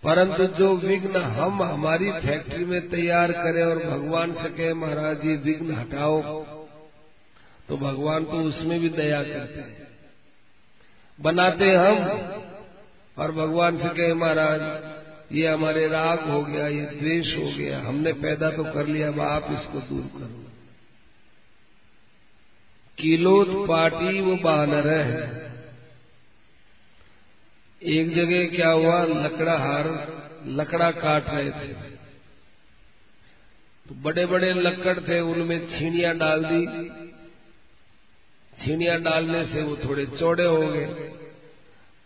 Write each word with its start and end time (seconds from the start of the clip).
परंतु 0.04 0.46
जो 0.46 0.76
विघ्न 0.78 1.16
हम 1.16 1.64
हमारी 1.64 2.12
फैक्ट्री 2.12 2.66
में 2.66 2.90
तैयार 2.90 3.32
करें 3.32 3.64
और 3.64 3.84
भगवान 3.90 4.34
से 4.34 4.50
कहे 4.50 4.74
महाराज 4.74 5.22
जी, 5.22 5.36
विघ्न 5.36 5.76
हटाओ 5.76 6.22
तो 7.70 7.78
भगवान 7.78 8.26
तो 8.26 8.42
उसमें 8.44 8.80
भी 8.80 8.90
दया 8.90 9.24
करते 9.24 9.60
हैं। 9.60 9.87
बनाते 11.20 11.72
हम 11.76 11.98
और 13.18 13.32
भगवान 13.32 13.78
से 13.78 13.90
कहे 13.90 14.14
महाराज, 14.14 14.62
ये 15.32 15.48
हमारे 15.48 15.88
राग 15.88 16.20
हो 16.20 16.44
गया, 16.44 16.68
ये 16.68 16.82
द्वेष 16.82 17.38
हो 17.38 17.52
गया, 17.58 17.80
हमने 17.80 18.14
पैदा 18.14 18.52
तो 18.52 18.64
कर 18.64 18.88
लिया, 18.88 19.08
अब 19.08 19.20
आप 19.20 19.48
इसको 19.52 19.80
दूर 19.80 20.04
करो। 20.18 20.44
किलोत 22.98 23.48
पाटी 23.68 24.22
वो 24.22 24.36
बानर 24.36 24.88
है। 24.88 25.48
एक 27.82 28.16
जगह 28.16 28.56
क्या 28.56 28.70
हुआ 28.70 29.04
लकड़ा 29.06 29.58
हार 29.58 29.90
लकड़ा 30.48 30.92
काट 30.92 31.30
रहे 31.30 31.50
थे। 31.52 31.74
तो 33.86 33.96
बड़े 33.96 34.26
बड़े 34.26 34.54
लकड़ 34.54 35.00
थे, 35.00 35.20
उनमें 35.20 35.60
छीनियाँ 35.68 36.18
डाल 36.18 36.44
दी 36.44 36.66
छीनियाँ 38.58 39.00
डालने 39.02 39.46
से 39.46 39.62
वो 39.62 39.76
थोड़े 39.78 40.06
चौड़े 40.20 40.46
हो 40.46 40.68
गए। 40.68 40.86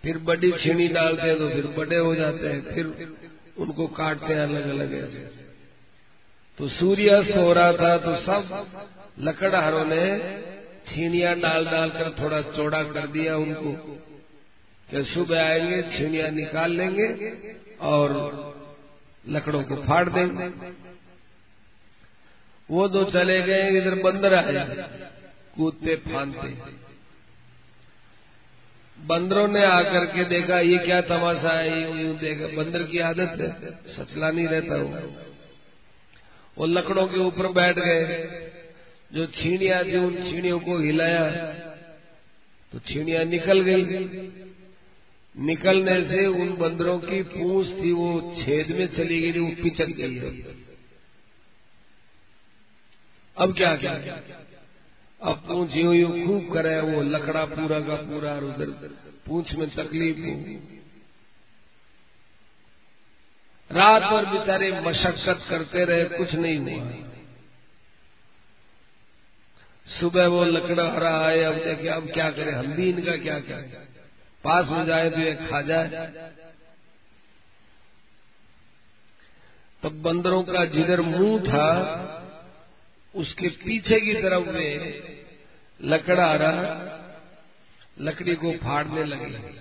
फिर 0.04 0.18
बड़ी 0.18 0.52
छीनी 0.54 0.88
डालते 0.90 1.28
हैं 1.28 1.38
तो 1.38 1.50
फिर 1.50 1.66
बड़े 1.78 1.98
हो 1.98 2.14
जाते 2.16 2.48
हैं, 2.48 2.62
फिर 2.74 2.86
उनको 3.58 3.88
काटते 3.88 4.34
हैं 4.34 4.42
अलग 4.42 4.70
अलग 4.70 4.94
ऐसे। 4.94 5.30
तो 6.58 6.68
सूर्य 6.70 7.24
सो 7.24 7.52
रहा 7.54 7.74
था 7.74 7.98
तो 7.98 8.16
सब 8.22 8.42
लकड़हारों 9.20 9.86
ने 9.86 10.06
छीनियाँ 10.88 11.36
डाल 11.40 11.66
डालकर 11.66 12.10
थोड़ा 12.20 12.42
चौड़ा 12.52 12.84
कर 12.84 13.08
दिया 13.08 13.36
उनको। 13.38 13.72
कि 14.90 15.04
सुबह 15.04 15.42
आएँगे 15.42 15.82
छीनियाँ 15.92 16.30
निकाल 16.32 16.72
लेंगे 16.72 17.08
और 17.82 18.14
लकड़ों 19.26 19.64
को 19.64 19.76
फाड़ 19.84 20.08
देंगे। 20.10 20.48
वो 22.70 22.88
दो 22.88 23.04
चले 23.12 23.42
गए, 23.42 23.70
इधर 23.78 23.96
बंदर 24.04 24.34
आया 24.34 24.64
कूदते 25.58 25.96
फानते 25.96 26.50
बंदरों 29.00 29.48
ने 29.48 29.64
आकर 29.66 30.06
के 30.06 30.24
देखा, 30.24 30.60
ये 30.60 30.78
क्या 30.78 31.02
तमाशा 31.02 31.54
है? 31.60 31.82
यूँ 31.82 31.98
यूँ 31.98 32.18
देखा, 32.18 32.48
बंदर 32.56 32.84
की 32.84 33.00
आदत 33.00 33.42
है, 33.42 33.50
सचला 33.96 34.32
नहीं 34.32 34.48
रहता 34.48 34.76
वो। 34.76 35.14
वो 36.58 36.66
लकड़ों 36.66 37.08
के 37.08 37.20
ऊपर 37.20 37.48
बैठ 37.52 37.80
गए। 37.80 38.20
जो 39.14 39.26
छीणिया 39.26 39.84
थी, 39.84 39.96
उन 39.98 40.16
छीणियों 40.24 40.60
को 40.60 40.78
हिलाया 40.78 41.30
तो 42.74 42.80
छीणिया 42.80 43.24
निकल 43.24 43.62
गई। 43.62 43.84
निकलने 45.36 46.02
से 46.04 46.26
उन 46.26 46.56
बंदरों 46.58 47.00
की 47.00 47.22
पूंछ 47.24 47.68
थी, 47.68 47.92
वो 47.92 48.36
छेद 48.40 48.72
में 48.72 48.88
चली 48.88 49.20
गई, 49.22 49.40
वो 49.40 49.52
पिचक 49.64 49.90
गई। 49.98 50.20
अब 53.38 53.56
क्या 53.58 53.76
क्या 53.76 53.94
अब 53.94 54.51
पूछ 55.22 55.76
यूँ 55.76 55.96
यूँ 55.96 56.26
खूब 56.28 56.54
करे, 56.54 56.80
वो 56.82 57.02
लकड़ा 57.02 57.46
पूरा 57.46 57.80
का 57.80 57.96
पूरा 57.96 58.34
और 58.34 58.44
उधर 58.44 58.70
पूछ 59.26 59.54
में 59.54 59.70
तकलीफ़ 59.70 60.20
हो। 60.20 60.34
रात 63.72 64.02
भर 64.02 64.26
बेचारे 64.26 64.72
मशक्कत 64.82 65.46
करते 65.50 65.86
रहे, 65.86 66.06
कुछ 66.18 66.34
नहीं 66.34 66.58
हुआ। 66.60 67.08
सुबह 70.00 70.28
वो 70.28 70.44
लकड़ा 70.44 70.92
हरा 70.92 71.18
आए, 71.20 71.40
अब 71.42 71.56
देखे, 71.56 71.88
अब 71.88 72.12
क्या 72.12 72.30
करें, 72.30 72.54
हम 72.54 72.74
भी 72.74 72.90
इनका 72.90 73.16
क्या 73.18 73.40
क्या 73.40 73.58
पास 74.44 74.66
हो 74.66 74.84
जाए 74.86 75.10
तो 75.10 75.20
ये 75.20 75.34
खा 75.36 75.62
जाए। 75.62 75.88
तब 79.84 80.02
बंदरों 80.02 80.44
का 80.44 80.66
जिधर 80.66 81.02
मुँह 81.02 81.40
था 81.40 81.68
उसके 83.16 83.50
पीछे 83.60 84.00
की 84.02 84.14
तरफ़ 84.14 84.50
में 84.50 85.02
लकड़ा 85.80 86.34
रहा 86.36 86.76
लकड़ी 87.98 88.36
को 88.36 88.52
फाड़ने 88.58 89.04
लगे। 89.04 89.60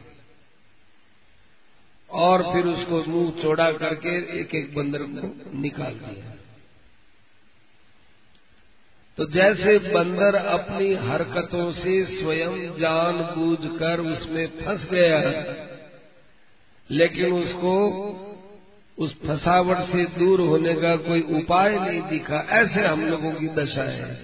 और 2.11 2.43
फिर 2.43 2.67
उसको 2.67 3.02
मुँह 3.05 3.43
चौड़ा 3.43 3.70
करके 3.73 4.17
एक 4.41 4.55
एक 4.55 4.75
बंदर 4.75 5.02
को 5.02 5.58
निकाल 5.61 5.94
दिया। 5.94 6.35
तो 9.19 9.26
जैसे 9.26 9.79
बंदर 9.91 10.35
अपनी 10.35 10.93
हरकतों 11.00 11.73
से 11.73 11.94
स्वयं 12.12 12.56
जान 12.79 13.19
बूझ 13.35 13.79
कर 13.79 14.00
उसमें 14.06 14.47
फंस 14.58 14.88
गया, 14.91 15.19
लेकिन 16.91 17.32
उसको 17.32 17.75
उस 19.00 19.14
फसावट 19.23 19.79
से 19.93 20.05
दूर 20.05 20.41
होने 20.41 20.75
का 20.75 20.97
कोई 20.97 21.20
उपाय 21.20 21.79
नहीं 21.79 22.02
दिखा। 22.02 22.47
ऐसे 22.50 22.87
हम 22.87 23.06
लोगों 23.06 23.32
की 23.32 23.49
दशा 23.49 23.82
है। 23.82 24.14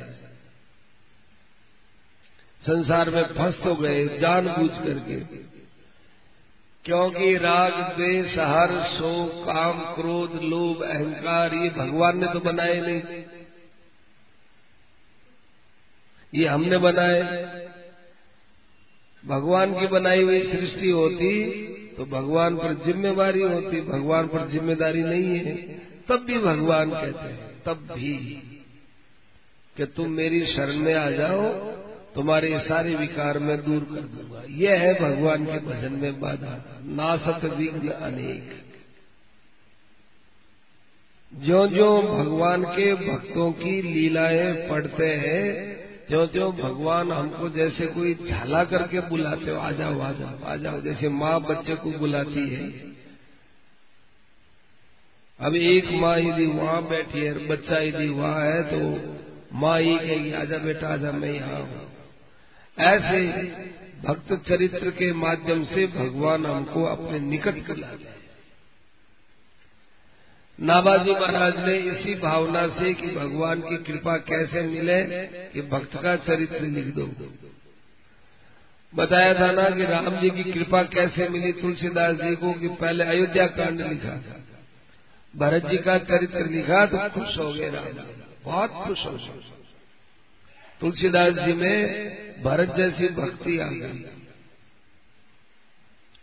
संसार 2.62 3.10
में 3.10 3.22
फंस 3.22 3.54
तो 3.54 3.74
गए 3.74 4.18
जान 4.18 4.48
बूझ 4.48 4.70
करके 4.70 5.20
क्योंकि 6.84 7.36
राग, 7.36 7.72
द्वेष, 7.72 8.32
हर, 8.38 8.84
शोक, 8.98 9.46
काम, 9.46 9.94
क्रोध, 9.94 10.42
लोभ, 10.42 10.82
अहंकार, 10.82 11.54
ये 11.54 11.70
भगवान 11.70 12.18
ने 12.18 12.26
तो 12.26 12.40
बनाए 12.40 12.80
नहीं। 12.80 13.02
ये 16.34 16.46
हमने 16.46 16.78
बनाए। 16.78 17.22
भगवान 19.26 19.80
की 19.80 19.86
बनाई 19.86 20.22
हुई 20.22 20.40
सृष्टि 20.52 20.90
होती 20.90 21.32
तो 21.96 22.04
भगवान 22.04 22.56
पर 22.56 22.82
जिम्मेवारी 22.86 23.42
होती, 23.42 23.80
भगवान 23.80 24.26
पर 24.26 24.48
ज़िम्मेदारी 24.50 25.02
नहीं 25.02 25.38
है, 25.38 25.56
तब 26.08 26.24
भी 26.26 26.38
भगवान 26.38 26.90
कहते 26.90 27.28
हैं, 27.28 27.62
तब 27.66 27.94
भी 27.94 28.42
कि 29.76 29.86
तुम 29.86 30.10
मेरी 30.10 30.46
शरण 30.46 30.76
में 30.76 30.94
आ 30.94 31.10
जाओ, 31.10 31.52
तुम्हारे 32.14 32.58
सारे 32.58 32.94
विकार 32.94 33.38
में 33.38 33.64
दूर 33.64 33.80
कर 33.80 34.00
दूँगा। 34.00 34.42
यह 34.48 34.80
है 34.80 35.00
भगवान 35.00 35.44
के 35.44 35.58
भजन 35.58 35.92
में 35.92 36.20
बाधा। 36.20 36.80
नासत 36.84 37.44
विघ्न 37.44 37.88
अनेक। 37.88 38.62
जो 41.34 41.66
जो 41.66 42.02
भगवान 42.02 42.64
के 42.64 42.94
भक्तों 42.94 43.52
की 43.52 43.82
लीलाएँ 43.82 44.68
पढ़ते 44.68 45.06
हैं 45.06 45.76
जो 46.10 46.26
जो 46.26 46.50
भगवान 46.52 47.12
हमको 47.12 47.48
जैसे 47.48 47.86
कोई 47.86 48.14
झाला 48.28 48.62
करके 48.64 49.00
बुलाते 49.00 49.50
हो, 49.50 49.56
आ 49.58 49.70
जाओ 49.70 50.00
आ 50.00 50.10
जाओ 50.12 50.44
आ 50.44 50.56
जाओ। 50.56 50.80
जैसे 50.80 51.08
माँ 51.08 51.40
बच्चे 51.40 51.74
को 51.74 51.90
बुलाती 51.90 52.48
है। 52.48 52.66
अब 55.40 55.54
एक 55.54 55.90
माँ 55.92 56.16
यदि 56.18 56.46
वहाँ 56.46 56.82
बैठी 56.88 57.20
है, 57.20 57.46
बच्चा 57.48 57.78
यदि 57.78 58.08
वहाँ 58.08 58.40
है 58.42 58.62
तो 58.64 58.80
माँ 59.56 59.78
ही 59.80 59.96
कहेगी 59.98 60.32
आजा 60.32 60.58
बेटा 60.58 60.88
आजा 60.88 61.12
मैं 61.12 61.32
यहाँ 61.32 61.60
हूँ। 61.60 61.86
ऐसे 62.78 63.20
भक्त 64.02 64.32
चरित्र 64.48 64.90
के 64.90 65.12
माध्यम 65.12 65.64
से 65.64 65.86
भगवान 65.86 66.46
हमको 66.46 66.84
अपने 66.84 67.20
निकट 67.20 67.66
कर 67.66 67.76
लाते 67.76 68.15
नाबाजी 70.58 71.12
महाराज 71.12 71.56
ने 71.58 71.76
इसी 71.76 72.14
भावना 72.14 72.66
से 72.68 72.92
कि 72.94 73.06
भगवान 73.06 73.60
की 73.60 73.76
कृपा 73.84 74.16
कैसे 74.16 74.62
मिले 74.62 75.02
कि 75.48 75.62
भक्त 75.62 75.96
का 76.02 76.16
चरित्र 76.16 76.60
लिख 76.60 76.86
दो। 76.94 77.06
बताया 78.92 79.34
था 79.34 79.50
ना 79.52 79.68
कि 79.70 79.84
राम 79.84 80.08
जी 80.20 80.30
की 80.30 80.52
कृपा 80.52 80.82
कैसे 80.82 81.28
मिली, 81.28 81.52
तुलसीदास 81.52 82.14
जी 82.16 82.34
को 82.36 82.52
कि 82.52 82.68
पहले 82.68 83.04
अयोध्या 83.04 83.46
कांड 83.46 83.80
लिखा। 83.80 84.16
था 84.16 84.40
भरत 85.34 85.66
जी 85.66 85.78
का 85.78 85.98
चरित्र 85.98 86.46
लिखा 86.46 86.84
तो 86.86 87.08
खुश 87.10 87.38
हो 87.38 87.52
गए 87.52 87.70
राम 87.70 87.84
जी, 87.84 88.22
बहुत 88.44 88.70
खुश 88.86 89.04
हो 89.06 89.12
गए। 89.12 89.40
तुलसीदास 90.80 91.32
जी 91.34 91.52
में 91.52 92.42
भरत 92.42 92.74
जैसी 92.76 93.08
भक्ति 93.14 93.58
आ 93.58 93.68
गई। 93.68 94.04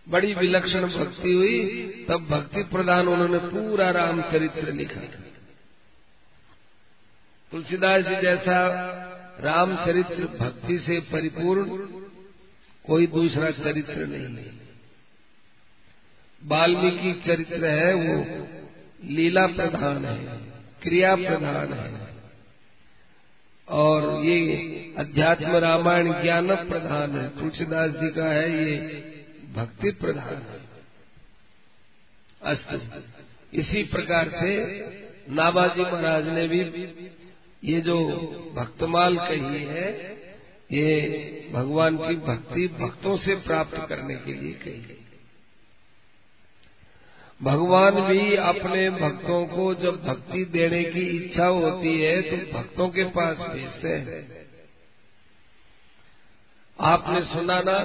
बड़ी 0.10 0.34
विलक्षण 0.34 0.88
भक्ति 0.88 1.34
हुई, 1.34 1.60
तब 2.10 2.28
भक्ति 2.30 2.64
प्रधान 2.64 3.08
उन्होंने 3.08 3.38
पूरा 3.38 3.92
राम 3.92 4.22
चरित्र 4.22 4.74
लिखा 4.74 5.02
तुलसीदास 7.52 8.06
जी 8.06 8.22
जैसा 8.22 8.60
राम 9.40 9.86
चरित्र 9.86 10.38
भक्ति 10.38 10.80
से 10.80 11.00
परिपूर्ण, 11.00 11.66
कोई 12.86 13.08
दूसरा 13.08 13.52
चरित्र 13.52 14.06
नहीं 14.06 14.36
है। 14.36 14.52
वाल्मीकि 16.46 17.24
चरित्र 17.28 17.66
है 17.66 17.94
वो, 17.94 18.48
लीला 19.04 19.48
प्रधान 19.48 20.06
है, 20.06 20.38
क्रिया 20.82 21.16
प्रधान 21.16 21.74
है। 21.74 22.08
और 23.68 24.26
ये 24.26 24.96
अध्यात्म 24.98 25.56
रामायण 25.56 26.22
ज्ञान 26.22 26.56
प्रधान 26.56 27.12
है। 27.12 27.40
तुलसीदास 27.40 27.92
जी 27.92 28.10
का 28.10 28.26
है 28.26 28.66
ये 28.66 29.13
भक्ति 29.54 29.92
प्रधान 29.92 30.42
है। 30.44 30.60
अस्त। 32.42 33.54
इसी 33.54 33.84
प्रकार 33.84 34.30
से 34.32 34.56
नाबाजी 35.32 35.82
महाराज 35.82 36.28
ने 36.30 36.48
भी 36.48 36.60
ये 37.64 37.80
जो 37.82 37.98
भक्तमाल 38.56 39.18
कही 39.20 39.64
है, 39.66 39.88
ये 40.72 41.50
भगवान 41.54 41.98
की 41.98 42.16
भक्ति 42.26 42.68
भक्तों 42.80 43.18
से 43.18 43.36
प्राप्त 43.42 43.78
करने 43.90 44.16
के 44.16 44.34
लिए 44.34 44.54
कही 44.56 44.82
है 44.82 45.02
भगवान 47.42 48.00
भी 48.02 48.36
अपने 48.44 48.90
भक्तों 48.90 49.46
को 49.48 49.74
जब 49.76 50.04
भक्ति 50.04 50.44
देने 50.52 50.84
की 50.84 51.02
इच्छा 51.16 51.46
होती 51.46 52.00
है 52.02 52.22
तो 52.22 52.38
भक्तों 52.52 52.88
के 52.90 53.04
पास 53.12 53.38
भेजते 53.38 53.90
हैं। 53.90 54.22
आपने 56.80 57.22
सुना 57.24 57.62
ना 57.62 57.78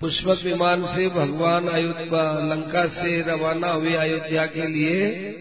पुष्पक 0.00 0.40
विमान 0.44 0.86
से 0.86 1.08
भगवान 1.08 1.68
अयोध्या, 1.68 2.32
लंका 2.32 2.86
से 2.86 3.22
रवाना 3.22 3.70
हुए 3.70 3.94
अयोध्या 3.94 4.46
के 4.46 4.66
लिए 4.66 5.32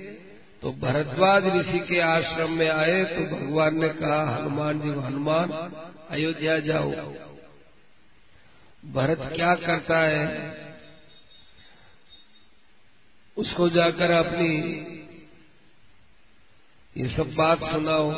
तो 0.61 0.71
भरद्वाज 0.71 1.45
ऋषि 1.45 1.79
के 1.79 1.99
आश्रम 1.99 2.51
में 2.51 2.69
आए 2.69 3.03
तो 3.05 3.35
भगवान 3.35 3.79
ने 3.79 3.89
कहा, 3.89 4.35
हनुमान 4.35 4.79
जी, 4.79 4.89
हनुमान, 4.89 5.51
अयोध्या 6.09 6.59
जाओ। 6.59 6.91
भरत 8.85 9.31
क्या 9.35 9.55
करता 9.55 9.99
है? 9.99 10.57
उसको 13.37 13.69
जाकर 13.69 14.11
अपनी 14.11 14.51
ये 16.97 17.09
सब 17.15 17.33
बात 17.33 17.59
सुनाओ। 17.59 18.11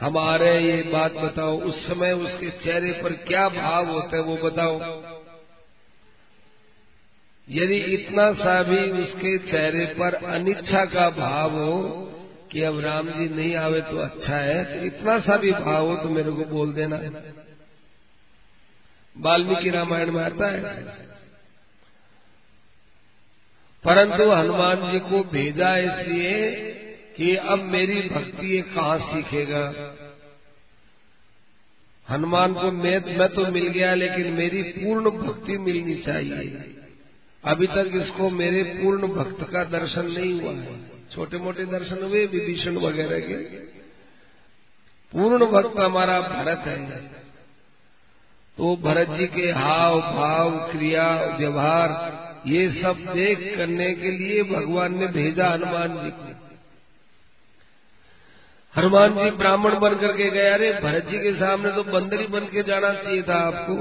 हमारे 0.00 0.50
ये 0.60 0.82
बात 0.82 1.12
बताओ, 1.12 1.58
उस 1.58 1.86
समय 1.86 2.12
उसके 2.12 2.50
चेहरे 2.50 2.92
पर 2.92 3.12
क्या 3.12 3.48
भाव 3.48 3.86
होता 3.88 4.16
है 4.16 4.22
वो 4.22 4.36
बताओ। 4.36 4.80
यदि 7.48 7.76
इतना 7.76 8.32
सा 8.32 8.62
भी 8.62 8.78
उसके 9.02 9.38
चेहरे 9.38 9.86
पर 9.86 10.14
अनिच्छा 10.14 10.84
का 10.84 11.10
भाव 11.10 11.50
हो 11.50 11.80
कि 12.52 12.62
अब 12.62 12.80
राम 12.80 13.08
जी 13.08 13.28
नहीं 13.28 13.54
आवे 13.56 13.80
तो 13.80 13.96
अच्छा 13.96 14.36
है 14.36 14.64
तो 14.64 14.86
इतना 14.86 15.18
सा 15.18 15.36
भी 15.36 15.52
भाव 15.52 15.86
हो 15.86 15.96
तो 15.96 16.08
मेरे 16.08 16.30
को 16.30 16.44
बोल 16.44 16.72
देना। 16.72 16.96
वाल्मीकि 19.16 19.70
रामायण 19.70 20.10
में 20.10 20.24
आता 20.24 20.50
है। 20.50 20.84
परंतु 23.84 24.30
हनुमान 24.30 24.92
जी 24.92 24.98
को 25.00 25.22
भेजा 25.24 25.76
इसलिए 25.76 26.40
कि 27.16 27.36
अब 27.36 27.58
मेरी 27.58 28.08
भक्ति 28.08 28.56
ये 28.56 28.62
कहाँ 28.62 28.98
सीखेगा? 28.98 29.94
हनुमान 32.10 32.54
को 32.54 32.72
मैं 32.72 33.18
मैं 33.18 33.28
तो 33.28 33.46
मिल 33.46 33.68
गया, 33.68 33.94
लेकिन 33.94 34.32
मेरी 34.32 34.62
पूर्ण 34.62 35.10
भक्ति 35.10 35.58
मिलनी 35.58 35.94
चाहिए। 35.94 36.76
अभी 37.44 37.66
तक 37.66 37.90
इसको 37.94 38.30
मेरे 38.30 38.62
पूर्ण 38.62 39.08
भक्त 39.08 39.52
का 39.52 39.64
दर्शन 39.64 40.06
नहीं 40.06 40.40
हुआ 40.40 40.52
है। 40.52 40.90
छोटे 41.14 41.38
मोटे 41.38 41.64
दर्शन 41.64 42.04
हुए, 42.04 42.26
विभीषण 42.26 42.76
वगैरह 42.76 43.20
के। 43.20 43.34
पूर्ण 45.12 45.46
भक्त 45.46 45.78
हमारा 45.78 46.20
भरत 46.20 46.58
है। 46.58 47.02
तो 48.56 48.76
भरत 48.76 49.08
जी 49.10 49.26
के 49.26 49.50
हाव, 49.50 50.00
भाव, 50.00 50.72
क्रिया, 50.72 51.36
व्यवहार, 51.38 52.16
ये 52.46 52.82
सब 52.82 52.96
देख 53.14 53.56
करने 53.56 53.94
के 53.94 54.10
लिए 54.10 54.42
भगवान 54.42 54.98
ने 54.98 55.06
भेजा 55.06 55.48
हनुमान 55.48 55.88
जी 55.88 56.10
को। 56.10 56.45
हनुमान 58.76 59.14
जी 59.14 59.30
ब्राह्मण 59.36 59.74
बन 59.80 59.94
करके 59.96 60.28
गए, 60.30 60.48
अरे 60.48 60.72
भरत 60.82 61.04
जी 61.04 61.18
के 61.18 61.32
सामने 61.34 61.72
तो 61.72 61.82
बंदरी 61.84 62.26
बन 62.28 62.46
के 62.46 62.62
जाना 62.62 62.92
चाहिए 62.94 63.22
था 63.22 63.38
आपको। 63.42 63.76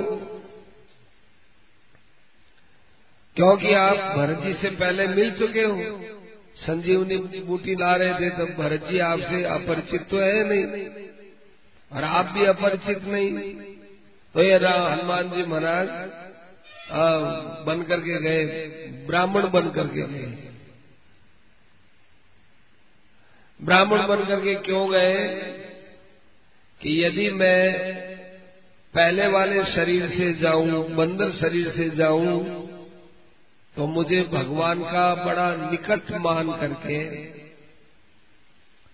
क्योंकि 3.35 3.73
आप 3.75 3.97
भरत 4.17 4.43
जी 4.43 4.53
से 4.61 4.69
पहले 4.75 5.07
मिल 5.09 5.31
चुके 5.31 5.63
हो। 5.63 5.99
संजीवनी 6.57 7.17
बूटी 7.41 7.75
ला 7.75 7.95
रहे 7.95 8.13
थे, 8.13 8.29
तब 8.29 8.55
भरत 8.57 8.87
जी 8.89 8.99
आपसे 9.01 9.43
अपरिचित 9.45 10.07
तो 10.09 10.19
है 10.19 10.43
नहीं, 10.49 10.85
और 11.91 12.03
आप 12.03 12.31
भी 12.33 12.45
अपरिचित 12.45 13.03
नहीं। 13.07 13.31
तो 14.35 14.43
ये 14.43 14.55
हनुमान 14.55 15.29
जी 15.29 15.45
महाराज 15.45 15.87
बन 17.67 17.81
करके 17.83 18.19
गए, 18.21 18.43
ब्राह्मण 19.07 19.49
बन 19.51 19.69
करके 19.71 20.07
गए। 20.09 20.53
ब्राह्मण 23.59 24.07
बन 24.07 24.25
करके 24.25 24.55
क्यों 24.55 24.91
गए? 24.91 25.27
कि 26.81 27.03
यदि 27.05 27.29
मैं 27.29 27.61
पहले 28.93 29.27
वाले 29.27 29.63
शरीर 29.65 30.09
से 30.09 30.33
जाऊँ, 30.33 30.95
बंदर 30.95 31.31
शरीर 31.31 31.69
से 31.71 31.89
जाऊँ 31.89 32.65
तो 33.75 33.85
मुझे 33.87 34.21
भगवान 34.23 34.83
का 34.83 35.15
बड़ा 35.15 35.71
निकट 35.71 36.11
मान 36.11 36.51
करके 36.51 36.99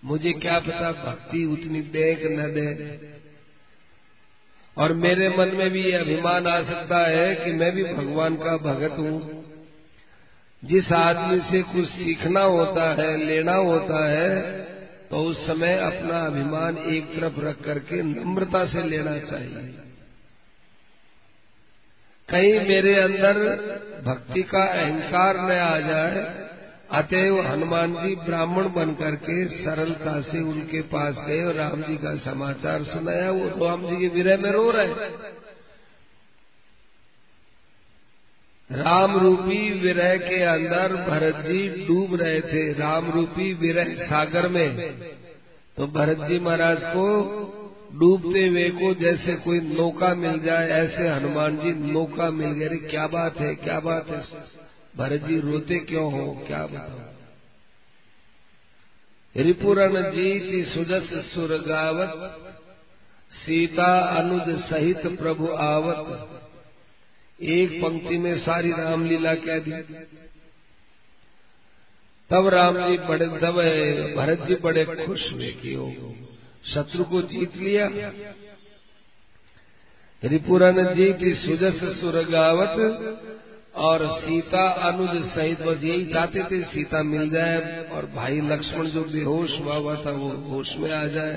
मुझे 0.04 0.32
क्या 0.32 0.58
पता 0.60 0.90
भक्ति 0.92 1.44
उतनी 1.44 1.80
दे 1.80 2.14
कि 2.14 2.28
न 2.28 2.46
दे। 2.54 2.66
और 4.76 4.92
मेरे 4.92 5.28
मन 5.28 5.48
में 5.48 5.70
भी 5.70 5.82
ये 5.84 5.92
अभिमान 5.92 6.46
आ 6.46 6.62
सकता 6.62 6.98
है 7.08 7.34
कि 7.34 7.52
मैं 7.52 7.72
भी 7.72 7.84
भगवान 7.84 8.36
का 8.36 8.56
भगत 8.56 8.98
हूँ। 8.98 9.41
जिस 10.62 10.92
आदमी 10.94 11.38
से 11.42 11.62
कुछ 11.64 11.88
सीखना 11.90 12.42
होता 12.42 12.90
है, 12.94 13.16
लेना 13.18 13.54
होता 13.54 14.04
है 14.08 14.60
तो 15.10 15.22
उस 15.22 15.46
समय 15.46 15.74
अपना 15.76 16.18
अभिमान 16.26 16.76
एक 16.90 17.08
तरफ़ 17.14 17.40
रख 17.40 17.62
करके 17.64 18.02
नम्रता 18.02 18.64
से 18.66 18.82
लेना 18.82 19.18
चाहिए। 19.20 19.72
कहीं 22.28 22.52
मेरे 22.68 22.94
अंदर 22.96 23.40
भक्ति 24.04 24.42
का 24.42 24.62
अहंकार 24.74 25.36
न 25.38 25.50
आ 25.52 25.78
जाए, 25.80 26.22
अतएव 26.92 27.40
हनुमान 27.46 27.94
जी 27.96 28.14
ब्राह्मण 28.24 28.68
बन 28.72 28.94
करके 28.94 29.44
सरलता 29.58 30.20
से 30.22 30.40
उनके 30.42 30.80
पास 30.88 31.14
गए 31.26 31.42
और 31.44 31.54
राम 31.54 31.82
जी 31.82 31.96
का 31.96 32.14
समाचार 32.24 32.84
सुनाया। 32.84 33.30
वो 33.30 33.48
तो 33.50 33.66
राम 33.66 33.86
जी 33.86 33.96
के 33.96 34.08
विरह 34.14 34.36
में 34.36 34.50
रो 34.50 34.70
रहे। 34.70 35.10
राम 38.74 39.16
रूपी 39.18 39.58
विरह 39.80 40.16
के 40.18 40.42
अंदर 40.42 40.94
भरत 41.06 41.44
जी 41.46 41.86
डूब 41.86 42.14
रहे 42.14 42.40
थे। 42.42 42.62
राम 42.72 43.10
रूपी 43.10 43.52
विरह 43.54 43.94
सागर 44.04 44.48
में। 44.48 44.92
तो 45.76 45.86
भरत 45.88 46.26
जी 46.28 46.38
महाराज 46.38 46.78
को 46.86 47.06
डूबते 48.00 48.46
हुए 48.46 48.68
को 48.70 48.92
जैसे 48.94 49.34
कोई 49.36 49.60
नौका 49.60 50.14
मिल 50.14 50.38
जाए, 50.42 50.68
ऐसे 50.70 51.08
हनुमान 51.08 51.56
जी 51.56 51.72
नौका 51.92 52.30
मिल 52.32 52.52
गए 52.52 52.76
क्या 52.86 53.06
बात 53.06 53.38
है, 53.38 53.54
क्या 53.54 53.78
बात 53.80 54.10
है। 54.10 54.22
भरत 54.96 55.24
जी 55.24 55.40
रोते 55.40 55.78
क्यों 55.80 56.10
हो, 56.12 56.26
क्या 56.46 56.66
बताओ 56.66 57.10
रिपुरण 59.34 59.94
जी 60.12 60.62
सुदस 60.64 61.12
सुर 61.26 61.52
गावत 61.66 62.14
सीता 63.32 63.92
अनुज 64.18 64.48
सहित 64.64 65.06
प्रभु 65.18 65.46
आवत। 65.58 66.41
एक 67.42 67.80
पंक्ति 67.82 68.18
में 68.18 68.38
सारी 68.38 68.70
रामलीला 68.72 69.34
कह 69.34 69.58
दी। 69.58 69.82
तब 72.30 72.46
राम 72.48 72.76
जी 72.78 72.98
बड़े 72.98 73.26
तब 73.26 73.56
भरत 74.16 74.46
जी 74.48 74.54
बड़े 74.54 74.84
खुश 74.84 75.32
हुए 75.32 75.50
कि 75.52 75.74
हो 75.74 76.14
शत्रु 76.64 77.04
को 77.04 77.22
जीत 77.22 77.56
लिया। 77.56 77.90
रिपुरन 80.22 80.94
जी 80.94 81.12
की 81.12 81.34
सुजस 81.34 82.00
सुरगावत 82.00 82.76
और 83.76 84.06
सीता 84.20 84.66
अनुज 84.88 85.24
सहित 85.30 85.62
बस 85.62 85.82
यही 85.84 86.04
चाहते 86.06 86.42
थे, 86.42 86.62
सीता 86.62 87.02
मिल 87.02 87.30
जाए 87.30 87.88
और 87.88 88.06
भाई 88.06 88.40
लक्ष्मण 88.40 88.86
जो 88.86 89.04
बेहोश 89.04 89.58
हुआ 89.60 89.76
हुआ 89.76 89.94
था, 89.96 90.10
वो 90.10 90.28
होश 90.28 90.74
में 90.76 90.90
आ 90.92 91.04
जाए। 91.06 91.36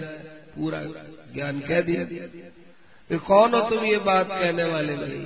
पूरा 0.55 0.81
ज्ञान 1.33 1.59
कह 1.59 1.81
दिया। 1.81 2.03
फिर 3.09 3.17
कौन 3.17 3.53
हो 3.53 3.69
तुम 3.69 3.85
ये 3.85 3.97
बात 3.97 4.27
कहने 4.29 4.63
वाले 4.63 4.95
भाई 4.95 5.25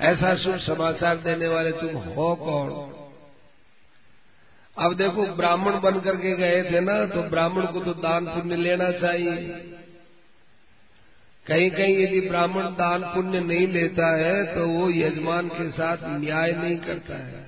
ऐसा 0.00 0.34
शुभ 0.36 0.58
समाचार 0.58 1.16
देने 1.16 1.48
वाले 1.48 1.72
तुम 1.72 1.96
हो 1.96 2.34
कौन? 2.34 2.70
अब 4.76 4.94
देखो, 4.96 5.26
ब्राह्मण 5.36 5.80
बन 5.80 6.00
करके 6.00 6.36
गए 6.36 6.62
थे 6.70 6.80
ना 6.80 6.94
तो 7.06 7.22
ब्राह्मण 7.22 7.66
को 7.66 7.80
तो 7.80 7.94
दान 7.94 8.26
पुण्य 8.26 8.56
लेना 8.56 8.90
चाहिए। 8.90 9.36
कहीं 11.46 11.70
कहीं 11.70 11.98
यदि 11.98 12.20
ब्राह्मण 12.20 12.66
दान 12.74 13.02
पुण्य 13.04 13.40
नहीं 13.40 13.66
लेता 13.68 14.16
है 14.16 14.54
तो 14.54 14.66
वो 14.68 14.90
यजमान 14.90 15.48
के 15.48 15.68
साथ 15.70 15.96
न्याय 16.20 16.52
नहीं 16.52 16.76
करता 16.78 17.16
है। 17.16 17.44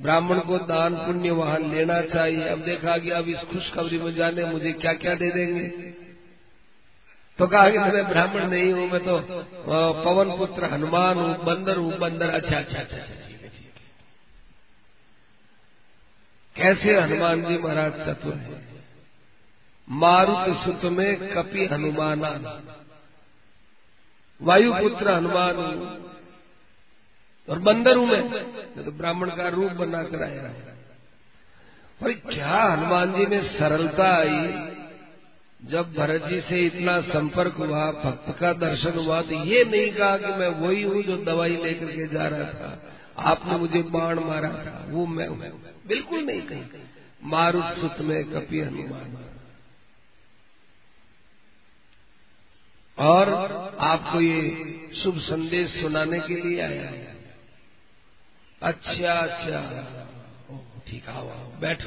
ब्राह्मण 0.00 0.38
को 0.38 0.58
दान 0.58 0.96
पुण्य 0.96 1.30
वहाँ 1.30 1.58
लेना 1.58 2.00
चाहिए। 2.02 2.48
अब 2.48 2.58
देखा 2.58 2.96
गया 2.96 3.18
अब 3.18 3.28
इस 3.28 3.38
खुशखबरी 3.38 3.98
में 3.98 4.14
जाने 4.14 4.44
मुझे 4.44 4.72
क्या 4.72 4.92
क्या 4.92 5.14
दे 5.14 5.30
देंगे? 5.30 5.66
तो 7.38 7.46
कहा 7.46 7.68
कि 7.70 7.78
मैं 7.78 8.08
ब्राह्मण 8.08 8.46
नहीं 8.46 8.72
हूँ 8.72 8.86
मैं 8.90 9.00
तो 9.04 9.18
पवन 10.04 10.36
पुत्र 10.38 10.70
हनुमान 10.72 11.18
हूँ 11.18 11.34
बंदर 11.44 11.76
हूँ 11.76 11.98
बंदर। 11.98 12.30
अच्छा 12.30 12.56
अच्छा 12.58 12.78
अच्छा, 12.78 12.96
अच्छा 12.96 13.26
कैसे 16.56 16.94
हनुमान 17.00 17.44
जी 17.44 17.58
महाराज 17.58 17.92
चतुर 18.00 18.34
है? 18.34 18.56
मारुत 19.88 20.56
सुत 20.64 20.84
में 20.92 21.10
कपि 21.32 21.66
हनुमाना। 21.66 22.30
वायुपुत्र 24.40 25.10
हनुमान 25.10 25.56
और 27.48 27.58
बंदर 27.60 27.96
हूँ 27.96 28.06
मैं 28.06 28.22
तो 28.76 28.92
ब्राह्मण 28.92 29.30
का 29.36 29.48
रूप 29.50 29.72
बना 29.74 30.02
कर 30.04 30.22
आया। 30.22 30.50
और 32.00 32.12
क्या 32.26 32.58
हनुमान 32.64 33.12
जी 33.12 33.26
में 33.26 33.42
सरलता 33.52 34.08
आई? 34.16 34.40
जब 35.64 35.94
भरत 35.94 36.24
जी 36.24 36.40
से 36.40 36.66
इतना 36.66 37.00
संपर्क 37.00 37.52
हुआ, 37.52 37.92
भक्त 37.92 38.38
का 38.40 38.52
दर्शन 38.52 38.92
हुआ 38.92 39.22
तो 39.22 39.44
ये 39.44 39.64
नहीं 39.64 39.92
कहा 39.92 40.18
कि 40.18 40.26
मैं 40.26 40.48
वही 40.48 40.82
हूँ 40.82 41.02
जो 41.02 41.16
दवाई 41.16 41.56
लेकर 41.56 41.86
के 41.86 42.08
जा 42.08 42.28
रहा 42.28 42.52
था। 42.52 42.94
आपने 43.18 43.56
मुझे 43.56 43.82
बाण 43.82 44.20
मारा 44.20 44.48
था। 44.48 44.86
वो 44.88 45.06
मैं 45.06 45.28
हूँ। 45.28 45.74
बिल्कुल 45.86 46.20
नहीं 46.20 46.42
कही। 46.42 46.62
मारुत 47.24 47.64
सुत 47.64 47.96
में 48.00 48.24
कपि 48.24 48.60
हनुमान। 48.60 49.24
और 52.98 53.28
आपको 53.80 54.20
ये 54.20 54.64
शुभ 55.02 55.18
संदेश 55.18 55.82
सुनाने 55.82 56.20
के 56.20 56.34
लिए 56.34 56.60
आया 56.60 56.82
है। 56.82 57.16
अच्छा 58.62 59.12
अच्छा। 59.12 59.60
ठीक 60.88 61.08
आओ, 61.08 61.28
बैठ। 61.60 61.82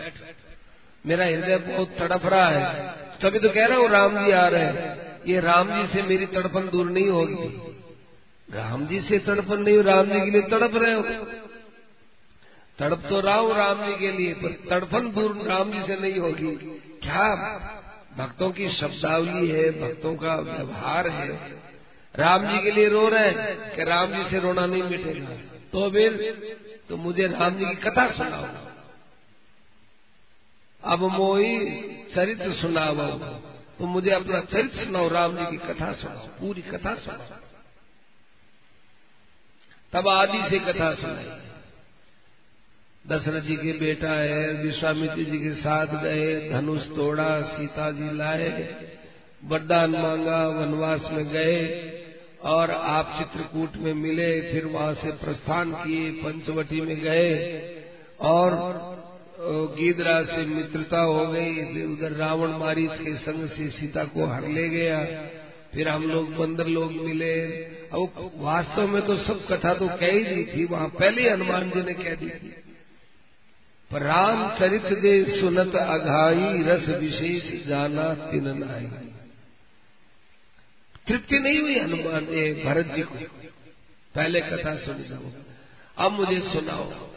मेरा 1.05 1.25
हृदय 1.25 1.57
बहुत 1.57 1.95
तड़प 1.99 2.25
रहा 2.25 2.47
है। 2.47 2.89
तभी 3.21 3.39
तो 3.39 3.49
कह 3.49 3.65
रहा 3.65 3.77
हूँ, 3.77 3.89
राम 3.89 4.25
जी 4.25 4.31
आ 4.31 4.47
रहे 4.47 4.63
हैं। 4.63 5.21
ये 5.27 5.39
राम 5.39 5.71
जी 5.71 5.93
से 5.93 6.01
मेरी 6.01 6.25
तड़पन 6.25 6.69
दूर 6.69 6.89
नहीं 6.89 7.09
होगी। 7.09 7.49
राम 8.49 8.85
जी 8.87 8.99
से 9.01 9.19
तड़पन 9.19 9.61
नहीं 9.61 9.83
राम 9.83 10.05
जी 10.05 10.19
के 10.19 10.31
लिए 10.31 10.41
तड़प 10.41 10.75
रहे 10.75 10.93
हो। 10.93 11.01
तड़प 12.79 13.03
तो 13.09 13.19
रहा 13.19 13.35
हूँ 13.35 13.55
राम 13.55 13.85
जी 13.85 13.95
के 13.95 14.11
लिए, 14.11 14.33
पर 14.33 14.51
तड़पन 14.69 15.11
दूर 15.11 15.35
राम 15.47 15.71
जी 15.71 15.81
से 15.87 16.01
नहीं 16.01 16.19
होगी। 16.19 16.55
क्या 17.03 17.27
भक्तों 18.17 18.49
की 18.51 18.69
शब्दावली 18.69 19.47
है, 19.47 19.69
भक्तों 19.71 20.15
का 20.15 20.35
व्यवहार 20.35 21.07
है। 21.07 21.29
राम 22.15 22.47
जी 22.47 22.63
के 22.63 22.71
लिए 22.71 22.89
रो 22.89 23.07
रहे 23.09 23.27
हैं 23.27 23.75
कि 23.75 23.83
राम 23.83 24.13
जी 24.13 24.23
से 24.29 24.39
रोना 24.39 24.65
नहीं 24.65 24.83
मिटेगा। 24.83 25.37
तो 25.71 25.89
फिर 25.89 26.17
तो 26.89 26.97
मुझे 26.97 27.27
राम 27.27 27.55
जी 27.55 27.65
की 27.65 27.75
कथा 27.75 28.07
सुनाओ। 28.11 28.70
अब 30.83 30.99
मोई 30.99 31.57
चरित्र 32.15 32.53
सुनाओ 32.53 32.95
तो 33.79 33.85
मुझे 33.85 34.11
अपना 34.11 34.39
चरित्र 34.39 34.83
सुनाओ, 34.85 35.07
राम 35.07 35.35
जी 35.37 35.45
की 35.51 35.57
कथा 35.57 35.91
सुनाओ, 35.93 36.27
पूरी 36.39 36.61
कथा 36.61 36.95
सुनाओ। 36.95 37.39
तब 39.93 40.07
आदि 40.07 40.41
से 40.49 40.59
कथा 40.59 40.93
सुनाई। 40.93 41.29
दशरथ 43.05 43.41
जी 43.41 43.55
के 43.55 43.71
बेटा 43.79 44.11
है, 44.11 44.53
विश्वामित्र 44.53 45.23
जी 45.23 45.39
के 45.39 45.53
साथ 45.53 45.87
गए, 46.03 46.49
धनुष 46.49 46.85
तोड़ा, 46.87 47.41
सीता 47.41 47.91
जी 47.91 48.17
लाए 48.17 48.49
वरदान 49.43 49.91
मांगा, 49.91 50.47
वनवास 50.47 51.01
में 51.11 51.25
गए 51.29 51.57
और 52.43 52.71
आप 52.71 53.15
चित्रकूट 53.19 53.75
में 53.75 53.93
मिले, 53.93 54.29
फिर 54.41 54.65
वहाँ 54.65 54.93
से 54.93 55.11
प्रस्थान 55.11 55.71
किए, 55.73 56.11
पंचवटी 56.11 56.81
में 56.81 56.99
गए 56.99 57.29
और 58.19 58.53
गीदरा 59.43 60.23
से 60.23 60.45
मित्रता 60.45 60.99
हो 60.99 61.27
गई, 61.27 61.73
फिर 61.73 61.85
उधर 61.85 62.11
रावण 62.11 62.49
मारिस 62.49 62.91
के 62.91 63.15
संग 63.15 63.49
से 63.49 63.69
सीता 63.69 64.03
को 64.03 64.25
हर 64.25 64.47
ले 64.47 64.69
गया। 64.69 65.05
फिर 65.73 65.89
हम 65.89 66.03
लोग 66.03 66.35
बंदर 66.35 66.67
लोग 66.67 66.91
मिले। 66.91 67.41
अब 67.93 68.31
वास्तव 68.35 68.87
में 68.87 69.01
तो 69.01 69.17
सब 69.17 69.47
कथा 69.47 69.73
तो 69.73 69.87
कह 69.87 70.11
ही 70.11 70.23
दी 70.23 70.43
थी, 70.43 70.65
वहाँ 70.65 70.87
पहले 70.87 71.29
हनुमान 71.29 71.69
जी 71.69 71.83
ने 71.83 71.93
कह 71.93 72.15
दी 72.15 72.29
थी। 72.29 72.55
पर 73.91 74.01
राम 74.01 74.59
चरित 74.59 74.85
दे 74.85 75.41
सुनत 75.41 75.75
अघाई, 75.75 76.63
रस 76.63 76.99
विशेष 76.99 77.67
जाना 77.67 78.13
तिन 78.13 78.47
नाई 78.57 78.85
तृप्ति 81.07 81.39
नहीं 81.39 81.61
हुई 81.61 81.79
हनुमान 81.79 82.25
जी 82.25 82.63
भरत 82.63 82.85
जी 82.85 83.01
को। 83.01 83.15
पहले 84.15 84.41
कथा 84.41 84.75
सुन 84.75 85.03
जाओ। 85.09 85.31
अब 85.97 86.11
मुझे 86.11 86.39
सुनाओ। 86.39 87.10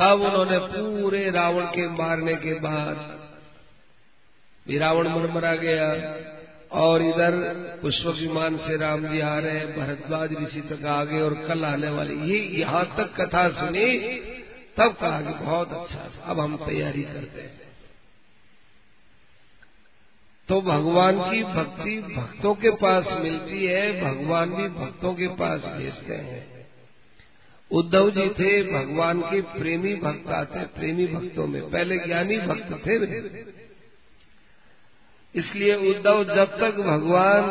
तब 0.00 0.20
उन्होंने 0.20 0.58
पूरे 0.58 1.30
रावण 1.30 1.64
के 1.66 1.88
मारने 1.88 2.34
के 2.34 2.54
बाद 2.54 3.18
रावण 4.66 5.08
मरमरा 5.08 5.54
गया 5.54 5.88
और 6.80 7.02
इधर 7.02 7.36
पुष्प 7.82 8.06
विमान 8.06 8.56
से 8.56 8.76
राम 8.76 9.06
जी 9.08 9.20
आ 9.20 9.38
रहे 9.38 9.66
भरद्वाज 9.66 10.32
ऋषि 10.32 10.60
तक 10.60 10.84
आ 10.84 11.04
गए 11.04 11.20
और 11.20 11.34
कल 11.48 11.64
आने 11.64 11.88
वाले। 11.88 12.14
ये 12.14 12.38
यहाँ 12.60 12.84
तक 12.96 13.14
कथा 13.20 13.48
सुनी, 13.48 14.18
तब 14.76 14.96
कहा 15.00 15.20
कि 15.20 15.44
बहुत 15.44 15.72
अच्छा 15.72 16.22
अब 16.24 16.40
हम 16.40 16.56
तैयारी 16.56 17.02
करते 17.02 17.40
हैं। 17.40 17.58
तो 20.48 20.60
भगवान 20.60 21.18
की 21.30 21.42
भक्ति 21.44 21.98
भक्तों 22.16 22.54
के 22.54 22.70
पास 22.70 23.04
मिलती 23.20 23.66
है, 23.66 24.00
भगवान 24.02 24.50
भी 24.50 24.68
भक्तों 24.68 25.14
के 25.14 25.26
पास 25.26 25.60
भेजते 25.60 26.14
हैं। 26.14 26.59
उद्धव 27.70 28.10
जी 28.10 28.28
थे, 28.28 28.62
भगवान 28.72 29.20
के 29.20 29.40
प्रेमी 29.40 29.94
भक्त 29.94 30.28
आते, 30.28 30.60
प्रेमी 30.60 31.06
भक्तों 31.06 31.46
में। 31.46 31.70
पहले 31.70 31.98
ज्ञानी 31.98 32.38
भक्त 32.38 32.72
थे 32.86 32.96
इसलिए 35.34 35.74
उद्धव 35.74 36.24
जब 36.24 36.60
तक 36.60 36.74
भगवान 36.76 37.42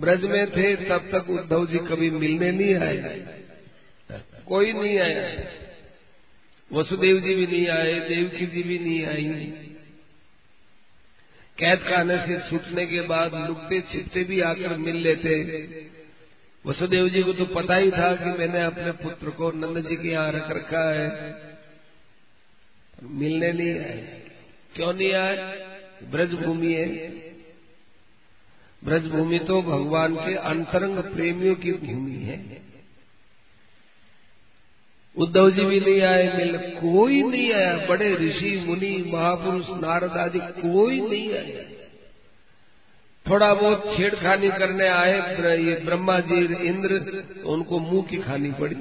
ब्रज 0.00 0.24
में 0.24 0.50
थे, 0.50 0.76
तब 0.76 1.08
तक 1.12 1.30
उद्धव 1.30 1.66
जी 1.66 1.78
कभी 1.78 2.10
मिलने 2.10 2.52
नहीं 2.52 2.74
आए। 2.74 3.26
कोई 4.46 4.72
नहीं 4.72 4.98
आया। 4.98 5.48
वसुदेव 6.72 7.20
जी 7.20 7.34
भी 7.34 7.46
नहीं 7.46 7.68
आए, 7.68 8.00
देवकी 8.08 8.46
जी 8.46 8.62
भी 8.62 8.78
नहीं 8.78 9.06
आई। 9.06 9.24
कैद 11.58 11.78
खाने 11.78 12.16
से 12.16 12.50
छूटने 12.50 12.86
के 12.86 13.00
बाद 13.00 13.34
लुकते 13.48 13.80
छिपते 13.80 14.24
भी 14.24 14.40
आकर 14.40 14.76
मिल 14.76 14.96
लेते। 14.96 15.42
वसुदेव 16.68 17.08
जी 17.08 17.22
को 17.22 17.32
तो 17.32 17.44
पता 17.44 17.76
ही 17.76 17.90
था 17.90 18.16
कि 18.16 18.38
मैंने 18.38 18.62
अपने 18.62 18.90
पुत्र 18.92 19.30
को 19.30 19.50
नंद 19.50 19.88
जी 19.88 19.96
के 19.96 20.08
यहाँ 20.08 20.32
रख 20.32 20.50
रखा 20.50 20.90
है। 20.90 21.34
मिलने 23.02 23.52
नहीं 23.52 23.70
आए। 23.70 24.22
क्यों 24.74 24.94
नहीं 24.94 25.12
आए? 25.12 25.36
ब्रज 26.10 26.34
भूमि 26.34 26.74
है। 26.74 27.08
ब्रज 28.84 29.06
भूमि 29.06 29.38
तो 29.38 29.62
भगवान 29.62 30.16
के 30.16 30.34
अंतरंग 30.34 30.98
प्रेमियों 30.98 31.54
की 31.54 31.72
भूमि 31.72 32.12
है। 32.12 32.62
उद्धव 35.16 35.50
जी 35.50 35.64
भी 35.64 35.80
नहीं 35.80 36.00
आए, 36.00 36.36
मिल 36.36 36.58
कोई 36.58 37.22
नहीं 37.22 37.52
आया। 37.52 37.86
बड़े 37.86 38.14
ऋषि, 38.14 38.64
मुनि, 38.66 39.10
महापुरुष, 39.14 39.66
नारद 39.68 40.10
आदि 40.10 40.38
कोई 40.38 41.00
नहीं 41.00 41.32
आया। 41.32 41.77
थोड़ा 43.30 43.52
बहुत 43.54 43.84
छेड़खानी 43.96 44.50
करने 44.50 44.88
आए 44.88 45.12
ये 45.58 45.74
ब्रह्मा 45.84 46.18
जी 46.20 46.36
इंद्र 46.66 46.98
तो 47.34 47.48
उनको 47.48 47.78
मुँह 47.80 48.06
की 48.06 48.16
खानी 48.18 48.50
पड़ी। 48.52 48.74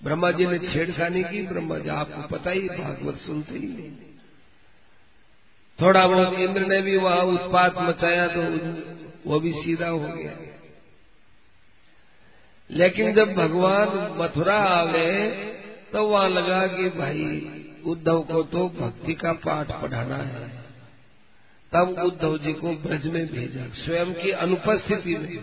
ब्रह्मा 0.00 0.30
जी 0.30 0.46
ने 0.46 0.58
छेड़खानी 0.60 1.22
की 1.24 1.46
ब्रह्मा 1.46 1.78
जी 1.78 1.88
आपको 1.90 2.22
पता 2.28 2.50
ही, 2.50 2.68
भागवत 2.70 3.20
सुनते 3.20 3.58
ही। 3.58 3.90
थोड़ा 5.78 6.06
बहुत 6.06 6.38
इंद्र 6.38 6.66
ने 6.66 6.80
भी 6.82 6.96
वहाँ 6.96 7.22
उत्पात 7.28 7.78
मचाया 7.80 8.26
तो 8.28 8.42
वो 9.26 9.40
भी 9.40 9.52
सीधा 9.54 9.88
हो 9.88 9.98
गया। 9.98 10.32
लेकिन 12.70 13.12
जब 13.14 13.34
भगवान 13.34 13.88
मथुरा 14.18 14.56
आ 14.56 14.84
गए 14.86 15.28
तो 15.92 16.06
वहाँ 16.06 16.28
लगा 16.28 16.66
कि 16.66 16.88
भाई, 16.90 17.24
उद्धव 17.86 18.22
को 18.22 18.42
तो 18.42 18.68
भक्ति 18.80 19.14
का 19.14 19.32
पाठ 19.44 19.72
पढ़ाना 19.82 20.16
है। 20.16 20.63
तब 21.74 21.88
उद्धव 22.06 22.38
जी 22.38 22.52
को 22.52 22.70
ब्रज 22.70 23.06
में 23.06 23.26
भेजा। 23.26 23.84
स्वयं 23.84 24.14
की 24.14 24.30
अनुपस्थिति 24.30 25.16
में। 25.16 25.36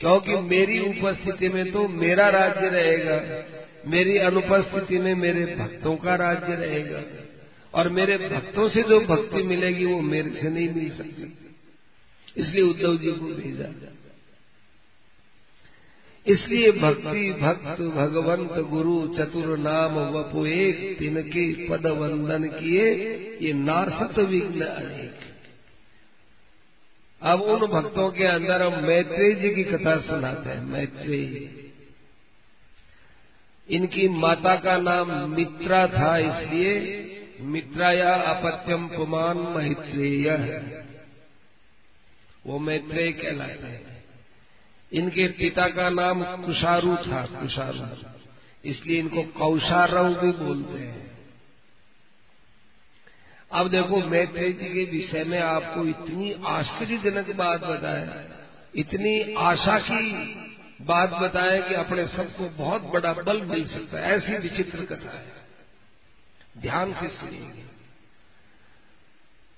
क्योंकि 0.00 0.36
मेरी 0.36 0.78
उपस्थिति 0.78 1.48
में 1.48 1.72
तो 1.72 1.88
मेरा 1.88 2.28
राज्य 2.28 2.68
रहेगा। 2.68 3.44
मेरी 3.86 4.18
अनुपस्थिति 4.18 4.98
में 4.98 5.14
मेरे 5.14 5.56
भक्तों 5.56 5.96
का 5.96 6.14
राज्य 6.14 6.54
रहेगा। 6.54 7.02
और 7.74 7.88
मेरे 7.88 8.18
भक्तों 8.18 8.68
से 8.68 8.82
जो 8.82 9.00
भक्ति 9.00 9.42
मिलेगी 9.42 9.84
वो 9.84 10.00
मेरे 10.00 10.30
से 10.30 10.50
नहीं 10.50 10.68
मिल 10.68 10.90
सकती। 10.90 11.34
इसलिए 12.36 12.62
उद्धव 12.62 12.98
जी 12.98 13.10
को 13.10 13.26
भेजा। 13.26 13.92
इसलिए 16.26 16.72
भक्ति 16.72 17.30
भक्त 17.32 17.80
भगवंत 17.80 18.52
गुरु 18.68 18.96
चतुर 19.08 19.58
नाम 19.58 19.94
वपु 20.14 20.46
एक, 20.46 20.98
तिनके 20.98 21.68
पद 21.68 21.86
वंदन 21.86 22.44
किए, 22.48 22.84
ये 23.42 23.52
नासत 23.52 24.18
विघ्न 24.18 24.60
अनेक। 24.60 25.18
अब 27.22 27.40
उन 27.42 27.66
भक्तों 27.66 28.10
के 28.10 28.24
अंदर 28.24 28.62
हम 28.62 28.84
मैत्रेय 28.84 29.34
जी 29.34 29.54
की 29.54 29.64
कथा 29.64 29.96
सुनाते 30.00 30.50
हैं, 30.50 30.64
मैत्रेय 30.64 31.50
इनकी 33.68 34.08
माता 34.08 34.54
का 34.56 34.76
नाम 34.78 35.30
मित्रा 35.30 35.86
था, 35.86 36.16
इसलिए 36.18 36.72
मित्राया 37.42 38.14
अपत्यम 38.14 38.86
पुमान 38.88 39.38
मैत्रेय। 39.56 40.28
वो 42.46 42.58
मैत्रेय 42.58 43.12
कहलाते 43.12 43.66
हैं। 43.66 43.89
इनके 44.92 45.26
पिता 45.28 45.68
का 45.68 45.90
नाम 45.90 46.22
कुशारू 46.46 46.96
था, 46.96 47.26
कुशारु। 47.26 48.10
इसलिए 48.64 48.98
इनको 48.98 49.22
कौशारव 49.22 50.14
भी 50.14 50.32
बोलते 50.32 50.78
हैं। 50.78 51.10
अब 53.52 53.68
देखो 53.68 53.96
मैत्रेय 53.96 54.52
जी 54.52 54.66
के 54.66 54.84
विषय 54.84 55.24
में 55.24 55.38
आपको 55.40 55.84
इतनी 55.86 56.42
आश्चर्यजनक 56.46 57.36
बात 57.36 57.60
बताए 57.60 58.28
इतनी 58.74 59.34
आशा 59.34 59.78
की 59.78 60.12
बात 60.80 61.10
बताए 61.10 61.62
कि 61.62 61.74
अपने 61.74 62.06
सबको 62.06 62.48
बहुत 62.48 62.82
बड़ा 62.82 63.12
बल 63.12 63.42
मिल 63.42 63.68
सकता 63.68 63.98
है। 63.98 64.04
ऐसी 64.04 64.38
विचित्र 64.38 64.84
कथा 64.84 65.18
है। 65.18 65.32
ध्यान 66.58 66.92
से 66.92 67.08
सुनिए। 67.08 67.64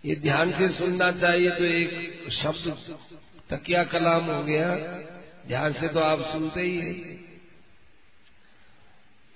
ये 0.04 0.16
ध्यान 0.16 0.52
से 0.52 0.68
सुनना 0.68 1.10
चाहिए 1.12 1.50
तो 1.50 1.64
एक 1.64 2.26
शब्द 2.32 2.96
तकिया 3.50 3.84
कलाम 3.84 4.24
हो 4.24 4.44
गया। 4.44 4.68
ध्यान 5.52 5.72
से 5.72 5.88
तो 5.88 6.00
आप 6.00 6.20
सुनते 6.32 6.60
ही 6.60 6.76
हैं। 6.76 7.40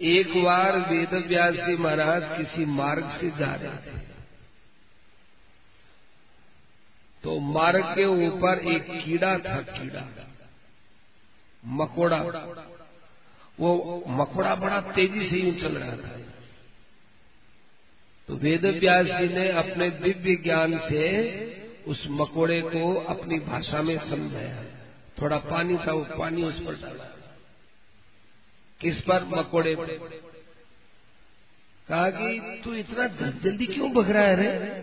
एक 0.00 0.44
बार 0.44 0.78
वेद 0.78 1.14
व्यास 1.14 1.54
जी 1.54 1.76
महाराज 1.76 2.22
किसी 2.38 2.64
मार्ग 2.64 3.18
से 3.20 3.30
जा 3.30 3.54
रहे 3.54 3.76
थे। 3.76 3.98
तो 7.22 7.38
मार्ग 7.38 7.84
के 7.84 8.04
ऊपर 8.04 8.58
एक 8.58 9.04
कीड़ा 9.04 9.38
था, 9.38 9.62
कीड़ा। 9.62 10.26
मकोड़ा। 11.64 12.18
वो 13.60 14.04
मकोड़ा 14.08 14.54
बड़ा 14.54 14.80
तेज़ी 14.80 15.30
से 15.30 15.36
यूँ 15.36 15.60
चल 15.60 15.78
रहा 15.78 15.96
था। 15.96 16.20
तो 18.28 18.36
वेद 18.36 18.66
व्यास 18.66 19.06
जी 19.06 19.34
ने 19.34 19.48
अपने 19.48 19.90
दिव्य 19.90 20.36
ज्ञान 20.36 20.78
से 20.78 21.04
उस 21.86 22.06
मकोड़े 22.10 22.62
को 22.62 22.94
अपनी 22.94 23.38
भाषा 23.38 23.82
में 23.82 24.10
समझाया। 24.10 24.64
थोड़ा 25.22 25.38
पानी 25.38 25.76
था, 25.76 25.92
वो 25.92 26.06
पानी 26.18 26.42
उस 26.42 26.66
पर 26.66 26.74
डाला। 26.74 27.16
किस 28.80 29.00
पर? 29.00 29.24
मकोड़े 29.24 29.74
कहा 31.88 32.10
कि, 32.10 32.60
तू 32.64 32.74
इतना 32.74 33.06
जल्दी 33.06 33.66
क्यों 33.66 33.92
भग 33.92 34.10
रहा 34.10 34.22
है 34.22 34.36
रे? 34.36 34.82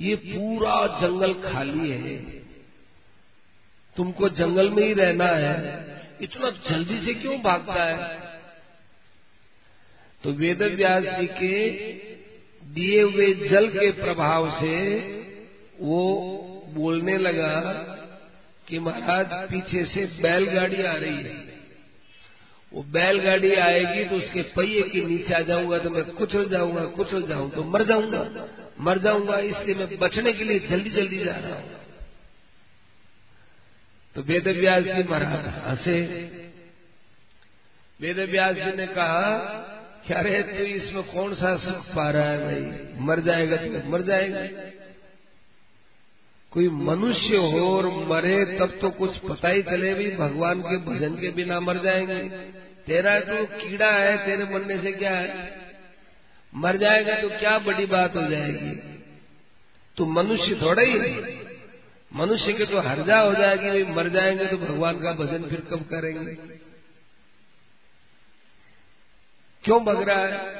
ये 0.00 0.16
पूरा 0.16 1.00
जंगल 1.00 1.34
खाली 1.34 1.90
है। 1.90 2.16
तुमको 3.96 4.28
जंगल 4.28 4.70
में 4.70 4.82
ही 4.82 4.92
रहना 4.92 5.26
है। 5.26 5.88
इतना 6.20 6.50
जल्दी 6.50 7.06
से 7.06 7.14
क्यों 7.14 7.42
भागता 7.42 7.84
है? 7.84 8.20
तो 10.22 10.32
वेद 10.32 10.62
व्यास 10.62 11.02
जी 11.02 11.26
के 11.26 11.70
दिए 12.66 13.02
हुए 13.02 13.34
जल 13.34 13.68
के 13.68 13.90
प्रभाव 13.90 14.60
से 14.60 14.98
वो 15.80 16.18
बोलने 16.68 17.18
लगा 17.18 17.94
कि 18.68 18.78
महाराज, 18.78 19.26
पीछे 19.50 19.84
से 19.84 20.04
बैलगाड़ी 20.22 20.82
आ 20.82 20.92
रही 20.94 21.16
है। 21.16 21.46
वो 22.72 22.82
बैलगाड़ी 22.92 23.54
आएगी 23.56 24.04
तो 24.04 24.16
उसके 24.16 24.42
पहिए 24.52 24.82
के 24.82 25.04
नीचे 25.04 25.34
आ 25.34 25.40
जाऊँगा 25.40 25.78
तो 25.78 25.90
मैं 25.90 26.04
कुचल 26.06 26.48
जाऊँगा, 26.48 26.84
कुचल 26.96 27.26
जाऊँ 27.28 27.50
तो 27.50 27.64
मर 27.64 27.84
जाऊँगा। 27.84 28.46
मर 28.80 28.98
जाऊँगा, 28.98 29.38
इसलिए 29.38 29.74
मैं 29.74 29.98
बचने 29.98 30.32
के 30.32 30.44
लिए 30.44 30.58
जल्दी 30.68 30.90
जल्दी 30.90 31.18
जा 31.18 31.36
रहा 31.36 31.54
हूँ। 31.54 31.76
तो 34.16 34.22
वेद 34.22 34.48
व्यास 34.48 34.82
जी 34.84 35.02
महाराज 35.02 35.46
हंसे। 35.66 35.96
वेद 38.00 38.18
व्यास 38.30 38.54
जी 38.56 38.76
ने 38.76 38.86
कहा, 38.88 39.22
क्या 40.06 40.20
रे, 40.20 40.42
तू 40.42 40.64
इसमें 40.66 41.02
कौन 41.04 41.34
सा 41.34 41.56
सुख 41.56 41.94
पा 41.94 42.10
रहा 42.10 42.28
है 42.28 42.44
भाई? 42.44 42.62
मर 43.06 43.20
जाएगा 43.20 43.56
तो 43.56 43.88
मर 43.90 44.02
जाएगा। 44.02 44.40
कोई 46.50 46.68
मनुष्य 46.68 47.36
हो 47.36 47.76
और 47.76 47.86
मरे, 47.86 48.58
तब 48.58 48.78
तो 48.80 48.90
कुछ 48.90 49.16
पता 49.16 49.48
ही 49.48 49.62
चले 49.62 49.94
भी, 49.94 50.10
भगवान 50.16 50.60
के 50.60 50.76
भजन 50.76 51.14
के 51.14 51.30
बिना 51.30 51.60
मर 51.60 51.78
जाएँगे। 51.78 52.28
तेरा 52.86 53.20
तो 53.20 53.46
कीड़ा 53.46 53.92
है, 53.92 54.26
तेरे 54.26 54.44
मरने 54.44 54.82
से 54.82 54.92
क्या 54.92 55.16
है? 55.16 55.58
मर 56.54 56.76
जाएगा 56.76 57.14
तो 57.20 57.28
क्या 57.28 57.58
बड़ी 57.58 57.86
बात 57.86 58.16
हो 58.16 58.22
जाएगी? 58.22 58.98
तो 59.96 60.06
मनुष्य 60.06 60.58
थोड़ा 60.62 60.82
ही 60.82 60.98
है। 60.98 61.38
मनुष्य 62.14 62.52
के 62.52 62.64
तो 62.64 62.80
हर्जा 62.80 63.20
हो 63.20 63.34
जाएगी 63.34 63.68
भाई 63.70 63.84
मर 63.84 64.08
जाएँगे 64.08 64.46
तो 64.46 64.56
भगवान 64.56 65.00
का 65.00 65.12
भजन 65.12 65.42
फिर 65.42 65.60
कब 65.60 65.82
करेंगे? 65.82 66.34
क्यों 69.64 69.84
भग 69.84 70.08
रहा 70.08 70.18
है? 70.18 70.54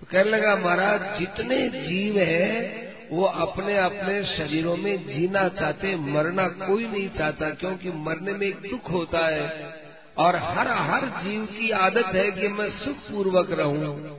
तो 0.00 0.06
कहने 0.10 0.30
लगा, 0.30 0.56
महाराज, 0.56 1.18
जितने 1.18 1.68
जीव 1.68 2.18
है 2.18 2.91
वो 3.12 3.24
अपने 3.24 3.76
अपने 3.76 4.26
शरीरों 4.26 4.76
में 4.76 5.08
जीना 5.08 5.48
चाहते, 5.48 5.96
मरना 5.96 6.48
कोई 6.48 6.86
नहीं 6.86 7.08
चाहता, 7.08 7.50
क्योंकि 7.50 7.90
मरने 7.90 8.32
में 8.32 8.46
एक 8.46 8.70
दुख 8.70 8.90
होता 8.90 9.26
है। 9.26 9.82
और 10.18 10.36
हर 10.36 10.68
हर 10.68 11.22
जीव 11.22 11.46
की 11.46 11.70
आदत 11.70 12.06
है 12.06 12.30
कि 12.30 12.48
मैं 12.48 12.78
सुख 12.78 13.10
पूर्वक 13.10 13.50
रहूँ। 13.50 14.18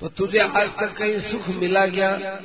तो 0.00 0.08
तुझे 0.08 0.38
आज 0.38 0.68
तक 0.68 0.94
कहीं 0.98 1.20
सुख 1.20 1.48
मिला 1.48 1.86
कि 1.86 2.36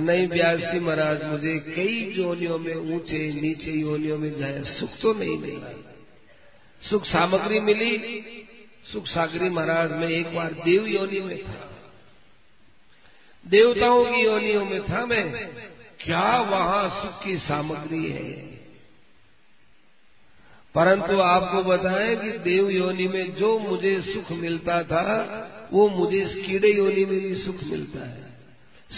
नहीं 0.00 0.28
ब्यासी 0.28 0.80
महाराज, 0.80 1.24
मुझे 1.24 1.58
कई 1.58 2.14
योनियों 2.18 2.58
में 2.58 2.74
ऊँचे, 2.74 3.40
नीचे 3.40 3.70
योनियों 3.70 4.18
में 4.18 4.38
जाए, 4.38 4.78
सुख 4.78 5.00
तो 5.00 5.14
नहीं 5.14 5.38
मिला। 5.38 5.74
सुख 6.82 7.04
सामग्री 7.04 7.60
मिली 7.60 7.96
सुख 8.92 9.06
सागरी 9.06 9.48
महाराज 9.48 9.90
में 9.90 10.08
एक 10.08 10.34
बार 10.34 10.52
देव 10.52 10.86
योनि 10.86 11.20
में 11.20 11.44
था। 11.44 11.70
देवताओं 13.46 14.04
की 14.04 14.20
योनियों 14.24 14.64
में 14.64 14.82
था 14.82 15.06
मैं। 15.06 15.46
क्या 16.00 16.40
वहाँ 16.40 17.02
सुख 17.02 17.24
की 17.24 17.36
सामग्री 17.36 18.10
है? 18.10 18.54
परंतु 20.74 21.18
आपको 21.20 21.62
बताएँ 21.62 22.16
कि 22.16 22.38
देव 22.38 22.70
योनि 22.70 23.08
में 23.08 23.34
जो 23.34 23.58
मुझे 23.58 24.00
सुख 24.00 24.32
मिलता 24.32 24.82
था, 24.82 25.10
वो 25.72 25.88
मुझे 25.88 26.20
कीड़े 26.20 26.72
योनि 26.72 27.04
में 27.04 27.20
भी 27.20 27.34
सुख 27.34 27.64
मिलता 27.64 28.08
है। 28.08 28.24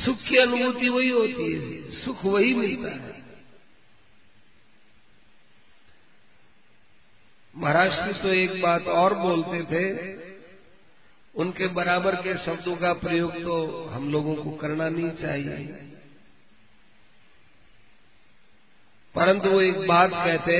सुख 0.04 0.16
की 0.22 0.36
अनुभूति 0.36 0.88
वही 0.88 1.08
होती 1.08 1.52
है। 1.52 1.90
सुख 1.90 2.24
वही 2.24 2.54
मिलता 2.54 2.90
है। 2.90 3.25
महाराज 7.56 7.90
की 7.94 8.22
तो 8.22 8.28
एक 8.28 8.62
बात 8.62 8.86
और 8.86 9.14
बोलते 9.14 9.62
थे, 9.62 10.16
उनके 11.34 11.66
बराबर 11.66 12.14
के 12.14 12.34
शब्दों 12.34 12.76
का 12.76 12.92
प्रयोग 12.92 13.42
तो 13.42 13.84
हम 13.84 14.12
लोगों 14.12 14.34
को 14.34 14.50
करना 14.50 14.88
नहीं 14.88 15.10
चाहिए। 15.10 15.66
परंतु 19.14 19.48
वो 19.48 19.60
एक 19.60 19.86
बात 19.86 20.10
कहते 20.10 20.58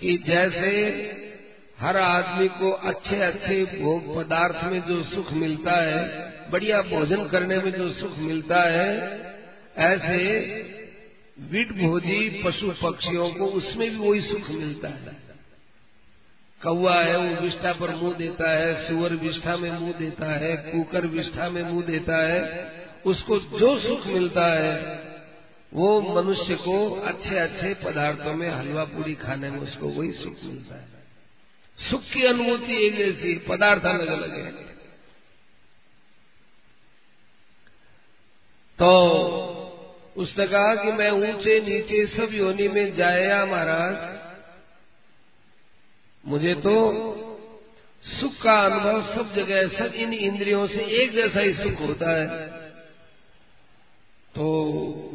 कि 0.00 0.18
जैसे 0.18 0.72
हर 1.80 1.96
आदमी 1.96 2.48
को 2.48 2.70
अच्छे 2.70 3.20
अच्छे 3.20 3.64
भोग 3.64 4.16
पदार्थ 4.16 4.64
में 4.64 4.80
जो 4.80 5.04
सुख 5.04 5.32
मिलता 5.32 5.72
है, 5.72 6.02
बढ़िया 6.50 6.82
भोजन 6.82 7.28
करने 7.28 7.56
में 7.56 7.70
जो 7.72 7.92
सुख 7.92 8.18
मिलता 8.18 8.62
है, 8.62 8.90
ऐसे 9.76 10.18
विट 11.50 11.72
भोजी 11.72 12.42
पशु 12.44 12.72
पक्षियों 12.82 13.30
को 13.34 13.46
उसमें 13.46 13.90
भी 13.90 13.96
वही 13.96 14.20
सुख 14.20 14.50
मिलता 14.50 14.88
है। 14.88 15.27
कौआ 16.62 17.02
है, 17.02 17.16
वो 17.18 17.40
विष्ठा 17.40 17.72
पर 17.72 17.90
मुँह 17.90 18.14
देता 18.14 18.50
है, 18.50 18.88
सुअर 18.88 19.12
विष्ठा 19.14 19.56
में 19.56 19.70
मुँह 19.70 19.92
देता 19.92 20.26
है, 20.26 20.56
कुकर 20.56 21.06
विष्ठा 21.06 21.48
में 21.48 21.62
मुँह 21.62 21.84
देता 21.84 22.26
है, 22.26 22.72
उसको 23.06 23.38
जो 23.38 23.78
सुख 23.80 24.06
मिलता 24.06 24.46
है, 24.46 25.08
वो 25.74 26.00
मनुष्य 26.00 26.54
को 26.54 26.90
अच्छे 27.00 27.38
अच्छे 27.38 27.74
पदार्थों 27.74 28.34
में 28.34 28.50
हलवा 28.50 28.84
पूरी 28.84 29.14
खाने 29.14 29.50
में 29.50 29.58
उसको 29.58 29.88
वही 29.88 30.12
सुख 30.12 30.34
मिलता 30.44 30.74
है। 30.74 30.88
सुख 31.90 32.02
की 32.02 32.24
अनुभूति 32.24 32.86
एक 32.86 32.96
जैसी 32.96 33.38
पदार्थ 33.38 33.84
अलग 33.84 34.06
अलग 34.06 34.30
है। 34.30 34.52
तो 38.78 38.90
उसने 40.16 40.46
कहा 40.46 40.74
कि 40.74 40.92
मैं 40.92 41.10
ऊँचे 41.10 41.60
नीचे 41.60 42.06
सब 42.06 42.34
योनि 42.34 42.68
में 42.68 42.96
जाया 42.96 43.46
महाराज 43.46 44.17
मुझे 46.28 46.54
तो 46.54 46.74
सुख 48.04 48.40
का 48.42 48.54
अनुभव 48.60 49.14
सब 49.14 49.34
जगह 49.34 49.68
सब 49.78 49.94
इन 49.96 50.12
इंद्रियों 50.12 50.66
से 50.66 50.84
एक 51.02 51.12
जैसा 51.12 51.40
ही 51.40 51.54
सुख 51.54 51.80
होता 51.80 52.10
है। 52.10 52.46
तो 54.34 54.46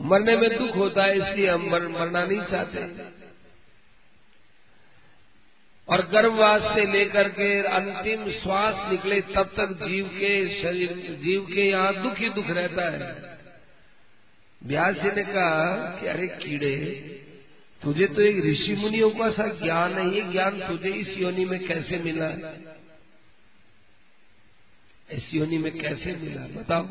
मरने 0.03 0.35
में 0.37 0.49
दुख 0.57 0.75
होता 0.75 1.03
है 1.03 1.17
इसलिए 1.17 1.49
हम 1.49 1.69
मर, 1.69 1.87
मरना 1.89 2.25
नहीं 2.25 2.41
चाहते। 2.41 2.79
और 5.87 6.01
गर्भवास 6.07 6.61
से 6.75 6.85
लेकर 6.85 7.29
के 7.29 7.47
अंतिम 7.69 8.29
श्वास 8.31 8.91
निकले 8.91 9.21
तब 9.21 9.49
तक 9.57 9.73
जीव 9.81 10.05
के 10.13 10.61
शरीर 10.61 11.17
जीव 11.23 11.45
के 11.45 11.69
यहाँ 11.69 11.93
दुख 12.03 12.19
ही 12.19 12.29
दुख 12.29 12.49
रहता 12.49 12.89
है। 12.91 13.09
व्यास 14.61 14.95
जी 14.95 15.11
ने 15.11 15.23
कहा 15.23 15.75
कि 15.95 16.07
अरे 16.07 16.27
कीड़े 16.37 16.75
तुझे 17.83 18.07
तो 18.07 18.21
एक 18.21 18.45
ऋषि 18.45 18.75
मुनियों 18.75 19.11
का 19.11 19.31
सा 19.31 19.47
ज्ञान 19.47 19.93
है, 19.93 20.15
ये 20.15 20.21
ज्ञान 20.21 20.67
तुझे 20.67 20.89
इस 20.89 21.17
योनि 21.17 21.45
में 21.45 21.67
कैसे 21.67 21.97
मिला? 21.97 22.29
इस 25.11 25.33
योनि 25.33 25.57
में 25.57 25.79
कैसे 25.79 26.15
मिला? 26.15 26.61
बताओ। 26.61 26.87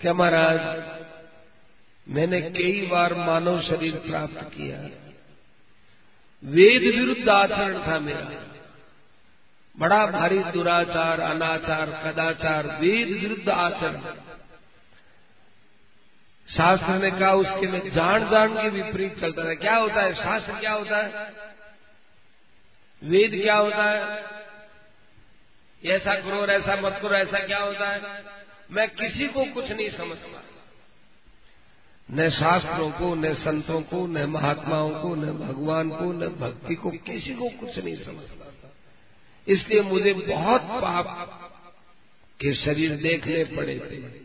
क्या 0.00 0.12
महाराज, 0.12 0.82
मैंने 2.08 2.40
कई 2.40 2.86
बार 2.86 3.14
मानव 3.14 3.62
शरीर 3.62 3.94
प्राप्त 3.94 4.40
किया। 4.42 4.76
वेद 6.44 6.82
विरुद्ध 6.82 7.28
आचरण 7.28 7.86
था 7.86 7.98
मेरा। 7.98 8.46
बड़ा 9.78 10.06
भारी 10.06 10.38
दुराचार, 10.38 11.20
अनाचार, 11.20 11.86
कदाचार, 11.86 12.66
वेद 12.80 13.08
विरुद्ध 13.08 13.48
आचरण। 13.48 14.31
शास्त्र 16.48 16.88
ने 16.88 17.10
कहा, 17.10 17.32
उसके 17.32 17.66
में 17.66 17.92
जान 17.92 18.30
जान 18.30 18.62
के 18.62 18.68
विपरीत 18.68 19.20
चलता 19.20 19.44
था। 19.44 19.54
क्या 19.54 19.76
होता 19.76 20.02
है? 20.02 20.14
शास्त्र 20.14 20.52
क्या 20.52 20.72
होता 20.72 20.96
है? 20.96 21.32
वेद 23.04 23.30
क्या 23.30 23.56
होता 23.56 23.84
है? 23.84 24.24
ऐसा 25.84 26.14
करो, 26.14 26.46
ऐसा 26.46 26.76
मत 26.76 26.98
करो, 27.02 27.14
ऐसा 27.14 27.46
क्या 27.46 27.58
होता 27.58 27.88
है? 27.88 28.24
मैं 28.70 28.90
किसी 28.90 29.28
को 29.28 29.44
कुछ 29.44 29.70
नहीं 29.70 29.90
समझता। 29.90 30.44
न 32.10 32.30
शास्त्रों 32.30 32.90
को, 32.90 33.14
न 33.14 33.34
संतों 33.34 33.82
को, 33.82 34.06
न 34.06 34.24
महात्माओं 34.24 34.90
को, 34.90 35.14
न 35.14 35.26
भगवान 35.32 35.90
को, 35.90 36.12
न 36.12 36.28
भक्ति 36.28 36.74
को 36.74 36.90
किसी 36.90 37.34
को 37.34 37.48
कुछ 37.48 37.78
नहीं 37.78 37.96
समझता। 37.96 38.72
इसलिए 39.48 39.82
मुझे 39.82 40.12
बहुत 40.12 40.62
पाप 40.62 41.30
के 42.40 42.54
शरीर 42.54 42.96
देखने 42.96 43.44
पड़े 43.44 43.78
थे। 43.78 44.21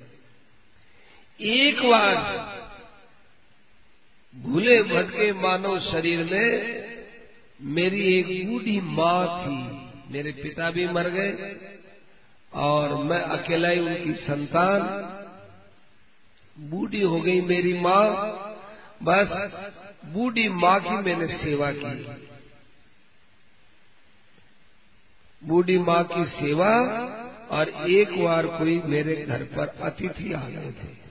एक 1.39 1.82
बार 1.82 2.15
भूले 4.36 4.84
भटके 4.84 5.34
मानव 5.34 5.80
शरीर 5.80 6.23
में 6.23 6.88
मेरी 7.62 8.19
एक 8.19 8.50
बूढ़ी 8.50 8.82
माँ 8.82 9.45
थी, 9.45 9.58
मेरे 10.13 10.32
पिता 10.32 10.71
भी 10.71 10.88
मर 10.88 11.10
गए, 11.10 11.56
और 12.52 13.04
मैं 13.04 13.19
अकेला 13.19 13.69
ही 13.69 13.80
उनकी 13.80 14.13
संतान, 14.13 14.82
बूढ़ी 16.69 17.02
हो 17.02 17.21
गई 17.21 17.41
मेरी 17.41 17.73
माँ, 17.73 18.06
बस 19.04 19.28
बूढ़ी 20.06 20.50
माँ 20.50 20.80
की 20.80 20.97
मैंने 21.02 21.28
सेवा 21.38 21.71
की। 21.71 22.17
बूढ़ी 25.41 25.78
माँ 25.80 26.04
की 26.04 26.26
सेवा, 26.26 26.71
और 27.50 27.69
एक 27.89 28.23
बार 28.23 28.47
कोई 28.47 28.82
मेरे 28.86 29.15
घर 29.15 29.43
पर 29.43 29.67
अतिथि 29.82 30.34
आ 30.34 30.47
गए 30.50 30.71
थे। 30.71 31.07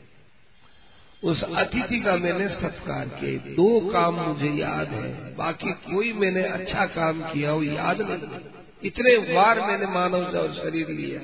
उस 1.22 1.42
अतिथि 1.42 1.98
का 2.00 2.16
मैंने 2.16 2.48
सत्कार 2.50 3.08
किए 3.10 3.38
दो 3.54 3.68
काम 3.90 4.14
मुझे 4.16 4.50
याद 4.52 4.88
है, 4.90 5.34
बाकी 5.36 5.72
कोई 5.84 6.12
मैंने 6.14 6.42
अच्छा 6.44 6.86
काम 6.92 7.22
किया 7.22 7.52
वो 7.52 7.62
याद 7.62 8.00
नहीं। 8.02 8.40
इतने 8.82 9.16
बार 9.34 9.60
मैंने 9.60 9.86
मानव 9.88 10.38
और 10.38 10.54
शरीर 10.54 10.88
लिया। 10.90 11.20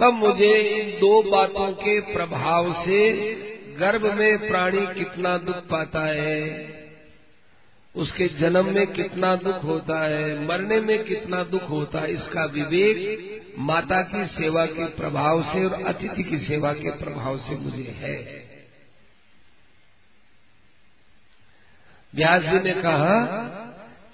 तब 0.00 0.14
मुझे 0.14 0.52
इन 0.56 0.90
दो 1.00 1.22
बातों 1.22 1.70
के 1.74 1.98
प्रभाव 2.12 2.72
से 2.84 3.00
गर्भ 3.78 4.04
में 4.14 4.48
प्राणी 4.48 4.86
कितना 4.94 5.36
दुख 5.40 5.56
पाता 5.68 6.04
है, 6.06 6.38
उसके 7.94 8.28
जन्म 8.40 8.72
में 8.74 8.86
कितना 8.88 9.34
दुख 9.38 9.64
होता 9.64 10.00
है, 10.04 10.46
मरने 10.46 10.80
में 10.80 11.02
कितना 11.04 11.42
दुख 11.46 11.68
होता 11.70 12.00
है, 12.00 12.12
इसका 12.12 12.44
विवेक 12.52 13.39
माता 13.60 14.00
की 14.04 14.24
सेवा 14.34 14.64
के 14.66 14.86
प्रभाव 14.96 15.42
से 15.44 15.64
और 15.64 15.72
अतिथि 15.84 16.22
की 16.22 16.38
सेवा 16.38 16.72
के 16.72 16.90
प्रभाव 16.98 17.38
से 17.38 17.56
मुझे 17.56 17.90
है। 17.98 18.16
व्यास 22.14 22.42
जी 22.42 22.58
ने 22.60 22.72
कहा 22.82 23.18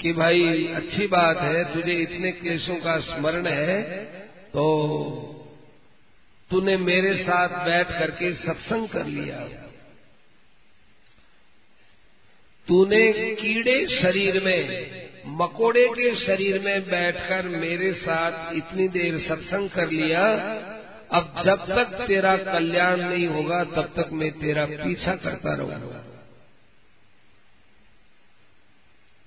कि 0.01 0.13
भाई, 0.13 0.67
अच्छी 0.75 1.07
बात 1.07 1.39
है, 1.39 1.65
तुझे 1.75 1.93
इतने 1.93 2.33
क्लेशों 2.33 2.77
का 2.77 2.99
स्मरण 3.03 3.47
है 3.47 4.05
तो 4.49 4.65
तूने 6.51 6.77
मेरे 6.79 7.15
साथ 7.17 7.65
बैठ 7.67 7.89
करके 7.91 8.33
सत्संग 8.35 8.89
कर 8.89 9.07
लिया। 9.07 9.39
तूने 12.69 13.01
कीड़े 13.35 13.75
शरीर 13.93 14.43
में 14.43 15.06
मकोड़े 15.29 15.89
के 15.89 16.27
शरीर 16.27 16.61
में 16.61 16.83
बैठकर 16.83 17.43
मेरे 17.43 17.93
साथ 17.93 18.55
इतनी 18.55 18.89
देर 18.89 19.19
सत्संग 19.29 19.71
कर 19.71 19.91
लिया, 19.91 20.23
अब 21.11 21.43
जब 21.45 21.67
तक 21.67 22.05
तेरा 22.09 22.37
कल्याण 22.37 23.01
नहीं 23.01 23.27
होगा, 23.27 23.65
तब 23.65 23.93
तक 23.97 24.09
मैं 24.13 24.33
तेरा 24.33 24.67
पीछा 24.67 25.15
करता 25.15 25.55
रहूँगा। 25.55 26.05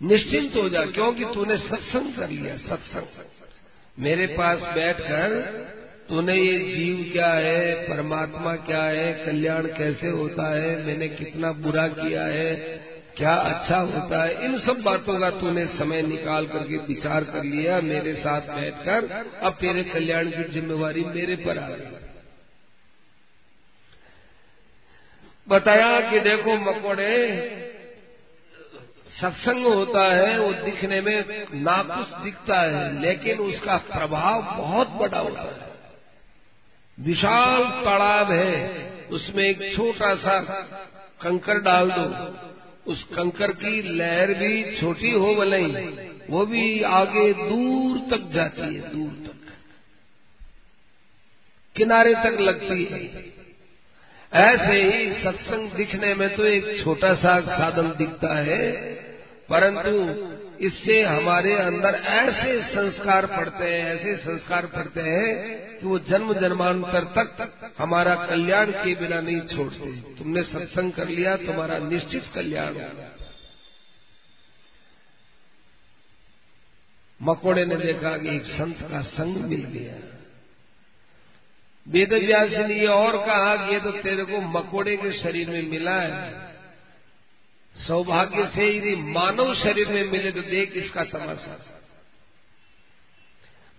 निश्चिंत 0.01 0.55
हो 0.55 0.69
जा, 0.69 0.85
क्योंकि 0.85 1.25
तूने 1.25 1.57
सत्संग 1.57 2.13
कर 2.13 2.29
लिया, 2.29 2.57
सत्संग। 2.57 3.05
मेरे 3.99 4.27
पास 4.27 4.59
बैठकर, 4.59 5.39
तूने 6.09 6.35
ये 6.35 6.59
जीव 6.75 7.09
क्या 7.11 7.33
है, 7.33 7.89
परमात्मा 7.89 8.55
क्या 8.55 8.83
है, 8.83 9.25
कल्याण 9.25 9.67
कैसे 9.67 10.09
होता 10.09 10.55
है, 10.55 10.85
मैंने 10.85 11.07
कितना 11.07 11.51
बुरा 11.51 11.87
किया 11.87 12.23
है 12.23 12.55
क्या 13.17 13.33
अच्छा 13.33 13.77
होता 13.77 14.23
है? 14.23 14.45
इन 14.45 14.59
सब 14.59 14.81
बातों 14.81 15.19
का 15.19 15.29
तूने 15.29 15.65
समय 15.65 16.01
निकाल 16.01 16.47
करके 16.47 16.77
विचार 16.77 17.23
कर 17.23 17.43
लिया। 17.43 17.81
मेरे 17.81 18.13
साथ 18.13 18.41
बैठकर 18.41 19.25
अब 19.41 19.53
तेरे 19.53 19.83
कल्याण 19.83 20.25
की 20.25 20.43
जिम्मेवारी 20.43 21.03
मेरे 21.03 21.35
पर 21.35 21.57
आ 21.57 21.67
गई। 21.67 21.97
बताया 25.47 26.11
कि 26.11 26.19
देखो 26.19 26.55
मकोड़े, 26.55 27.15
सत्संग 29.21 29.65
होता 29.65 30.03
है, 30.15 30.39
वो 30.39 30.53
दिखने 30.53 31.01
में 31.01 31.45
नाकुश 31.53 32.23
दिखता 32.23 32.61
है, 32.61 33.01
लेकिन 33.01 33.39
उसका 33.39 33.77
प्रभाव 33.77 34.41
बहुत 34.41 34.87
बड़ा 34.87 35.19
होता 35.19 35.41
है। 35.41 35.69
विशाल 36.99 37.63
तालाब 37.85 38.31
है, 38.31 38.55
उसमें 39.11 39.43
एक 39.43 39.75
छोटा 39.75 40.15
सा 40.15 40.39
कंकर 41.21 41.59
डाल 41.59 41.91
दो। 41.91 42.05
उस 42.89 43.03
कंकर 43.13 43.51
की 43.53 43.81
लहर 43.97 44.33
भी 44.33 44.79
छोटी 44.79 45.11
हो 45.13 45.33
भले 45.35 45.61
वो 46.29 46.45
भी 46.45 46.81
आगे 46.83 47.31
दूर 47.33 47.97
तक 48.09 48.29
जाती 48.33 48.61
है, 48.61 48.81
दूर 48.91 49.11
तक। 49.25 49.51
किनारे 51.75 52.13
तक 52.15 52.39
लगती 52.39 52.83
है। 52.83 52.99
ऐसे 54.31 54.81
ही 54.83 55.23
सत्संग 55.23 55.71
दिखने 55.71 56.13
में 56.15 56.27
तो 56.35 56.45
एक 56.45 56.65
छोटा 56.83 57.13
सा 57.15 57.39
साधन 57.41 57.93
दिखता 57.97 58.35
है, 58.39 58.71
परंतु 59.49 59.91
इससे 60.59 61.01
हमारे 61.01 61.53
अंदर 61.53 61.95
ऐसे 61.95 62.61
संस्कार 62.63 63.25
पड़ते 63.25 63.65
हैं, 63.65 63.85
ऐसे 63.85 64.15
संस्कार 64.17 64.65
पड़ते 64.65 65.01
हैं 65.01 65.79
कि 65.79 65.87
वो 65.87 65.99
जन्म 65.99 66.33
जन्मांतर 66.33 67.03
तक 67.17 67.71
हमारा 67.77 68.15
कल्याण 68.15 68.71
के 68.71 68.95
बिना 68.95 69.21
नहीं 69.21 69.41
छोड़ते। 69.47 69.91
तुमने 70.17 70.43
सत्संग 70.43 70.91
कर 70.91 71.07
लिया, 71.07 71.35
तुम्हारा 71.35 71.77
निश्चित 71.77 72.23
कल्याण 72.35 72.75
मकोड़े 77.21 77.65
ने 77.65 77.75
देखा 77.75 78.17
कि 78.17 78.35
एक 78.35 78.43
संत 78.43 78.81
का 78.81 79.01
संग 79.01 79.37
मिल 79.37 79.63
गया। 79.63 79.95
वेद 81.87 82.13
व्यास 82.13 82.49
ने 82.67 82.75
ये 82.75 82.87
और 82.87 83.17
कहा 83.17 83.55
कि 83.55 83.73
ये 83.73 83.79
तो 83.79 83.91
तेरे 83.91 84.23
को 84.25 84.41
मकोड़े 84.41 84.97
के 84.97 85.11
शरीर 85.19 85.49
में 85.49 85.69
मिला 85.69 85.95
है। 85.95 86.48
सौभाग्य 87.87 88.45
से 88.55 88.67
यदि 88.67 88.95
मानव 88.95 89.53
शरीर 89.55 89.87
में 89.87 90.03
मिले 90.11 90.31
तो 90.31 90.41
देख 90.41 90.73
इसका 90.73 91.03
तमाशा 91.03 91.57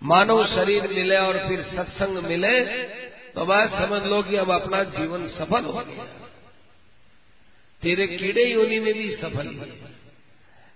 मानव 0.03 0.47
शरीर 0.47 0.89
मिले 0.89 1.17
और 1.17 1.39
फिर 1.49 1.63
सत्संग 1.77 2.19
मिले 2.19 2.61
तो 3.31 3.47
बस 3.47 3.69
समझ 3.69 4.03
लो 4.03 4.23
कि 4.23 4.37
अब 4.37 4.51
अपना 4.51 4.83
जीवन 4.85 5.29
सफल 5.29 5.65
हो 5.65 5.73
गया। 5.73 6.05
तेरे 7.83 8.07
कीड़े 8.07 8.45
योनि 8.45 8.79
में 8.81 8.93
भी 8.95 9.17
सफल 9.17 9.47
हुए 9.47 9.73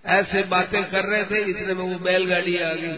ऐसे 0.05 0.43
बातें 0.43 0.83
कर 0.91 1.05
रहे 1.05 1.23
थे, 1.23 1.41
इतने 1.49 1.73
में 1.73 1.83
वो 1.83 1.99
बैलगाड़ी 1.99 2.57
आ 2.57 2.73
गई। 2.73 2.93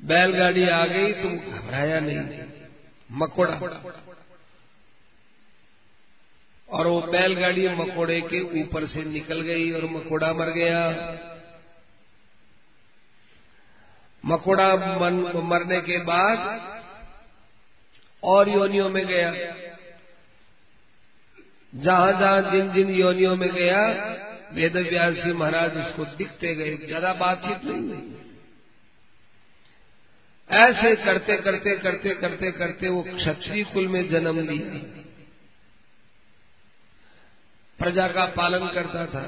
बैलगाड़ी 0.00 0.68
आ 0.68 0.86
गई, 0.86 1.12
तुम 1.12 1.36
घबराया 1.36 2.00
नहीं। 2.00 2.38
मकोड़ा। 3.12 3.54
और 6.68 6.86
वो 6.86 7.00
बैलगाड़ी 7.02 7.68
मकोड़े 7.76 8.20
के 8.22 8.40
ऊपर 8.62 8.86
से 8.86 9.04
निकल 9.04 9.40
गई 9.42 9.70
और 9.72 9.84
मकोड़ा 9.90 10.32
मर 10.32 10.50
गया। 10.52 10.80
मकोड़ा 14.24 14.74
मन 15.00 15.20
मरने 15.44 15.80
के 15.80 15.98
बाद 16.04 16.38
और 18.22 18.48
योनियों 18.48 18.88
में 18.90 19.06
गया। 19.06 19.30
जहाँ 21.72 22.12
जहाँ 22.12 22.40
जिन 22.52 22.72
जिन 22.72 22.90
योनियों 22.90 23.36
में 23.36 23.48
गया 23.54 23.80
वेद 24.52 24.76
व्यास 24.84 25.14
जी 25.14 25.32
महाराज 25.32 25.76
उसको 25.78 26.04
दिखते 26.16 26.54
गए, 26.54 26.76
ज़्यादा 26.78 27.12
बातचीत 27.14 27.64
नहीं 27.64 27.82
हुई। 27.82 28.14
ऐसे 30.50 30.94
करते 30.96 31.36
करते 31.36 31.76
करते 31.76 32.14
करते 32.16 32.50
करते 32.52 32.88
वो 32.88 33.02
क्षत्रिय 33.06 33.64
कुल 33.64 33.88
में 33.88 34.08
जन्म 34.10 34.38
लिया। 34.40 35.04
प्रजा 37.78 38.06
का 38.08 38.24
पालन 38.26 38.66
करता 38.68 39.06
था। 39.06 39.24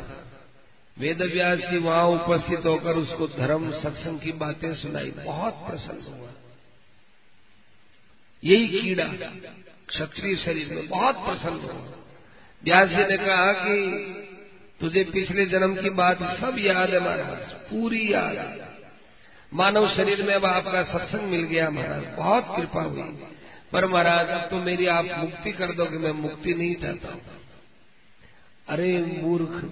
वेद 0.97 1.23
व्यास 1.23 1.59
जी 1.61 1.79
वहाँ 1.79 2.05
उपस्थित 2.05 2.65
होकर 2.67 2.97
उसको 2.97 3.27
धर्म, 3.29 3.71
सत्संग 3.73 4.21
की 4.21 4.33
बातें 4.35 4.75
सुनाई। 4.75 5.11
बहुत 5.17 5.55
प्रसन्न 5.67 6.15
हुआ। 6.15 6.31
यही 8.43 8.67
कीड़ा 8.71 9.05
क्षत्रिय 9.05 10.37
शरीर 10.37 10.75
में 10.75 10.89
बहुत 10.89 11.25
प्रसन्न 11.25 11.61
हुआ। 11.63 11.95
व्यास 12.65 12.89
जी 12.89 13.05
ने 13.07 13.17
कहा 13.17 13.53
कि 13.53 13.77
तुझे 14.81 15.05
पिछले 15.05 15.47
जन्म 15.47 15.75
की 15.77 15.91
बात 15.91 16.19
सब 16.41 16.59
याद 16.59 16.91
है 16.91 17.01
महाराज, 17.01 17.53
पूरी 17.71 18.13
याद 18.13 18.37
है। 18.37 18.69
मानव 19.53 19.89
शरीर 19.89 20.23
में 20.23 20.35
अब 20.35 20.45
आपका 20.47 20.83
सत्संग 20.83 21.31
मिल 21.31 21.45
गया 21.45 21.71
महाराज, 21.71 22.05
बहुत 22.17 22.55
कृपा 22.57 22.83
हुई। 22.83 23.03
पर 23.73 23.87
महाराज, 23.87 24.29
अब 24.29 24.49
तो 24.51 24.57
मेरी 24.57 24.87
आप 24.89 25.05
मुक्ति 25.19 25.53
कर 25.53 25.73
दो 25.73 25.85
कि 25.85 25.99
मैं 25.99 26.13
मुक्ति 26.13 26.55
नहीं 26.55 26.75
चाहता 26.75 27.13
हूँ। 27.13 27.38
अरे 28.69 29.21
मूर्ख, 29.23 29.65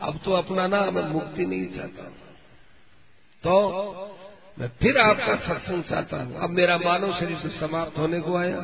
अब 0.00 0.20
तो 0.24 0.32
अपना 0.32 0.66
ना 0.66 0.90
मैं 0.90 1.02
मुक्ति 1.02 1.44
नहीं 1.46 1.66
चाहता। 1.66 2.02
तो 3.44 3.54
मैं 4.58 4.68
फिर 4.68 4.98
आपका 4.98 5.36
सत्संग 5.36 5.82
चाहता 5.82 6.16
हूँ। 6.16 6.36
अब 6.40 6.50
मेरा 6.50 6.78
मानव 6.78 7.20
शरीर 7.20 7.38
से 7.38 7.60
समाप्त 7.60 7.98
होने 7.98 8.20
को 8.20 8.36
आया। 8.36 8.60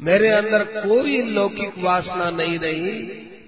मेरे 0.00 0.28
अंदर 0.28 0.64
कोई 0.64 1.22
लौकिक 1.22 1.78
वासना 1.78 2.30
नहीं 2.30 2.58
रही, 2.58 3.02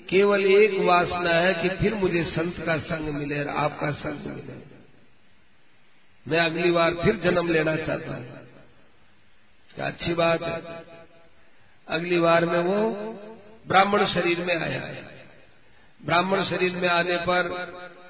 केवल 0.09 0.47
एक 0.47 0.81
वासना 0.81 1.31
है 1.31 1.55
कि 1.55 1.69
फिर 1.69 1.95
मुझे 1.95 2.25
संत 2.25 2.61
का 2.67 2.79
संग 2.79 3.15
मिले 3.15 3.45
आपका 3.45 3.91
संग 3.91 4.27
मिले। 4.27 4.69
मैं 6.27 6.39
अगली 6.39 6.71
बार 6.71 6.95
फिर 6.95 7.17
जन्म 7.17 7.49
लेना 7.49 7.77
चाहता 7.77 8.15
हूँ। 8.15 8.39
अच्छी 9.81 10.15
बात 10.15 10.43
है। 10.43 10.63
अगली 11.89 12.21
बार 12.21 12.45
में 12.45 12.59
वो 12.59 13.13
ब्राह्मण 13.69 14.07
शरीर 14.07 14.39
में 14.39 14.57
आया। 14.57 14.81
है 14.81 15.07
ब्राह्मण 16.05 16.45
शरीर 16.45 16.73
में 16.73 16.89
आने 16.89 17.17
पर 17.17 17.49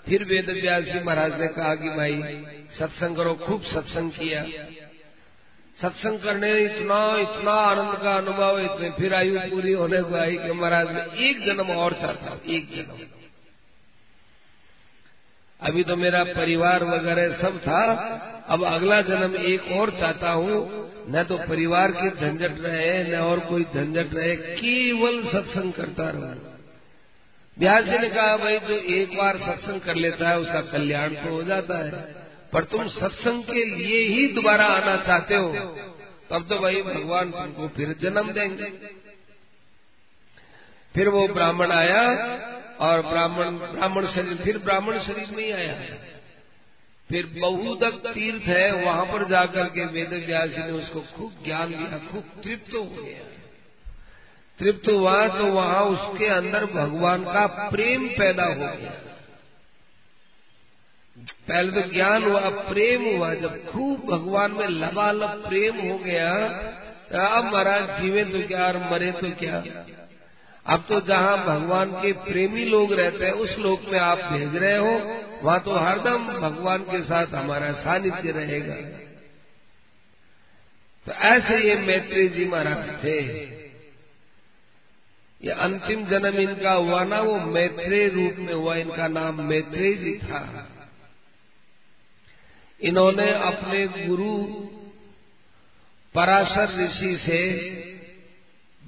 फिर 0.06 0.24
वेद 0.24 0.50
व्यास 0.50 0.84
जी 0.84 1.02
महाराज 1.04 1.40
ने 1.40 1.48
कहा 1.48 1.74
कि 1.74 1.88
भाई, 1.88 2.22
सत्संग 2.78 3.16
करो, 3.16 3.34
खूब 3.34 3.62
सत्संग 3.62 4.10
किया। 4.10 4.44
सत्संग 5.82 6.18
करने 6.18 6.58
इतना 6.58 7.16
इतना 7.16 7.52
आनंद 7.52 7.98
का 8.02 8.16
अनुभव, 8.16 8.58
इतने 8.58 8.90
फिर 8.90 9.14
आयु 9.14 9.40
पूरी 9.40 9.72
होने 9.72 10.02
को 10.02 10.14
आई 10.14 10.36
कि 10.36 10.52
महाराज 10.52 10.88
ने 10.90 11.28
एक 11.28 11.44
जन्म 11.46 11.70
और 11.70 11.92
चाहता 11.92 12.40
एक 12.46 12.70
जन्म। 12.76 13.06
अभी 15.60 15.84
तो 15.84 15.96
मेरा 15.96 16.24
परिवार 16.24 16.84
वगैरह 16.84 17.42
सब 17.42 17.58
था 17.58 17.80
अब 18.48 18.64
अगला 18.64 19.00
जन्म 19.00 19.36
एक 19.36 19.72
और 19.72 19.90
चाहता 19.90 20.30
हूँ। 20.30 20.88
न 21.10 21.24
तो 21.24 21.38
परिवार 21.38 21.92
की 21.92 22.10
झंझट 22.10 22.60
रहे, 22.60 23.04
न 23.04 23.14
और 23.14 23.40
कोई 23.40 23.64
झंझट 23.64 24.14
रहे, 24.14 24.36
केवल 24.36 25.22
सत्संग 25.22 25.72
करता 25.72 26.10
रहो। 26.10 26.54
ब्यास 27.58 27.84
जी 27.84 27.98
ने 27.98 28.08
कहा, 28.08 28.36
भाई, 28.36 28.58
जो 28.58 28.74
एक 28.74 29.16
बार 29.16 29.36
सत्संग 29.36 29.80
कर 29.80 29.94
लेता 29.94 30.28
है, 30.28 30.38
उसका 30.38 30.60
कल्याण 30.60 31.08
तो 31.08 31.30
हो 31.30 31.42
जाता 31.42 31.78
है। 31.78 31.92
पर 32.52 32.64
तुम 32.64 32.88
सत्संग 32.88 33.44
के 33.44 33.64
लिए 33.64 34.02
ही 34.08 34.28
दोबारा 34.28 34.66
आना 34.66 34.96
चाहते 34.96 35.34
हो, 35.34 35.52
तब 36.30 36.46
तो 36.48 36.58
भाई 36.58 36.82
भगवान 36.82 37.30
तुमको 37.30 37.68
फिर 37.68 37.96
जन्म 38.02 38.32
देंगे। 38.32 38.64
फिर 40.94 41.08
वो 41.08 41.28
ब्राह्मण 41.28 41.72
आया 41.72 42.02
और 42.80 43.02
ब्राह्मण 43.02 43.50
ब्राह्मण 43.50 44.06
शरीर, 44.06 44.34
फिर 44.34 44.58
ब्राह्मण 44.58 44.98
शरीर 44.98 45.28
में 45.36 45.44
ही 45.44 45.52
आया। 45.52 45.74
फिर 47.10 47.26
बहुदक 47.34 47.94
तीर्थ 48.06 48.46
है, 48.48 48.70
वहाँ 48.74 49.04
पर 49.06 49.24
जाकर 49.28 49.68
के 49.70 49.84
वेद 49.88 50.12
व्यास 50.26 50.50
ने 50.58 50.70
उसको 50.72 51.00
खूब 51.16 51.44
ज्ञान 51.44 51.68
दिया, 51.68 51.98
खूब 52.08 52.24
तृप्त 52.42 52.74
हो 52.74 52.82
गया। 52.94 53.26
तृप्त 54.58 54.88
हुआ 54.88 55.26
तो 55.28 55.44
वहाँ 55.46 55.82
उसके 55.86 56.26
अंदर 56.28 56.64
भगवान 56.68 57.24
का 57.24 57.46
प्रेम 57.70 58.06
पैदा 58.18 58.44
हो 58.44 58.54
गया। 58.54 58.90
पहले 61.48 61.70
तो 61.72 61.88
ज्ञान 61.90 62.24
हुआ, 62.24 62.48
प्रेम 62.64 63.04
हुआ, 63.06 63.32
जब 63.34 63.64
खूब 63.66 64.04
भगवान 64.10 64.52
में 64.52 64.68
लबालब 64.68 65.48
प्रेम 65.48 65.78
हो 65.80 65.98
गया 66.00 66.32
तो 67.10 67.18
अब 67.18 67.44
महाराज 67.44 68.00
जीवे 68.00 68.24
तो 68.26 68.46
क्या 68.48 68.66
और 68.66 68.76
मरे 68.90 69.10
तो 69.12 69.30
क्या। 69.38 69.62
अब 70.66 70.84
तो 70.88 71.00
जहाँ 71.02 71.36
भगवान 71.44 71.92
के 71.92 72.12
प्रेमी 72.24 72.64
लोग 72.66 72.92
रहते 72.92 73.24
हैं, 73.24 73.32
उस 73.34 73.56
लोक 73.58 73.88
में 73.88 73.98
आप 74.00 74.18
भेज 74.24 74.56
रहे 74.56 74.76
हो 74.78 74.92
वहाँ 75.42 75.60
तो 75.60 75.78
हरदम 75.78 76.26
भगवान 76.26 76.82
के 76.82 77.02
साथ 77.02 77.26
हमारा 77.26 77.72
सानिध्य 77.72 78.30
रहेगा। 78.30 78.74
तो 81.06 81.12
ऐसे 81.12 81.68
ये 81.68 81.74
मैत्री 81.74 82.28
जी 82.28 82.44
महाराज 82.44 83.04
थे। 83.04 83.18
ये 85.44 85.50
अंतिम 85.50 86.06
जन्म 86.06 86.38
इनका 86.38 86.72
हुआ 86.72 87.04
ना, 87.04 87.20
वो 87.20 87.40
मैत्रेय 87.40 88.08
रूप 88.08 88.36
में 88.38 88.54
हुआ। 88.54 88.76
इनका 88.76 89.08
नाम 89.08 89.42
मैत्रेय 89.42 89.94
जी 89.94 90.18
था। 90.18 90.68
इन्होंने 92.80 93.32
अपने 93.32 93.88
गुरु 93.88 94.44
पराशर 96.14 96.84
ऋषि 96.84 97.20
से 97.26 97.40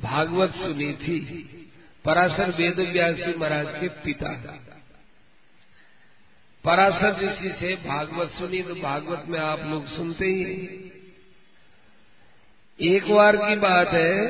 भागवत 0.02 0.54
सुनी 0.54 0.92
थी। 0.92 1.20
पराशर 2.04 2.50
वेद 2.50 2.80
व्यास 2.80 3.14
जी 3.14 3.34
महाराज 3.38 3.66
के 3.68 3.88
पिता। 3.88 4.66
पराशर 6.64 7.20
ऋषि 7.22 7.54
से 7.60 7.74
भागवत 7.74 8.30
सुनी 8.30 8.62
तो 8.62 8.74
भागवत 8.74 9.24
में 9.28 9.38
आप 9.38 9.60
लोग 9.66 9.86
सुनते 9.86 10.26
ही 10.26 10.86
एक 12.80 13.10
बार 13.10 13.36
की 13.36 13.56
बात 13.56 13.88
है 13.88 14.28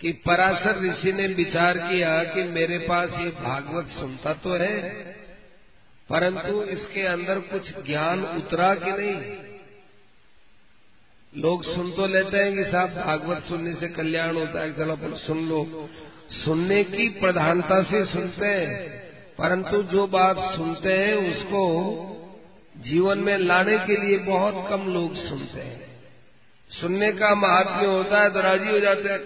कि 0.00 0.12
पराशर 0.12 0.82
ऋषि 0.82 1.12
ने 1.12 1.26
विचार 1.26 1.78
किया 1.78 2.24
कि 2.24 2.42
मेरे 2.42 2.78
पास 2.78 3.08
ये 3.08 3.30
भागवत 3.30 3.86
सुनता 3.86 4.32
तो 4.32 4.54
है, 4.54 4.92
परंतु 6.10 6.62
इसके 6.62 7.02
अंदर 7.02 7.38
कुछ 7.38 7.86
ज्ञान 7.86 8.24
उतरा 8.24 8.74
कि 8.74 8.92
नहीं? 8.92 9.36
लोग 11.42 11.64
सुन 11.64 11.92
तो 11.92 12.06
लेते 12.06 12.36
हैं 12.36 12.56
कि 12.56 12.64
साहब, 12.72 12.90
भागवत 12.90 13.44
सुनने 13.48 13.74
से 13.74 13.88
कल्याण 13.88 14.36
होता 14.36 14.60
है, 14.60 14.72
चलो 14.72 14.92
अपन 14.92 15.14
सुन 15.16 15.48
लो। 15.48 15.90
सुनने 16.44 16.84
की 16.84 17.08
प्रधानता 17.08 17.82
से 17.82 18.04
सुनते 18.06 18.46
हैं। 18.46 19.01
परंतु 19.38 19.82
जो 19.82 20.06
बात 20.06 20.36
सुनते 20.38 20.92
हैं 20.92 21.14
उसको 21.14 21.62
जीवन 22.76 23.18
में 23.18 23.38
लाने 23.38 23.78
के 23.78 23.96
लिए 23.96 24.18
बहुत 24.18 24.66
कम 24.70 24.94
लोग 24.94 25.16
सुनते 25.16 25.60
हैं। 25.60 26.00
सुनने 26.80 27.12
का 27.12 27.34
महात्म्य 27.34 27.86
होता 27.86 28.20
है 28.20 28.30
तो 28.30 28.40
राज़ी 28.40 28.70
हो 28.70 28.80
जाते 28.80 29.08
हैं। 29.08 29.18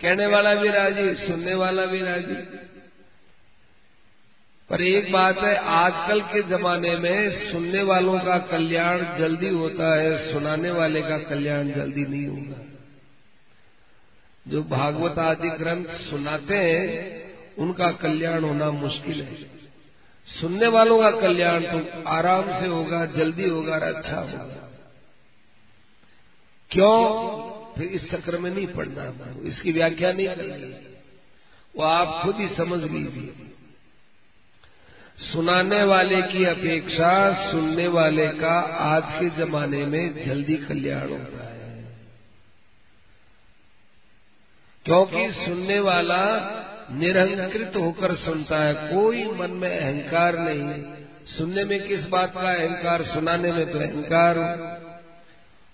कहने 0.00 0.26
वाला 0.26 0.54
भी 0.54 0.68
राज़ी, 0.68 1.14
सुनने 1.14 1.54
वाला 1.54 1.84
भी 1.84 2.02
राज़ी। 2.02 2.34
पर 4.70 4.82
एक 4.82 5.12
बात 5.12 5.38
है, 5.38 5.56
आजकल 5.56 6.20
के 6.20 6.42
जमाने 6.42 6.96
में 6.96 7.52
सुनने 7.52 7.82
वालों 7.82 8.20
का 8.20 8.38
कल्याण 8.38 9.18
जल्दी 9.18 9.48
होता 9.48 10.00
है, 10.00 10.32
सुनाने 10.32 10.70
वाले 10.70 11.02
का 11.02 11.18
कल्याण 11.18 11.70
जल्दी 11.70 12.04
नहीं 12.04 12.26
होगा। 12.26 12.64
जो 14.48 14.62
भागवत 14.62 15.18
आदि 15.18 15.48
ग्रंथ 15.48 15.84
सुनाते 15.84 16.56
हैं 16.56 17.17
उनका 17.58 17.90
कल्याण 17.92 18.44
होना 18.44 18.70
मुश्किल 18.70 19.22
है। 19.22 19.34
सुनने 20.40 20.66
वालों 20.66 21.00
का 21.02 21.10
कल्याण 21.10 21.60
तो 21.60 22.08
आराम 22.08 22.60
से 22.60 22.66
होगा, 22.66 23.06
जल्दी 23.06 23.48
होगा 23.48 23.72
और 23.72 23.82
अच्छा 23.82 24.16
होगा। 24.16 24.70
क्यों? 26.70 26.98
फिर 27.74 27.86
इस 27.86 28.10
चक्र 28.10 28.38
में 28.38 28.50
नहीं 28.50 28.66
पड़ना 28.66 29.48
इसकी 29.48 29.72
व्याख्या 29.72 30.12
नहीं 30.12 30.28
करनी 30.28 30.94
वो 31.76 31.82
आप 31.82 32.24
खुद 32.24 32.36
ही 32.36 32.48
समझ 32.48 32.90
लीजिए। 32.90 33.34
सुनाने 35.32 35.82
वाले 35.84 36.22
की 36.22 36.44
अपेक्षा 36.44 37.50
सुनने 37.50 37.88
वाले 37.88 38.28
का 38.28 38.60
आज 38.84 39.02
के 39.06 39.28
जमाने 39.36 39.84
में 39.86 40.26
जल्दी 40.26 40.56
कल्याण 40.56 41.08
होता 41.08 41.44
है। 41.44 41.84
क्योंकि 44.84 45.32
सुनने 45.32 45.80
वाला 45.80 46.24
निरहंकृत 46.92 47.72
होकर 47.76 48.14
सुनता 48.14 48.64
है, 48.64 48.74
कोई 48.74 49.24
मन 49.24 49.50
में 49.50 49.78
अहंकार 49.78 50.38
नहीं। 50.38 50.84
सुनने 51.38 51.64
में 51.64 51.88
किस 51.88 52.00
बात 52.00 52.34
का 52.34 52.54
अहंकार, 52.54 53.02
सुनाने 53.02 53.52
में 53.52 53.72
तो 53.72 53.78
अहंकार 53.78 54.38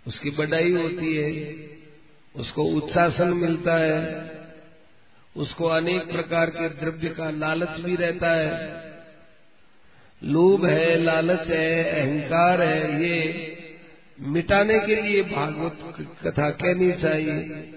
उसकी 0.07 0.31
बढ़ाई 0.31 0.73
होती 0.73 1.17
है, 1.17 1.55
उसको 2.37 2.65
उत्सासन 2.65 3.29
मिलता 3.29 3.77
है, 3.77 4.31
उसको 5.37 5.67
अनेक 5.67 6.13
प्रकार 6.13 6.51
के 6.51 6.69
द्रव्य 6.69 7.09
का 7.09 7.31
लालच 7.31 7.71
भी 7.71 7.97
रहता 7.97 8.31
है। 8.31 8.85
लोभ 10.25 10.67
है, 10.67 11.03
लालच 11.03 11.49
है, 11.49 12.01
अहंकार 12.01 12.63
है, 12.63 13.05
ये 13.05 13.51
मिटाने 14.21 14.79
के 14.79 15.03
लिए 15.03 15.23
भागवत 15.23 15.79
कथा 16.27 16.51
कहनी 16.51 16.93
चाहिए। 16.93 17.71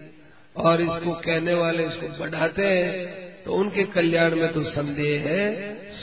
और 0.57 0.81
इसको 0.81 1.13
कहने 1.13 1.53
वाले 1.53 1.85
इसको 1.85 2.07
बढ़ाते 2.07 2.67
हैं। 2.67 3.26
तो 3.47 3.53
उनके 3.53 3.83
कल्याण 3.83 4.35
में 4.35 4.53
तो 4.53 4.63
संदेह 4.63 5.21
है। 5.21 5.43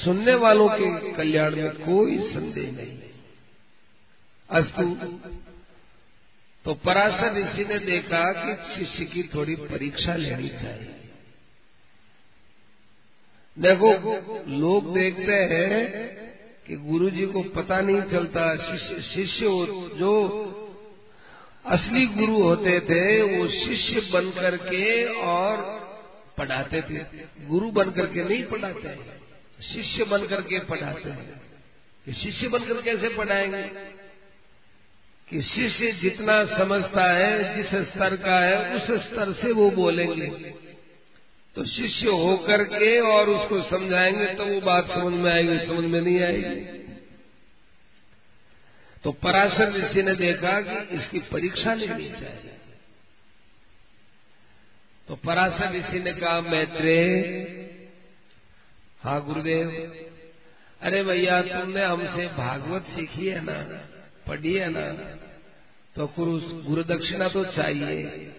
सुनने 0.05 0.35
वालों 0.35 0.69
के 0.69 1.13
कल्याण 1.13 1.57
में 1.57 1.71
कोई 1.71 2.19
संदेह 2.31 2.71
नहीं। 2.73 2.99
अस्तु 4.51 4.85
तो 6.65 6.75
पराशर 6.75 7.35
ऋषि 7.35 7.65
ने 7.65 7.79
देखा 7.79 8.23
कि 8.33 8.55
शिष्य 8.75 9.05
की 9.05 9.23
थोड़ी 9.35 9.57
परीक्षा 9.57 10.15
लेनी 10.17 10.49
चाहिए। 10.49 10.95
देखो, 13.57 13.93
लोग 14.59 14.93
देखते 14.95 15.37
हैं 15.55 15.79
कि 16.67 16.77
गुरु 16.77 17.11
जी 17.11 17.27
को 17.27 17.43
पता 17.43 17.81
नहीं 17.81 18.03
चलता, 18.03 18.57
शिष्य 18.57 19.01
शिष्य 19.03 19.47
जो 19.97 20.15
असली 21.67 22.07
गुरु 22.07 22.43
होते 22.43 22.81
थे, 22.81 23.23
वो 23.23 23.49
शिष्य 23.49 24.11
बन 24.13 24.31
करके 24.31 25.05
और 25.05 25.84
पढ़ाते 26.39 26.83
थे। 26.83 27.05
गुरु 27.47 27.71
बन 27.71 27.91
करके 27.91 28.25
नहीं 28.25 28.45
पढ़ाते। 28.45 28.97
शिष्य 29.63 30.05
बन 30.05 30.27
करके 30.27 30.61
पढ़ाते 30.61 31.11
हैं। 31.11 31.45
शिष्य 32.15 32.49
बनकर 32.49 32.83
कैसे 32.83 33.09
पढ़ाएँगे? 33.09 33.63
कि 35.31 35.43
शिष्य 35.43 35.93
जितना 35.93 36.45
समझता 36.59 37.13
है, 37.13 37.57
जिस 37.57 37.67
स्तर 37.67 38.17
का 38.17 38.41
है, 38.41 38.77
उस 38.77 38.83
स्तर 38.83 39.33
से 39.33 39.53
वो 39.53 39.71
बोलेंगे। 39.71 40.27
तो 41.55 41.65
शिष्य 41.65 42.07
होकर 42.07 42.65
के 42.65 43.01
और 43.01 43.29
उसको 43.29 43.63
समझाएँगे 43.63 44.27
तो 44.27 44.47
वो 44.47 44.61
बात 44.61 44.91
समझ 44.91 45.15
में 45.15 45.33
आएगी, 45.33 45.67
समझ 45.67 45.85
में 45.85 46.01
नहीं 46.01 46.23
आएगी। 46.23 46.75
तो 49.05 49.13
पराशर 49.13 49.73
ऋषि 49.73 50.03
ने 50.03 50.15
देखा 50.15 50.61
कि 50.61 50.97
इसकी 50.97 51.19
परीक्षा 51.19 51.75
लेनी 51.75 52.11
चाहिए। 52.11 52.51
तो 55.09 55.17
पराशर 55.17 55.73
ऋषि 55.73 55.99
ने 55.99 56.13
कहा 56.13 56.41
मैत्रे 56.41 57.21
हाँ 59.01 59.25
गुरुदेव। 59.25 59.69
अरे 60.81 61.05
भैया, 61.05 61.43
तुमने 61.43 61.85
हमसे 61.85 62.27
भागवत 62.29 62.83
सीखी 62.83 63.27
है 63.27 63.41
ना, 63.45 63.63
पढ़ी 64.27 64.55
है 64.55 64.69
ना? 64.71 64.93
तो 65.97 66.07
गुरु 66.07 66.41
गुरु 66.63 66.85
दक्षिणा 66.85 67.29
तो 67.29 67.45
चाहिए। 67.45 68.33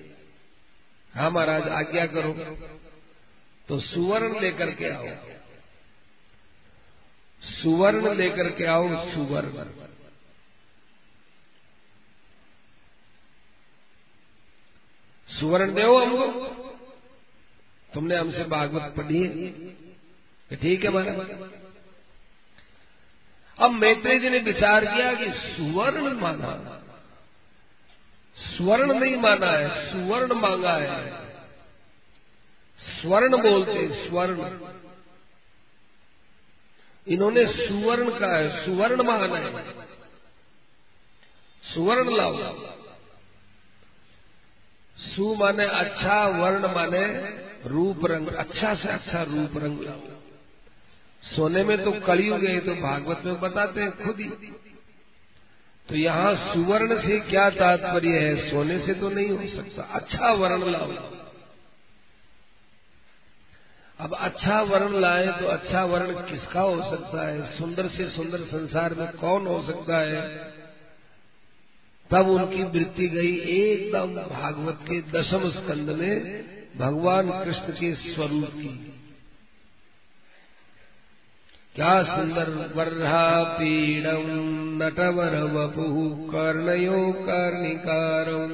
हाँ 1.13 1.31
महाराज, 1.31 1.67
आज्ञा 1.67 2.05
करो। 2.05 2.33
तो 3.67 3.79
सुवर्ण 3.79 4.39
लेकर 4.39 4.71
के 4.71 4.89
आओ। 4.89 5.07
सुवर्ण 7.41 8.15
लेकर 8.15 8.51
के 8.51 8.65
आओ, 8.65 9.11
सुवर्ण। 9.13 9.84
सुवर्ण 15.39 15.73
दो 15.73 16.05
हमको। 16.05 16.47
तुमने 17.93 18.15
हमसे 18.15 18.43
भागवत 18.43 18.93
पढ़ी 18.97 19.21
है। 19.21 20.57
ठीक 20.57 20.83
है 20.83 20.89
महाराज 20.89 21.51
अब 23.59 23.71
मैत्रेय 23.71 24.19
जी 24.19 24.29
ने 24.29 24.39
विचार 24.39 24.85
किया 24.85 25.13
कि 25.13 25.25
सुवर्ण 25.29 26.13
माना। 26.13 26.81
स्वर्ण 28.37 28.99
नहीं 28.99 29.17
माना 29.17 29.47
है, 29.47 29.91
सुवर्ण 29.91 30.33
मांगा 30.33 30.73
है। 30.73 31.25
स्वर्ण 32.79 33.41
बोलते 33.41 34.07
स्वर्ण। 34.07 34.59
इन्होंने 37.07 37.67
सुवर्ण 37.67 38.19
का 38.19 38.37
है, 38.37 38.65
सुवर्ण 38.65 39.03
माना 39.03 39.37
है। 39.37 39.73
सुवर्ण 41.73 42.17
लाओ। 42.17 42.35
सु 44.97 45.35
माने 45.35 45.65
अच्छा 45.65 46.27
वर्ण 46.27 46.67
माने 46.67 47.05
रूप 47.67 48.05
रंग 48.05 48.27
अच्छा 48.27 48.75
से 48.75 48.89
अच्छा 48.89 49.23
रूप 49.23 49.57
रंग 49.57 49.79
सोने 51.23 51.63
में 51.63 51.83
तो 51.83 51.91
कलयुग 51.91 52.43
है 52.43 52.59
तो 52.59 52.75
भागवत 52.75 53.21
में 53.25 53.39
बताते 53.39 53.81
हैं 53.81 54.05
खुद 54.05 54.19
ही। 54.19 54.29
तो 55.89 55.95
यहाँ 55.95 56.53
सुवर्ण 56.53 57.01
से 57.01 57.19
क्या 57.19 57.49
तात्पर्य 57.49 58.19
है? 58.19 58.49
सोने 58.49 58.79
से 58.79 58.93
तो 58.93 59.09
नहीं 59.09 59.29
हो 59.29 59.55
सकता। 59.55 59.83
अच्छा 59.83 60.31
वर्ण 60.31 60.71
लाओ। 60.71 60.91
अब 63.99 64.15
अच्छा 64.19 64.61
वर्ण 64.61 65.01
लाए 65.01 65.27
तो 65.27 65.47
अच्छा 65.47 65.83
वर्ण 65.85 66.13
किसका 66.13 66.61
हो 66.61 66.91
सकता 66.91 67.27
है? 67.27 67.57
सुंदर 67.57 67.87
से 67.87 68.09
सुंदर 68.09 68.41
संसार 68.45 68.93
में 68.93 69.07
कौन 69.07 69.47
हो 69.47 69.61
सकता 69.67 69.97
है? 69.97 70.21
तब 72.11 72.27
उनकी 72.27 72.63
वृत्ति 72.63 73.07
गई 73.07 73.35
एकदम 73.35 74.13
भागवत 74.15 74.79
के 74.81 75.01
दशम 75.11 75.49
स्कंद 75.49 75.89
में 75.89 76.43
भगवान 76.77 77.29
कृष्ण 77.29 77.73
के 77.73 77.93
स्वरूप 77.95 78.49
की। 78.53 78.91
क्या 81.75 82.03
सुंदर 82.03 82.49
वर्हा 82.75 83.43
पीड़म 83.43 84.27
नटवर 84.83 85.35
वपु 85.53 85.85
कर्णयो 86.31 87.11
कर्णिकारम 87.11 88.53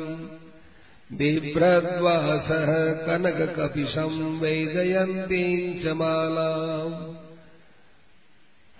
बिभ्रद्वास 1.17 2.47
कनक 3.07 3.55
कपिशम 3.59 4.39
वैजयंती 4.41 5.45
च 5.83 5.87
मालाम्। 5.87 7.20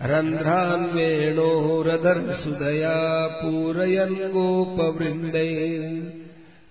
रन्ध्रान् 0.02 0.84
वेणोरधर 0.94 2.18
सुदया 2.36 2.96
पूरयन् 3.26 4.16
गोपवृन्दै 4.32 5.50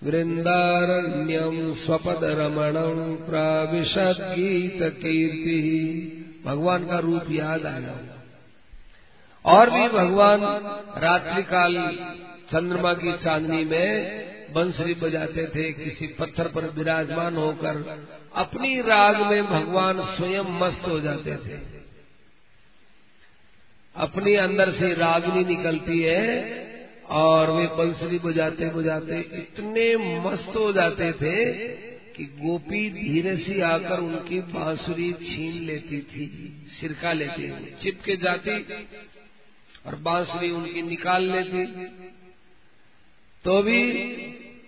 वृंदारण्यम 0.04 1.56
स्वपद 1.76 2.24
रमणम 2.40 3.00
प्राविशद 3.26 4.22
गीत 4.32 4.84
कीर्ति 4.84 5.62
भगवान 6.46 6.86
का 6.86 7.00
रूप 7.00 7.32
याद 7.32 7.66
आया 7.66 7.96
और 9.46 9.70
भी 9.70 9.88
भगवान 9.88 10.42
रात्रि 10.98 11.44
काल 11.44 11.78
चंद्रमा 12.52 12.94
की 12.94 13.12
चांदनी 13.18 13.64
में 13.66 13.92
बंसरी 14.56 14.94
बजाते 14.94 15.46
थे, 15.48 15.72
किसी 15.74 16.08
पत्थर 16.20 16.48
पर 16.48 16.72
विराजमान 16.78 17.36
होकर 17.36 17.84
अपनी 18.36 18.80
राग 18.82 19.22
में 19.22 19.44
भगवान 19.46 20.02
स्वयं 20.18 20.60
मस्त 20.60 20.88
हो 20.88 21.00
जाते 21.00 21.36
थे। 21.36 21.81
अपनी 23.96 24.34
अंदर 24.36 24.72
से 24.72 24.94
रागनी 24.94 25.44
निकलती 25.46 26.00
है 26.00 26.62
और 27.10 27.52
वे 27.52 27.66
बंसरी 27.68 28.20
बजाते 28.20 28.66
बजाते 28.66 29.20
इतने 29.20 29.96
मस्त 29.98 30.56
हो 30.56 30.72
जाते 30.74 31.12
थे 31.12 31.68
कि 32.14 32.26
गोपी 32.26 32.90
धीरे 32.90 33.38
से 33.38 33.62
आकर 33.62 34.00
उनकी 34.00 34.40
बांसुरी 34.40 35.14
छीन 35.14 35.64
लेती 35.64 36.02
थी, 36.02 36.54
सिरका 36.80 37.14
लेती 37.14 37.52
थी 37.52 37.76
चिपके 37.84 38.16
जाती 38.16 38.64
और 39.86 39.96
बांसुरी 39.96 40.52
उनकी 40.52 40.82
निकाल 40.82 41.24
लेती। 41.32 41.66
तो 43.46 43.62
भी 43.64 43.92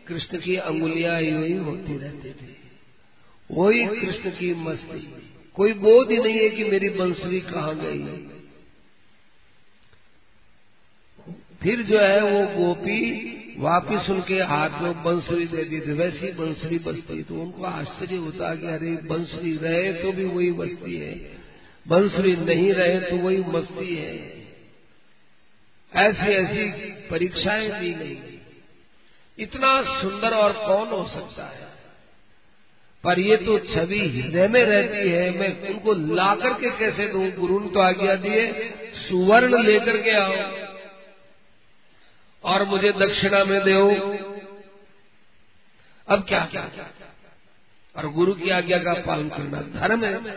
कृष्ण 0.08 0.38
की 0.38 0.56
अंगुलियाँ 0.56 1.20
ही 1.22 1.58
होती 1.58 1.98
रहती 1.98 2.30
थी। 2.30 2.56
वही 3.52 3.86
कृष्ण 3.88 4.30
की 4.30 4.54
मस्ती। 4.54 5.14
कोई 5.56 5.74
बोध 5.74 6.12
ही 6.12 6.18
नहीं 6.18 6.40
है 6.40 6.50
कि 6.50 6.64
मेरी 6.64 6.90
बंसुरी 6.90 7.42
कहाँ 7.42 7.76
गई। 7.76 8.30
फिर 11.64 11.82
जो 11.82 12.00
है 12.00 12.22
वो 12.22 12.66
गोपी 12.66 13.30
वापिस 13.58 14.10
उनके 14.10 14.36
हाथ 14.36 14.70
में 14.82 15.04
बंसुरी 15.04 15.46
दे 15.46 15.64
दी 15.64 15.80
थी। 15.80 15.94
वैसी 15.94 16.32
बंसुरी 16.32 16.80
बजती 16.80 17.24
तो 17.24 17.36
उनको 17.36 17.64
आश्चर्य 17.64 18.16
होता 18.16 18.56
कि 18.56 18.68
अरे, 18.68 18.92
बंसुरी 18.92 19.58
रहे 19.58 19.94
तो 19.94 20.12
भी 20.12 20.26
वही 20.26 20.52
बजती 20.52 20.98
है। 20.98 21.14
बंसुरी 21.88 22.36
नहीं 22.36 22.74
रहे 22.74 23.00
तो 23.00 23.16
वही 23.16 23.38
मस्ती 23.38 23.96
है। 23.96 24.44
ऐसी 25.96 26.32
ऐसी 26.32 26.72
परीक्षाएँ 27.10 27.80
दी 27.80 27.94
गई। 27.94 28.42
इतना 29.40 30.02
सुंदर 30.02 30.30
और 30.30 30.54
कौन 30.54 30.88
हो 30.88 31.08
सकता 31.08 31.44
है? 31.44 31.68
पर 33.04 33.20
ये 33.20 33.38
तो 33.38 33.60
छवि 33.60 34.00
हृदय 34.00 34.48
में 34.48 34.64
रहती 34.64 35.10
है। 35.10 35.40
मैं 35.40 35.70
उनको 35.70 36.16
ला 36.16 36.36
करके 36.36 36.70
कैसे 36.70 37.08
दू? 37.08 37.48
गुरु 37.48 37.60
तो 37.60 37.80
आज्ञा 37.80 38.16
दिए 38.16 38.74
सुवर्ण 39.10 39.64
लेकर 39.64 39.98
के 40.02 40.12
आओ। 40.12 40.63
और 42.44 42.64
मुझे 42.64 42.92
दक्षिणा 42.92 43.44
में 43.44 43.62
दो 43.62 43.90
अब 46.08 46.26
क्या 46.28 46.48
क्या? 46.52 46.70
और 47.96 48.08
गुरु 48.12 48.34
की 48.34 48.50
आज्ञा 48.50 48.78
का 48.78 48.94
पालन 48.94 49.30
करना 49.30 49.62
धर्म 49.80 50.06
है। 50.06 50.36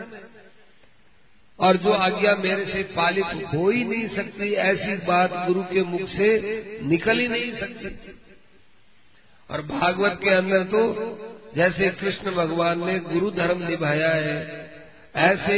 और 1.59 1.77
जो 1.77 1.91
आज्ञा 1.91 2.35
मेरे 2.35 2.65
से 2.65 2.83
पालित 2.83 3.25
हो 3.25 3.69
ही 3.69 3.83
नहीं 3.83 4.15
सकती, 4.15 4.53
ऐसी 4.53 4.97
बात 4.97 5.47
गुरु 5.47 5.63
के 5.63 5.83
मुख 5.83 6.01
से 6.01 6.79
निकल 6.83 7.19
ही 7.19 7.27
नहीं 7.27 7.57
सकती। 7.57 8.19
और 9.49 9.61
भागवत 9.61 10.19
के 10.23 10.29
अंदर 10.29 10.63
तो 10.63 10.83
जैसे 11.55 11.89
कृष्ण 11.89 12.31
भगवान 12.31 12.85
ने 12.85 12.99
गुरु 12.99 13.31
धर्म 13.31 13.67
निभाया 13.67 14.09
है, 14.09 14.71
ऐसे 15.15 15.57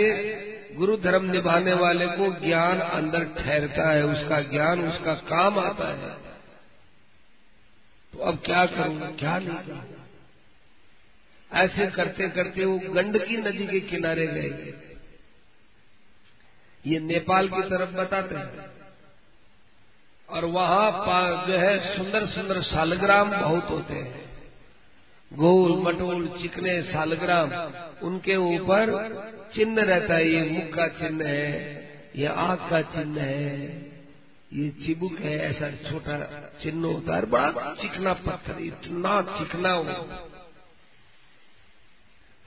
गुरु 0.75 0.97
धर्म 0.97 1.31
निभाने 1.31 1.73
वाले 1.73 2.07
को 2.07 2.45
ज्ञान 2.45 2.79
अंदर 2.79 3.23
ठहरता 3.23 3.89
है, 3.91 4.05
उसका 4.05 4.41
ज्ञान, 4.41 4.89
उसका 4.89 5.13
काम 5.13 5.59
आता 5.59 5.87
है। 5.87 6.28
तो 8.13 8.19
अब 8.19 8.41
क्या 8.45 8.65
करूँ? 8.65 9.17
क्या 9.17 9.39
नहीं 9.39 9.57
करूँ? 9.57 9.95
ऐसे 11.53 11.87
करते 11.87 12.29
करते 12.29 12.65
वो 12.65 12.79
गंडकी 12.79 13.37
नदी 13.37 13.67
के 13.67 13.79
किनारे 13.79 14.27
गए। 14.27 14.73
ये 16.85 16.99
नेपाल 16.99 17.47
की 17.49 17.61
तरफ़ 17.61 17.89
बताते 17.89 18.35
हैं। 18.35 18.71
और 20.29 20.45
वहाँ 20.45 20.91
जो 21.47 21.53
है 21.53 21.97
सुंदर 21.97 22.27
सुंदर 22.27 22.61
सालग्राम 22.61 23.41
बहुत 23.41 23.69
होते 23.69 23.93
हैं। 23.93 24.29
गोल 25.33 25.81
मटोल 25.81 26.27
चिकने 26.41 26.81
सालग्राम, 26.81 27.51
उनके 28.07 28.35
ऊपर 28.35 28.89
चिन्ह 29.55 29.81
रहता 29.81 30.13
है। 30.13 30.29
ये 30.29 30.49
मुख 30.49 30.73
का 30.73 30.87
चिन्ह 30.87 31.25
है, 31.25 31.81
ये 32.15 32.25
आँख 32.25 32.69
का 32.69 32.81
चिन्ह 32.81 33.21
है। 33.21 33.88
ये 34.51 34.69
चिबुक 34.85 35.19
है, 35.19 35.37
ऐसा 35.39 35.69
छोटा 35.89 36.15
चिन्ह 36.63 36.87
होता 36.87 37.15
है, 37.15 37.25
बड़ा 37.25 37.73
चिकना 37.81 38.13
पत्थर, 38.13 38.61
इतना 38.61 39.21
चिकना 39.21 39.71
हो 39.71 39.83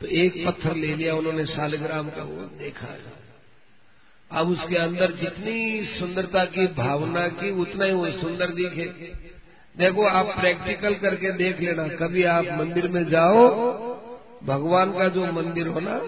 तो 0.00 0.06
एक 0.06 0.46
पत्थर 0.46 0.76
ले 0.76 0.94
लिया, 0.94 1.14
उन्होंने 1.14 1.44
सालग्राम 1.44 2.08
का, 2.10 2.22
वो 2.22 2.44
देखा। 2.58 2.88
अब 4.30 4.48
उसके 4.48 4.76
अंदर 4.76 5.12
जितनी 5.12 5.84
सुंदरता 5.98 6.44
की 6.44 6.66
भावना 6.66 7.28
की, 7.28 7.50
उतना 7.50 7.84
ही 7.84 7.92
वो 7.92 8.10
सुंदर 8.10 8.46
दिखे। 8.46 8.86
देखो, 9.76 10.06
आप 10.06 10.26
प्रैक्टिकल 10.40 10.94
करके 10.94 11.32
देख 11.32 11.60
लेना, 11.60 11.88
कभी 11.88 12.24
आप 12.24 12.44
मंदिर 12.58 12.88
में 12.88 13.04
जाओ, 13.10 13.48
भगवान 14.44 14.92
का 14.92 15.08
जो 15.08 15.32
मंदिर 15.32 15.66
हो 15.66 15.80
ना, 15.80 15.98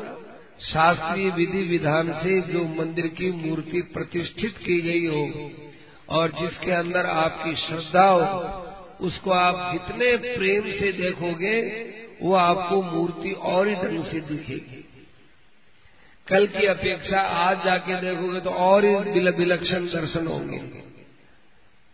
शास्त्रीय 0.73 1.31
विधि 1.31 1.63
विधान 1.63 2.13
से 2.13 2.41
जो 2.53 2.65
मंदिर 2.75 3.07
की 3.07 3.31
मूर्ति 3.33 3.83
प्रतिष्ठित 3.95 4.59
की 4.59 4.81
गई 4.81 5.07
हो 5.07 5.51
और 6.09 6.31
जिसके 6.31 6.73
अंदर 6.73 7.07
आपकी 7.07 7.55
श्रद्धा 7.57 8.07
हो, 8.07 9.07
उसको 9.07 9.31
आप 9.31 9.73
जितने 9.73 10.17
प्रेम 10.17 10.71
से 10.73 10.93
देखोगे, 10.93 11.61
वो 12.23 12.35
आपको 12.35 12.83
मूर्ति 12.83 13.33
और 13.33 13.69
ही 13.69 13.75
ढंग 13.75 14.05
से 14.05 14.21
दिखेगी। 14.21 14.85
कल 16.29 16.47
की 16.47 16.67
अपेक्षा 16.67 17.21
आज 17.21 17.65
जाके 17.65 18.01
देखोगे 18.01 18.41
तो 18.41 18.51
और 18.51 18.85
ही 18.85 19.21
विलक्षण 19.31 19.87
दर्शन 19.87 20.27
होंगे। 20.27 20.61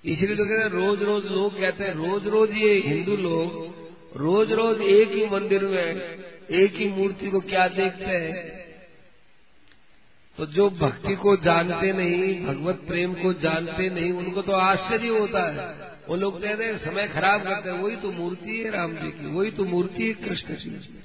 इसलिए 0.04 0.36
तो 0.36 0.44
कहते 0.44 0.62
हैं 0.62 0.70
रोज 0.70 1.02
रोज 1.02 1.24
लोग 1.26 1.58
कहते 1.60 1.84
हैं 1.84 1.94
रोज 1.94 2.26
रोज 2.26 2.50
ये 2.50 2.74
हिंदू 2.86 3.16
लोग 3.16 3.68
रोज 4.16 4.52
रोज 4.52 4.80
एक 4.80 5.10
ही 5.10 5.26
मंदिर 5.26 5.64
में 5.64 6.18
एक 6.50 6.74
ही 6.74 6.88
मूर्ति 6.88 7.30
को 7.30 7.40
क्या 7.40 7.66
देखते 7.68 8.04
हैं? 8.04 8.69
तो 10.38 10.46
जो 10.46 10.68
भक्ति 10.70 11.14
को 11.16 11.36
जानते 11.36 11.92
नहीं, 11.92 12.46
भगवत 12.46 12.82
प्रेम 12.88 13.14
को 13.14 13.32
जानते 13.32 13.88
नहीं, 13.90 14.12
उनको 14.12 14.42
तो 14.42 14.52
आश्चर्य 14.52 15.08
होता 15.08 15.42
है। 15.46 15.88
वो 16.08 16.16
लोग 16.16 16.40
कहते 16.42 16.64
हैं, 16.64 16.78
समय 16.78 17.08
खराब 17.08 17.42
करते 17.42 17.70
हैं। 17.70 17.78
वही 17.78 17.96
तो 17.96 18.12
मूर्ति 18.12 18.58
है 18.58 18.70
राम 18.70 18.94
जी 18.94 19.10
की, 19.10 19.26
वही 19.26 19.50
तो 19.50 19.64
मूर्ति 19.64 20.06
है 20.08 20.14
कृष्ण 20.14 20.54
जी 20.54 20.70
की, 20.70 21.02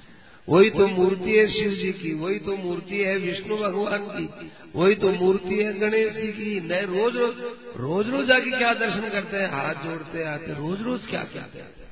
वही 0.48 0.70
तो 0.70 0.86
मूर्ति 0.86 1.36
है 1.38 1.46
शिव 1.48 1.70
जी 1.70 1.92
की, 1.92 2.12
वही 2.14 2.38
तो 2.38 2.56
मूर्ति 2.56 2.98
है 2.98 3.16
विष्णु 3.16 3.56
भगवान 3.56 4.06
की, 4.06 4.50
वही 4.74 4.94
तो 4.94 5.10
मूर्ति 5.12 5.54
है 5.54 5.72
गणेश 5.78 6.12
जी 6.12 6.28
की। 6.32 6.60
नए 6.60 6.82
रोज 6.82 7.16
रोज 7.16 7.34
रोज 7.76 8.08
रोज 8.08 8.30
आके 8.30 8.50
क्या 8.50 8.74
दर्शन 8.74 9.08
करते 9.08 9.36
हैं? 9.36 9.48
हाथ 9.48 9.84
जोड़ते 9.84 10.24
आते, 10.24 10.52
रोज 10.52 10.82
रोज 10.82 11.06
क्या 11.06 11.24
क्या 11.24 11.42
कहते 11.42 11.58
हैं? 11.58 11.88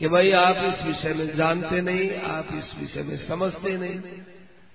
कि 0.00 0.08
भाई 0.08 0.30
आप 0.30 0.56
इस 0.56 0.86
विषय 0.86 1.14
में 1.14 1.36
जानते 1.36 1.80
नहीं, 1.80 2.10
आप 2.20 2.48
इस 2.54 2.78
विषय 2.80 3.02
में 3.02 3.16
समझते 3.28 3.76
नहीं। 3.76 4.00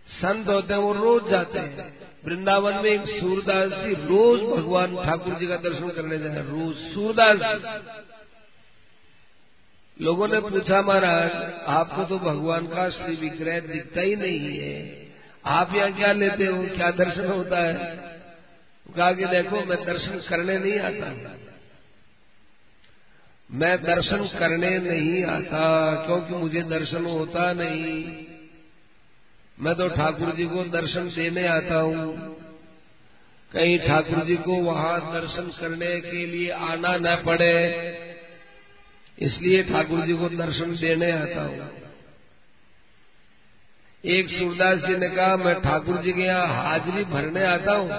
संत 0.09 0.47
होते 0.47 0.73
हैं, 0.73 0.81
वो 0.81 0.93
रोज 0.93 1.29
जाते 1.29 1.59
हैं। 1.59 1.99
वृंदावन 2.25 2.73
में 2.73 2.89
एक 2.91 3.19
सूरदास 3.19 3.67
जी 3.67 3.93
रोज 3.93 4.59
भगवान 4.59 4.95
ठाकुर 5.05 5.33
जी 5.33 5.47
का 5.47 5.55
दर्शन 5.55 5.89
करने 5.89 6.17
जाए 6.17 6.41
रोज। 6.41 6.93
सूरदास। 6.93 7.37
लोगों 10.01 10.27
ने 10.27 10.39
पूछा, 10.39 10.81
महाराज, 10.81 11.31
आपको 11.67 12.03
तो 12.03 12.19
भगवान 12.19 12.67
का 12.67 12.89
श्री 12.89 13.15
विग्रह 13.15 13.59
दिखता 13.59 14.01
ही 14.01 14.15
नहीं 14.15 14.59
है। 14.59 15.07
आप 15.45 15.75
यहाँ 15.75 15.91
क्या 15.91 16.13
लेते 16.13 16.45
हो? 16.45 16.63
क्या 16.63 16.91
दर्शन 16.91 17.25
होता 17.25 17.59
है? 17.59 17.73
कहा 18.97 19.13
कि 19.13 19.25
देखो, 19.25 19.65
मैं 19.65 19.85
दर्शन 19.85 20.21
करने 20.29 20.59
नहीं 20.59 20.79
आता। 20.79 21.37
मैं 23.51 23.83
दर्शन 23.83 24.39
करने 24.39 24.79
नहीं 24.79 25.23
आता, 25.23 25.95
क्योंकि 26.05 26.33
मुझे 26.33 26.61
दर्शन 26.61 27.05
होता 27.05 27.53
नहीं। 27.53 28.28
मैं 29.59 29.73
तो 29.75 29.87
ठाकुर 29.89 30.29
जी 30.31 30.45
को 30.45 30.63
दर्शन 30.71 31.07
देने 31.09 31.47
आता 31.47 31.79
हूँ। 31.79 32.13
कहीं 33.51 33.77
ठाकुर 33.79 34.23
जी 34.25 34.35
को 34.37 34.55
वहाँ 34.63 34.99
दर्शन 35.13 35.49
करने 35.59 35.99
के 36.01 36.25
लिए 36.25 36.49
आना 36.67 36.95
न 36.97 37.15
पड़े, 37.25 37.55
इसलिए 39.17 39.63
ठाकुर 39.63 40.05
जी 40.05 40.13
को 40.13 40.29
दर्शन 40.35 40.75
देने 40.75 41.11
आता 41.11 41.43
हूँ। 41.43 41.67
एक 44.03 44.29
सूरदास 44.29 44.77
जी 44.79 44.95
ने 44.97 45.09
कहा, 45.09 45.35
मैं 45.37 45.55
ठाकुर 45.61 45.97
जी 45.97 46.11
के 46.13 46.21
यहाँ 46.21 46.63
हाजिरी 46.63 47.03
भरने 47.05 47.45
आता 47.45 47.73
हूँ। 47.73 47.89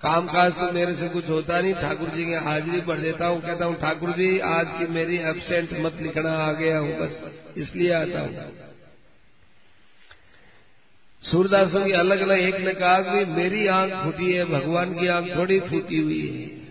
काम 0.00 0.26
काज 0.28 0.52
तो 0.52 0.70
मेरे 0.72 0.94
से 0.94 1.08
कुछ 1.08 1.28
होता 1.28 1.60
नहीं, 1.60 1.74
ठाकुर 1.74 2.08
जी 2.10 2.24
के 2.24 2.44
हाजिरी 2.44 2.80
भर 2.82 2.98
देता 3.00 3.26
हूँ। 3.26 3.40
कहता 3.42 3.64
हूँ, 3.64 3.74
ठाकुर 3.76 4.10
जी, 4.12 4.38
आज 4.50 4.78
की 4.78 4.86
मेरी 4.92 5.16
एबसेंट 5.30 5.72
मत 5.80 5.98
लिखना 6.02 6.32
आ 6.38 6.52
गया 6.52 6.78
हूँ 6.78 6.98
बस, 6.98 7.12
इसलिए 7.58 7.92
आता 7.94 8.20
हूँ। 8.20 8.74
सूरदासों 11.30 11.84
की 11.84 11.92
अलग 11.92 12.20
अलग 12.20 12.38
एक 12.38 12.56
ने 12.56 12.74
कहा 12.74 13.00
कि 13.00 13.24
मेरी 13.24 13.66
आँख 13.66 13.92
फूटी 13.92 14.32
है, 14.32 14.44
भगवान 14.44 14.94
की 14.94 15.06
आँख 15.06 15.36
थोड़ी 15.36 15.60
फूटी 15.60 15.98
हुई 15.98 16.20
है। 16.20 16.66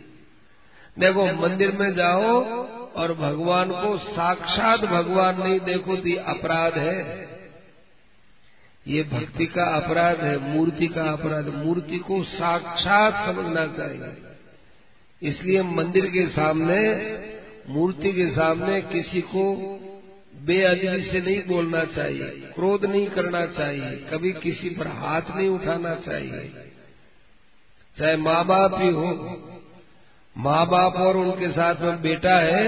देखो, 0.99 1.41
मंदिर 1.41 1.71
में 1.71 1.95
जाओ 1.95 2.43
और 2.93 3.13
भगवान 3.13 3.69
को 3.69 3.97
साक्षात 3.97 4.79
भगवान 4.79 5.43
नहीं 5.43 5.59
देखो 5.59 5.95
तो 5.95 6.19
अपराध 6.19 6.77
है। 6.77 7.27
ये 8.87 9.03
भक्ति 9.03 9.45
का 9.45 9.63
अपराध 9.63 10.19
है, 10.19 10.55
मूर्ति 10.55 10.87
का 10.87 11.03
अपराध। 11.03 11.47
मूर्ति 11.47 11.97
को 11.97 12.23
साक्षात 12.23 13.35
समझना 13.35 13.67
चाहिए। 13.67 14.17
इसलिए 15.21 15.61
मंदिर 15.61 16.05
के 16.05 16.27
सामने, 16.27 16.91
मूर्ति 17.69 18.13
के 18.13 18.31
सामने 18.31 18.81
किसी 18.81 19.21
को 19.21 19.79
बेअदबी 20.41 21.01
से 21.03 21.19
नहीं 21.21 21.41
बोलना 21.47 21.83
चाहिए, 21.87 22.29
क्रोध 22.55 22.85
नहीं 22.85 23.07
करना 23.09 23.45
चाहिए, 23.53 23.91
कभी 24.11 24.31
किसी 24.35 24.69
पर 24.69 24.87
हाथ 24.93 25.35
नहीं 25.35 25.49
उठाना 25.49 25.93
चाहिए। 26.05 26.51
चाहे 27.97 28.15
माँ 28.17 28.45
बाप 28.45 28.79
ही 28.79 28.89
हो 28.89 29.11
माँ 30.35 30.65
बाप 30.67 30.95
और 30.97 31.17
उनके 31.17 31.49
साथ 31.49 31.81
में 31.81 32.01
बेटा 32.01 32.35
है 32.37 32.65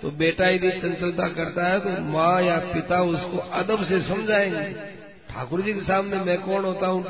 तो 0.00 0.10
बेटा 0.10 0.48
यदि 0.48 0.70
चंचलता 0.70 1.28
करता 1.28 1.66
है 1.66 1.80
तो 1.80 1.90
माँ 2.02 2.42
या 2.42 2.56
पिता 2.72 3.00
उसको 3.02 3.38
अदब 3.54 3.84
से 3.86 4.00
समझाएँगे। 4.00 4.64
ठाकुर 5.28 5.60
जी 5.62 5.72
के 5.72 5.80
सामने 5.80 6.18
मैं 6.20 6.40
कौन 6.42 6.64
होता 6.64 6.86
हूँ? 6.86 7.02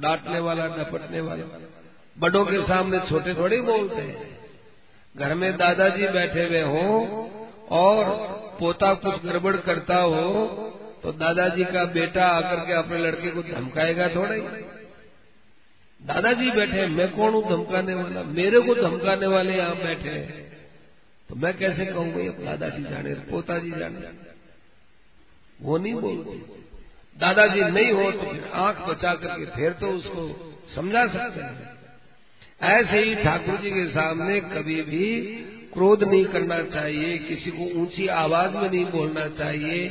डांटने 0.00 0.38
वाला, 0.38 0.66
डपटने 0.68 1.20
वाला। 1.20 1.44
बड़ों 2.16 2.44
के 2.46 2.62
सामने 2.62 2.98
छोटे 3.00 3.34
थोड़े 3.34 3.60
बोलते 3.60 4.02
हैं। 4.02 4.30
घर 5.14 5.34
में 5.34 5.56
दादाजी 5.56 6.08
बैठे 6.08 6.44
हुए 6.44 6.62
हो 6.62 7.41
और 7.72 8.04
पोता 8.58 8.92
कुछ 8.96 9.22
गड़बड़ 9.24 9.56
करता 9.62 9.96
हो 9.96 10.44
तो 11.02 11.12
दादाजी 11.14 11.64
का 11.66 11.84
बेटा 11.92 12.26
आकर 12.28 12.64
के 12.66 12.72
अपने 12.72 12.98
लड़के 12.98 13.30
को 13.30 13.42
धमकाएगा 13.44 14.08
थोड़ा 14.08 14.34
ही। 14.34 14.40
दादाजी 16.00 16.50
बैठे 16.50 16.86
मैं 16.88 17.08
कौन 17.12 17.34
हूँ 17.34 17.42
धमकाने 17.48 17.94
वाला? 17.94 18.22
मेरे 18.32 18.60
को 18.60 18.74
धमकाने 18.74 19.26
वाले 19.26 19.56
यहाँ 19.56 19.76
बैठे 19.76 20.10
हैं। 20.10 20.50
तो 21.30 21.34
मैं 21.36 21.56
कैसे 21.58 21.86
कहूँ 21.86 22.12
भाई 22.12 22.28
दादाजी 22.46 22.82
जाने 22.84 23.14
पोता 23.30 23.58
जी 23.58 23.70
जाने। 23.70 24.10
वो 25.58 25.78
नहीं 25.78 25.94
बोलते। 25.96 26.60
दादाजी 27.16 27.60
नहीं 27.62 27.92
हो 27.92 28.10
तो 28.12 28.32
फिर 28.32 28.50
आँख 28.58 28.80
बचा 28.88 29.14
करके 29.14 29.44
फिर 29.52 29.72
तो 29.80 29.88
उसको 29.90 30.22
समझा 30.74 31.06
सकते 31.08 31.40
हैं। 31.40 31.70
ऐसे 32.70 32.98
ही 32.98 33.14
ठाकुर 33.14 33.56
जी 33.56 33.70
के 33.70 33.86
सामने 33.90 34.40
कभी 34.48 34.80
भी 34.82 35.08
क्रोध 35.72 36.02
नहीं 36.02 36.24
करना 36.24 36.62
चाहिए, 36.62 37.18
किसी 37.18 37.50
को 37.50 37.80
ऊँची 37.80 38.06
आवाज़ 38.06 38.52
में 38.52 38.70
नहीं 38.70 38.84
बोलना 38.84 39.28
चाहिए, 39.28 39.88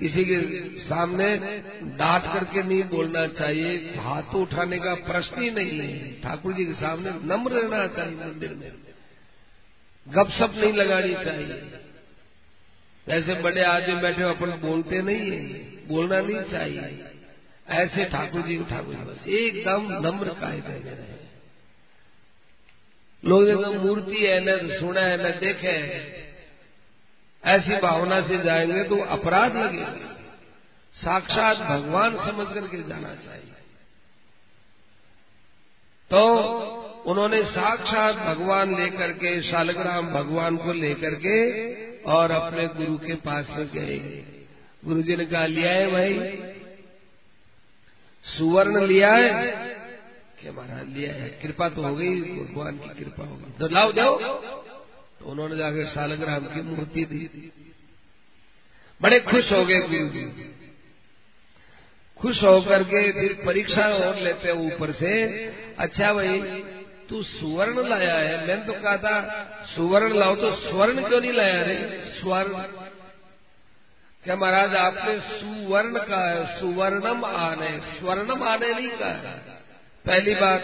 किसी 0.00 0.24
के 0.24 0.40
सामने 0.80 1.36
डांट 1.98 2.22
करके 2.32 2.62
नहीं 2.62 2.82
बोलना 2.84 3.26
चाहिए, 3.26 3.76
हाथ 3.98 4.34
उठाने 4.34 4.78
का 4.78 4.94
प्रश्न 4.94 5.42
ही 5.42 5.50
नहीं 5.50 5.78
है। 5.80 6.20
ठाकुर 6.22 6.52
जी 6.52 6.64
के 6.64 6.72
सामने 6.72 7.10
नम्र 7.10 7.52
रहना 7.52 7.86
चाहिए 7.86 8.16
मंदिर 8.16 8.50
में। 8.50 8.72
गपशप 10.06 10.54
नहीं 10.56 10.72
लगानी 10.72 11.14
चाहिए। 11.14 11.62
ऐसे 13.06 13.34
बड़े 13.34 13.62
आदमी 13.64 13.96
बैठे 13.96 14.22
अपन 14.22 14.50
बोलते 14.50 15.02
नहीं 15.02 15.30
है, 15.30 15.42
बोलना 15.88 16.20
नहीं 16.20 16.42
चाहिए। 16.42 17.04
ऐसे 17.68 18.04
ठाकुर 18.04 18.40
जी 18.40 18.58
ठाकुर 18.70 18.94
जी 18.94 19.00
बस, 19.00 19.28
एकदम 19.28 19.88
नम्र 20.06 20.28
कायदे 20.28 20.80
में 20.84 20.90
रहे। 20.90 21.15
लोग 23.26 23.48
एकदम 23.48 23.76
मूर्ति 23.78 24.26
है, 24.26 24.40
न 24.40 24.78
सुना 24.80 25.00
है, 25.00 25.16
न 25.18 25.40
देखे 25.40 25.68
है, 25.68 26.26
ऐसी 27.44 27.76
भावना 27.76 28.20
से 28.20 28.38
जाएँगे 28.38 28.84
तो 28.84 28.96
अपराध 28.96 29.56
लगेगा। 29.56 30.12
साक्षात 30.96 31.56
भगवान 31.58 32.16
समझ 32.16 32.54
करके 32.54 32.82
जाना 32.88 33.14
चाहिए। 33.14 33.52
तो 36.10 36.22
उन्होंने 37.06 37.42
साक्षात 37.44 38.16
भगवान 38.16 38.76
लेकर 38.80 39.12
के, 39.12 39.42
शालग्राम 39.42 40.12
भगवान 40.12 40.56
को 40.56 40.72
लेकर 40.72 41.14
के 41.14 41.38
और 42.02 42.30
अपने 42.30 42.66
गुरु 42.66 42.98
के 42.98 43.14
पास 43.14 43.46
में 43.50 43.66
गए। 43.66 44.24
गुरु 44.84 45.02
जी 45.02 45.16
ने 45.16 45.24
कहा 45.24 45.46
लिया 45.46 45.72
है 45.72 45.90
भाई, 45.90 46.38
सुवर्ण 48.24 48.86
लिया 48.86 49.12
है 49.12 49.65
कि 50.46 50.52
महाराज 50.52 50.88
लिया 50.88 51.12
है। 51.12 51.28
कृपा 51.42 51.68
तो 51.68 51.82
हो 51.82 51.94
गई, 51.94 52.20
भगवान 52.22 52.78
की 52.78 52.88
कृपा 52.94 53.24
होगी 53.24 53.52
तो 53.58 53.68
लाओ 53.68 53.92
जाओ 53.92 54.18
तो 54.18 55.24
उन्होंने 55.24 55.56
जाकर 55.56 55.86
शालग्राम 55.86 56.44
की 56.46 56.62
मूर्ति 56.62 57.04
दी। 57.04 57.52
बड़े 59.00 59.20
खुश 59.20 59.52
हो 59.52 59.64
गए 59.64 59.80
गुरु 59.80 60.08
जी। 60.08 60.52
खुश 62.20 62.42
होकर 62.42 62.82
के 62.82 63.00
फिर 63.12 63.32
परीक्षा 63.46 63.86
और 63.88 64.18
लेते 64.18 64.52
ऊपर 64.66 64.92
से। 64.92 65.10
अच्छा 65.78 66.12
भाई, 66.12 66.38
तू 67.08 67.22
सुवर्ण 67.22 67.86
लाया 67.88 68.14
है। 68.14 68.46
मैंने 68.46 68.64
तो 68.64 68.72
कहा 68.72 68.96
था, 68.96 69.16
सुवर्ण 69.74 70.14
लाओ 70.14 70.36
तो 70.36 70.54
स्वर्ण 70.56 71.08
क्यों 71.08 71.20
नहीं 71.20 71.32
लाया 71.32 71.62
रे? 71.62 71.76
स्वर्ण। 72.20 72.62
क्या 74.24 74.36
महाराज, 74.36 74.74
आपने 74.74 75.18
सुवर्ण 75.32 75.98
कहा 75.98 76.30
है? 76.30 76.60
सुवर्णम 76.60 77.24
आने, 77.24 77.78
स्वर्णम 77.98 78.42
आने 78.42 78.72
नहीं 78.74 78.90
कहा। 78.90 79.55
पहली 80.06 80.34
बात। 80.34 80.62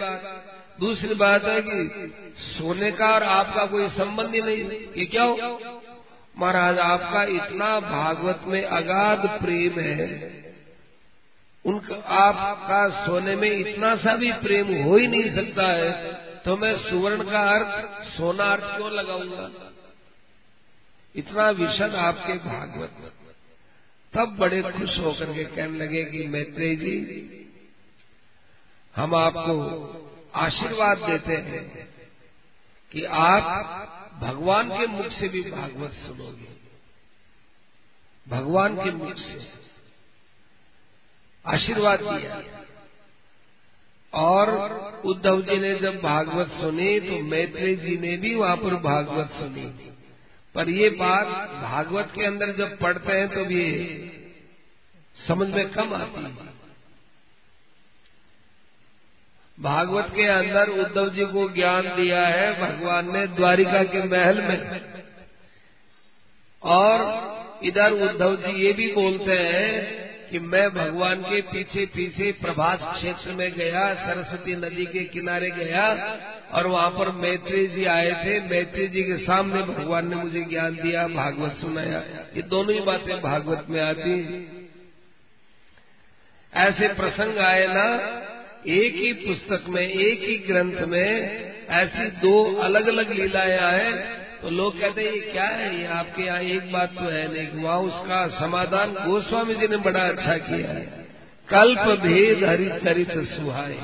दूसरी 0.79 1.15
बात 1.15 1.43
है 1.45 1.61
कि 1.61 2.13
सोने 2.39 2.91
का 2.91 3.07
और 3.07 3.23
आपका 3.23 3.65
कोई 3.65 3.87
संबंध 3.89 4.35
ही 4.35 4.41
नहीं। 4.41 4.63
ये 4.97 5.05
क्या? 5.05 5.23
हो 5.23 5.81
महाराज, 6.37 6.79
आपका 6.79 7.23
इतना 7.23 7.79
भागवत 7.79 8.41
में 8.47 8.63
अगाध 8.63 9.27
प्रेम 9.41 9.79
है। 9.79 10.07
उनका, 11.65 11.95
आपका 11.95 13.05
सोने 13.05 13.35
में 13.35 13.49
इतना 13.49 13.95
सा 13.95 14.15
भी 14.15 14.31
प्रेम 14.39 14.73
हो 14.83 14.95
ही 14.97 15.07
नहीं 15.07 15.35
सकता 15.35 15.67
है 15.67 16.13
तो 16.45 16.55
मैं 16.57 16.73
सुवर्ण 16.79 17.23
का 17.23 17.41
अर्थ 17.49 18.07
सोना 18.07 18.45
अर्थ 18.45 18.63
क्यों 18.77 18.91
लगाऊँगा? 18.91 19.49
इतना 21.15 21.49
विषद 21.51 21.95
आपके 21.97 22.33
भागवत। 22.39 22.91
में 22.99 23.11
तब 24.13 24.35
बड़े 24.37 24.61
खुश 24.63 24.97
होकर 24.99 25.33
के 25.33 25.43
कहने 25.45 25.77
लगे 25.77 26.03
कि 26.05 26.27
मैत्रेय 26.27 26.75
जी 26.75 26.95
हम 28.95 29.15
आपको 29.15 29.55
आशीर्वाद 30.35 30.97
देते 30.97 31.33
हैं 31.33 31.87
कि 32.91 33.03
आप 33.03 33.43
भगवान 34.21 34.69
के 34.69 34.87
मुख 34.87 35.07
से 35.11 35.27
भी 35.27 35.41
भागवत 35.51 35.93
सुनोगे। 35.93 36.47
भगवान 38.27 38.75
के 38.75 38.91
मुख 38.91 39.17
से। 39.17 39.39
आशीर्वाद 41.45 41.99
दिया। 41.99 42.41
और 44.13 44.51
उद्धव 45.05 45.41
जी 45.41 45.57
ने 45.57 45.75
जब 45.75 46.01
भागवत 46.01 46.51
सुनी 46.51 46.99
तो 46.99 47.19
मैत्री 47.19 47.75
जी 47.75 47.97
ने 47.97 48.17
भी 48.17 48.35
वहाँ 48.35 48.57
पर 48.57 48.75
भागवत 48.75 49.31
सुनी। 49.31 49.65
पर 50.55 50.69
ये 50.69 50.89
बात 50.89 51.27
भागवत 51.61 52.11
के 52.15 52.25
अंदर 52.25 52.55
जब 52.55 52.79
पढ़ते 52.79 53.11
हैं 53.11 53.29
तो 53.29 53.51
ये 53.51 53.69
समझ 55.27 55.47
में 55.47 55.69
कम 55.69 55.93
आती 55.93 56.23
है। 56.23 56.52
भागवत 59.59 60.07
के 60.15 60.23
अंदर 60.23 60.69
उद्धव 60.69 61.09
जी 61.09 61.25
को 61.25 61.49
ज्ञान 61.49 61.81
दिया 61.81 62.27
है, 62.27 62.61
भगवान 62.61 63.13
ने 63.13 63.27
द्वारिका 63.27 63.83
के 63.83 64.03
महल 64.03 64.41
में। 64.41 64.81
और 66.63 67.23
इधर 67.63 67.91
उद्धव 67.91 68.35
जी 68.35 68.65
ये 68.65 68.73
भी 68.73 68.91
बोलते 68.93 69.31
हैं 69.31 70.03
कि 70.29 70.39
मैं 70.39 70.69
भगवान 70.69 71.21
के 71.21 71.41
पीछे 71.41 71.85
पीछे 71.85 72.31
प्रभास 72.31 72.79
क्षेत्र 72.95 73.31
में 73.31 73.53
गया, 73.53 73.93
सरस्वती 73.93 74.55
नदी 74.55 74.85
के 74.85 75.03
किनारे 75.03 75.51
गया, 75.51 76.17
और 76.51 76.67
वहाँ 76.67 76.89
पर 76.89 77.09
मैत्री 77.09 77.67
जी 77.67 77.85
आए 77.85 78.11
थे। 78.25 78.39
मैत्री 78.39 78.87
जी 78.87 79.03
के 79.03 79.17
सामने 79.17 79.61
भगवान 79.61 80.09
ने 80.09 80.15
मुझे 80.15 80.41
ज्ञान 80.41 80.75
दिया, 80.75 81.07
भागवत 81.07 81.57
सुनाया। 81.61 81.99
ये 82.35 82.41
दोनों 82.41 82.73
ही 82.73 82.79
बातें 82.79 83.21
भागवत 83.21 83.65
में 83.69 83.81
आती 83.81 84.13
ऐसे 86.53 86.87
प्रसंग 86.87 87.37
आए 87.37 87.67
ना 87.67 88.19
एक 88.67 88.95
ही 88.95 89.13
पुस्तक 89.13 89.69
में, 89.69 89.81
एक 89.81 90.21
ही 90.21 90.35
ग्रंथ 90.47 90.81
में 90.87 91.67
ऐसी 91.69 92.09
दो 92.19 92.43
अलग 92.61 92.87
अलग 92.87 93.11
लीलाएँ 93.11 93.57
आए 93.57 93.91
तो 94.41 94.49
लोग 94.49 94.79
कहते 94.79 95.01
हैं, 95.01 95.11
ये 95.11 95.19
क्या 95.21 95.43
है? 95.43 95.79
ये 95.79 95.85
आपके 95.87 96.23
यहाँ 96.23 96.39
एक 96.39 96.71
बात 96.71 96.89
तो 96.89 97.09
है 97.09 97.27
नहीं। 97.33 97.63
वहाँ 97.63 97.79
उसका 97.79 98.27
समाधान 98.39 98.93
गोस्वामी 98.93 99.55
जी 99.55 99.67
ने 99.67 99.77
बड़ा 99.77 100.01
अच्छा 100.01 100.37
किया 100.37 100.69
है। 100.69 100.85
कल्प 101.49 101.79
भेद 102.01 102.43
हरिचरित 102.43 103.11
सुहाय 103.29 103.77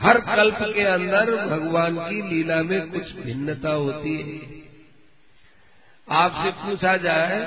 हर 0.00 0.18
कल्प 0.20 0.58
के 0.74 0.84
अंदर 0.84 1.34
भगवान 1.46 1.96
की 1.98 2.22
लीला 2.22 2.62
में 2.62 2.90
कुछ 2.90 3.12
भिन्नता 3.16 3.72
होती 3.72 4.14
है। 4.20 4.60
आपसे 6.08 6.50
पूछा 6.62 6.96
जाए 6.96 7.40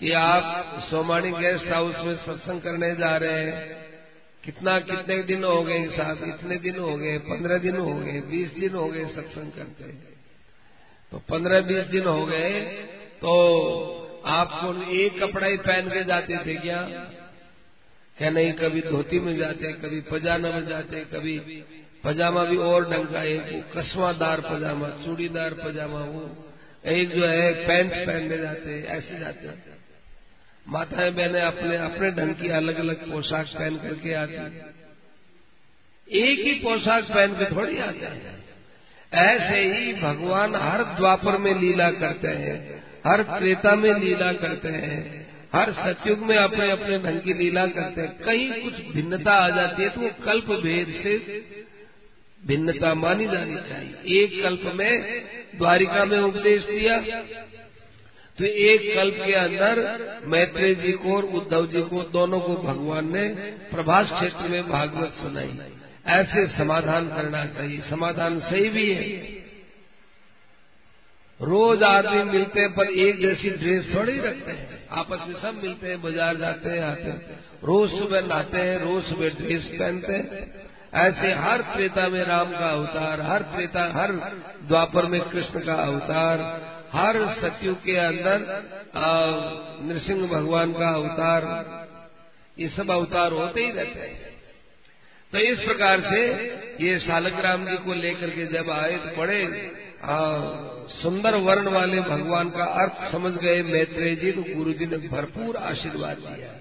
कि 0.00 0.12
आप 0.12 0.86
सोमानी 0.90 1.30
गेस्ट 1.30 1.72
हाउस 1.72 1.94
में 2.04 2.16
सत्संग 2.16 2.60
करने 2.60 2.94
जा 2.94 3.16
रहे 3.16 3.44
हैं 3.44 3.89
कितना 4.44 4.78
कितने 4.80 5.22
दिन 5.22 5.44
हो 5.44 5.62
गए 5.62 5.86
साहब? 5.86 6.22
इतने 6.24 6.56
दिन 6.58 6.78
हो 6.78 6.96
गए, 6.96 7.18
पंद्रह 7.18 7.58
दिन 7.58 7.76
हो 7.76 7.94
गए, 7.94 8.20
बीस 8.20 8.50
दिन 8.60 8.74
हो 8.74 8.86
गए 8.88 9.04
सत्संग 9.04 9.52
करते 9.52 9.84
तो 11.12 11.18
पंद्रह 11.18 11.60
बीस 11.60 11.86
दिन 11.86 12.06
हो 12.06 12.26
गए 12.26 12.60
तो 13.16 13.32
आपको 14.26 14.90
एक 14.92 15.18
कपड़ा 15.22 15.46
ही 15.46 15.56
पहन 15.56 15.88
के 15.90 16.04
जाते 16.04 16.36
थे 16.36 16.54
क्या? 16.54 16.82
क्या 18.18 18.30
नहीं, 18.30 18.52
कभी 18.52 18.80
धोती 18.82 19.18
में 19.20 19.36
जाते, 19.38 19.72
कभी 19.72 20.00
पजामा 20.00 20.48
में 20.50 20.66
जाते, 20.68 21.00
कभी 21.04 21.38
पजामा 22.04 22.44
भी 22.44 22.56
और 22.56 22.84
ढंग 22.90 23.06
का, 23.06 23.22
एक 23.22 23.72
कसवादार 23.76 24.40
पजामा, 24.40 24.88
चूड़ीदार 25.04 25.54
पजामा, 25.54 25.98
वो 25.98 26.24
एक 26.86 27.10
जो 27.10 27.26
है, 27.26 27.52
पैंट 27.66 27.92
पहनने 28.06 28.38
जाते, 28.38 28.80
ऐसे 28.88 29.18
जाते। 29.18 29.46
हैं 29.46 29.69
माताएँ 30.66 31.10
बहने 31.10 31.40
अपने 31.40 31.76
अपने 31.78 32.10
ढंग 32.10 32.34
की 32.34 32.48
अलग 32.54 32.78
अलग 32.78 33.10
पोशाक 33.12 33.46
पहन 33.48 33.76
करके 33.76 34.12
आती 34.14 34.34
एक 36.08 36.38
ही 36.38 36.52
पोशाक 36.54 37.04
पहन 37.04 37.34
के 37.34 37.44
थोड़ी 37.46 37.78
आते 37.78 38.06
हैं। 38.06 38.38
ऐसे 39.12 39.60
ही 39.66 39.92
भगवान 39.92 40.54
हर 40.54 40.82
द्वापर 40.96 41.36
में 41.38 41.54
लीला 41.54 41.90
करते 41.92 42.28
हैं, 42.28 42.56
हर 43.06 43.22
त्रेता 43.22 43.74
में 43.76 43.92
लीला 43.94 44.32
करते 44.32 44.68
हैं, 44.68 45.28
हर 45.54 45.72
सतयुग 45.72 46.18
में 46.18 46.36
अपने 46.36 46.70
अपने 46.70 46.98
ढंग 46.98 47.20
की 47.20 47.34
लीला 47.34 47.66
करते 47.68 48.00
हैं। 48.00 48.10
कहीं 48.18 48.62
कुछ 48.62 48.74
भिन्नता 48.94 49.32
आ 49.32 49.48
जाती 49.48 49.82
है 49.82 49.88
तो 49.88 50.10
कल्प 50.24 50.50
भेद 50.62 50.94
से 51.02 51.16
भिन्नता 52.42 52.94
मानी 52.94 53.26
जानी 53.26 53.56
चाहिए। 53.68 54.22
एक 54.22 54.42
कल्प 54.42 54.72
में 54.74 54.92
द्वारिका 55.58 56.04
में 56.04 56.18
उपदेश 56.18 56.62
दिया 56.64 56.98
तो 58.40 58.46
एक 58.46 58.94
कल्प 58.94 59.14
के 59.26 59.32
अंदर 59.32 59.78
मैत्री 60.26 60.74
जी 60.74 60.92
को 60.92 61.16
और 61.16 61.24
उद्धव 61.24 61.66
जी 61.66 61.82
को, 61.82 62.02
दोनों 62.02 62.40
को 62.40 62.54
भगवान 62.54 63.12
ने 63.12 63.28
प्रभास 63.70 64.06
क्षेत्र 64.06 64.48
में 64.48 64.68
भागवत 64.68 65.12
सुनाई। 65.22 65.58
ऐसे 66.06 66.46
समाधान 66.46 67.08
करना 67.08 67.46
चाहिए। 67.46 67.82
समाधान 67.90 68.40
सही 68.40 68.68
भी 68.68 68.94
है। 68.94 69.04
रोज 71.40 71.82
आदमी 71.82 72.22
मिलते 72.22 72.60
हैं, 72.60 72.74
पर 72.74 72.86
एक 72.86 73.20
जैसी 73.20 73.50
ड्रेस 73.50 73.94
थोड़ी 73.94 74.18
रखते 74.18 74.50
हैं। 74.50 74.88
आपस 74.90 75.18
में 75.28 75.34
सब 75.42 75.60
मिलते 75.62 75.88
हैं, 75.88 76.02
बाज़ार 76.02 76.36
जाते 76.36 76.70
हैं, 76.70 76.82
आते 76.82 77.02
हैं। 77.02 77.38
रोज 77.64 77.90
सुबह 77.90 78.20
नहाते 78.20 78.58
हैं, 78.58 78.78
रोज 78.78 79.04
सुबह 79.04 79.28
ड्रेस 79.28 79.62
पहनते 79.64 80.12
हैं। 80.12 80.52
ऐसे 80.94 81.32
हर 81.32 81.60
त्रेता 81.60 82.08
में 82.08 82.24
राम 82.24 82.50
का 82.50 82.70
अवतार, 82.70 83.20
हर 83.20 83.42
त्रेता, 83.42 83.92
हर 83.94 84.12
द्वापर 84.68 85.06
में 85.06 85.20
कृष्ण 85.20 85.60
का 85.60 85.74
अवतार 85.74 86.38
हर 86.92 87.16
सत्यु 87.36 87.74
के 87.84 87.96
अंदर 87.98 88.46
नृसिंह 89.84 90.26
भगवान 90.28 90.72
का 90.72 90.88
अवतार, 90.92 91.44
ये 92.56 92.68
सब 92.68 92.90
अवतार 92.90 93.32
होते 93.32 93.60
ही 93.60 93.70
रहते 93.72 94.00
हैं। 94.00 94.28
तो 95.32 95.38
इस 95.40 95.58
प्रकार 95.60 96.00
से 96.02 96.20
ये 96.80 96.98
शालग्राम 97.00 97.66
जी 97.66 97.76
को 97.78 97.94
लेकर 97.96 98.30
के 98.30 98.46
जब 98.48 98.70
आए 98.72 98.96
तो 98.98 99.16
बड़े 99.16 99.40
सुंदर 100.94 101.34
वर्ण 101.40 101.68
वाले 101.70 102.00
भगवान 102.02 102.50
का 102.50 102.64
अर्थ 102.82 103.10
समझ 103.12 103.32
गए। 103.34 103.62
मैत्रेय 103.64 104.14
जी 104.16 104.32
तो 104.32 104.42
गुरु 104.48 104.72
जी 104.74 104.86
ने 104.86 104.96
भरपूर 105.08 105.56
आशीर्वाद 105.58 106.16
दिया। 106.20 106.52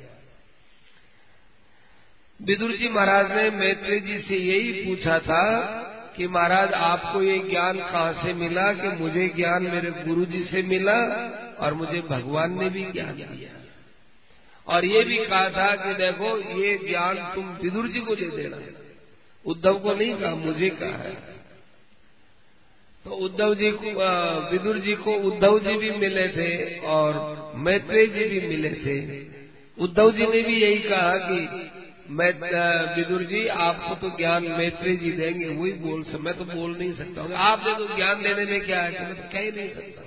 विदुर 2.39 2.71
जी 2.73 2.89
महाराज 2.89 3.32
ने 3.32 3.49
मैत्रेय 3.51 3.99
जी 4.01 4.19
से 4.19 4.38
यही 4.38 4.71
पूछा 4.84 5.17
था 5.21 5.43
कि 6.20 6.28
महाराज, 6.28 6.74
आपको 6.74 7.22
ये 7.22 7.39
ज्ञान 7.39 7.78
कहाँ 7.80 8.13
से 8.13 8.34
मिला 8.34 8.74
कि 8.74 8.88
मुझे 8.88 9.34
ज्ञान 9.36 9.63
मेरे 9.63 9.91
गुरु 9.91 10.26
जी 10.26 10.43
से 10.43 10.63
मिला 10.63 10.97
और 11.59 11.74
मुझे 11.74 12.01
भगवान 12.01 12.59
ने 12.59 12.70
भी 12.70 12.84
ज्ञान 12.84 13.13
दिया? 13.13 13.49
और 14.67 14.86
ये 14.86 15.03
भी 15.03 15.17
कहा 15.17 15.49
था 15.49 15.76
कि 15.76 15.93
देखो, 15.93 16.38
ये 16.61 16.80
ज्ञान 16.88 17.15
तुम 17.36 17.49
विदुर 17.63 17.88
जी 17.88 17.99
को 17.99 18.15
दे 18.15 18.26
देना। 18.26 18.57
उद्धव 19.45 19.80
को 19.80 19.93
नहीं 19.93 20.13
कहा, 20.13 20.36
मुझे 20.36 20.70
कहा 20.70 20.97
है। 20.97 21.15
तो 23.05 23.09
उद्धव 23.09 23.55
जी 23.55 23.72
को 23.72 23.89
विदुर 24.51 24.80
जी 24.80 24.95
को 24.95 25.13
उद्धव 25.15 25.59
जी 25.59 25.78
भी 25.78 25.91
मिले 25.91 26.28
थे 26.28 26.80
और 26.80 27.51
मैत्रेय 27.55 28.07
जी 28.07 28.26
भी 28.26 28.47
मिले 28.47 28.70
थे। 28.70 29.28
उद्धव 29.84 30.11
जी 30.11 30.28
ने 30.28 30.41
भी 30.41 30.61
यही 30.61 30.80
कहा 30.80 31.17
कि 31.17 31.72
मैं 32.10 32.95
विदुर 32.95 33.24
जी 33.24 33.47
आपको 33.47 33.95
तो 33.95 34.18
ज्ञान 34.18 34.43
मैत्री 34.43 34.97
जी 34.97 35.12
देंगे, 35.12 35.47
वही 35.47 35.72
बोल 35.72 36.03
सकता 36.03 36.18
मैं 36.18 36.38
तो 36.38 36.45
बोल 36.45 36.78
नहीं 36.78 36.93
सकता 36.93 37.22
हूँ। 37.22 37.34
आप 37.34 37.60
देखो, 37.60 37.95
ज्ञान 37.95 38.24
देने 38.24 38.45
में 38.45 38.66
क्या 38.66 38.82
है 38.82 39.05
मैं 39.05 39.16
तो 39.16 39.30
कह 39.34 39.39
ही 39.39 39.51
नहीं 39.51 39.70
सकता 39.70 40.01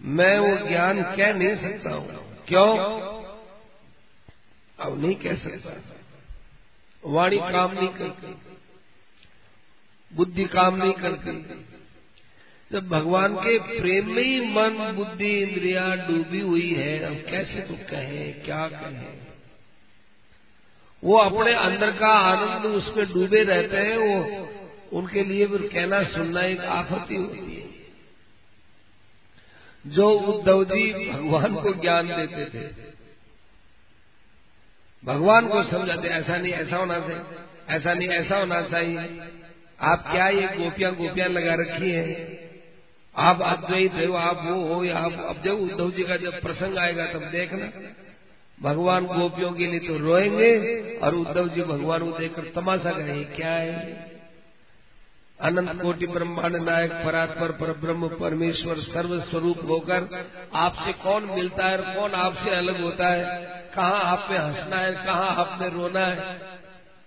मैं 0.00 0.38
वो 0.38 0.68
ज्ञान 0.68 1.02
कह 1.02 1.32
नहीं 1.32 1.56
सकता 1.56 1.90
हूँ। 1.90 2.36
क्यों? 2.48 2.76
अब 4.78 5.04
नहीं 5.04 5.14
कह 5.14 5.34
सकता। 5.34 5.94
वाणी 7.04 7.36
काम 7.36 7.72
नहीं 7.72 7.88
करती। 7.88 8.34
बुद्धि 10.16 10.44
काम 10.44 10.76
नहीं 10.76 10.92
करती। 10.92 11.64
जब 12.72 12.88
भगवान 12.88 13.34
के 13.34 13.80
प्रेम 13.80 14.10
में 14.10 14.22
ही 14.22 14.40
मन, 14.40 14.92
बुद्धि, 14.92 15.38
इंद्रिया 15.38 15.94
डूबी 15.94 16.40
हुई 16.40 16.74
है, 16.74 16.98
अब 16.98 17.30
कैसे 17.30 17.60
तो 17.60 17.74
कहे, 17.74 18.32
क्या 18.32 18.68
कहे? 18.68 19.27
वो 21.04 21.16
अपने 21.16 21.52
अंदर 21.52 21.90
का 21.90 22.08
आनंद 22.08 22.66
उसमें 22.66 23.12
डूबे 23.12 23.42
रहते 23.42 23.76
हैं, 23.76 23.96
वो 23.96 24.98
उनके 24.98 25.22
लिए 25.22 25.46
फिर 25.46 25.70
कहना 25.72 26.02
सुनना 26.02 26.42
एक 26.42 26.60
आफती 26.60 27.16
होती 27.16 27.56
है। 27.56 27.68
जो 29.94 30.10
उद्धव 30.10 30.64
जी 30.64 31.10
भगवान 31.10 31.54
को 31.54 31.72
ज्ञान 31.74 32.08
देते 32.08 32.44
थे, 32.44 32.66
भगवान 35.04 35.48
को 35.48 35.62
समझाते, 35.64 36.08
ऐसा 36.08 36.36
नहीं, 36.36 36.52
ऐसा 36.52 36.76
होना 36.76 36.98
चाहिए, 37.00 37.22
ऐसा 37.68 37.94
नहीं, 37.94 38.08
ऐसा 38.08 38.38
होना 38.38 38.62
चाहिए। 38.62 39.20
आप 39.80 40.10
क्या 40.10 40.28
ये 40.28 40.46
गोपियाँ 40.46 40.94
गोपियाँ 40.94 41.28
लगा 41.28 41.54
रखी 41.54 41.90
हैं? 41.90 42.38
आप 43.16 43.42
अद्वैत 43.42 43.92
हो, 43.92 44.14
आप 44.14 44.40
वो 44.44 44.74
हो, 44.74 44.84
या 44.84 44.98
आप 44.98 45.12
अब 45.12 45.42
जब 45.44 45.52
उद्धव 45.52 45.90
जी 45.90 46.02
का 46.02 46.16
जब 46.16 46.40
प्रसंग 46.40 46.78
आएगा, 46.78 47.06
तब 47.06 47.24
देखना। 47.24 47.70
भगवान 48.62 49.06
गोपियों 49.06 49.52
के 49.52 49.66
लिए 49.66 49.80
तो 49.80 49.98
रोएँगे 49.98 50.56
और 51.02 51.14
उद्धव 51.14 51.48
जी 51.48 51.62
भगवान 51.62 52.10
को 52.10 52.18
देखकर 52.18 52.42
तमाशा 52.42 52.92
करेंगे, 52.92 53.24
क्या 53.24 53.50
है? 53.50 54.08
अनंत 55.40 55.82
कोटि 55.82 56.06
ब्रह्मांड 56.06 56.56
नायक 56.56 56.92
परात्पर 56.92 57.52
पर 57.52 57.66
ब्रह्म 57.66 58.08
परमेश्वर 58.08 58.78
सर्व 58.78 59.20
स्वरूप 59.20 59.58
होकर 59.68 60.28
आपसे 60.54 60.92
कौन 60.92 61.24
मिलता 61.24 61.66
है 61.66 61.78
और 61.78 61.94
कौन 61.94 62.12
आपसे 62.12 62.50
अलग 62.50 62.80
होता 62.80 63.08
है? 63.08 63.44
कहाँ 63.74 64.00
आप 64.00 64.28
में 64.30 64.38
हंसना 64.38 64.76
है? 64.76 64.92
कहाँ 64.92 65.36
आप 65.36 65.58
में 65.60 65.68
रोना 65.68 66.00
है? 66.00 66.40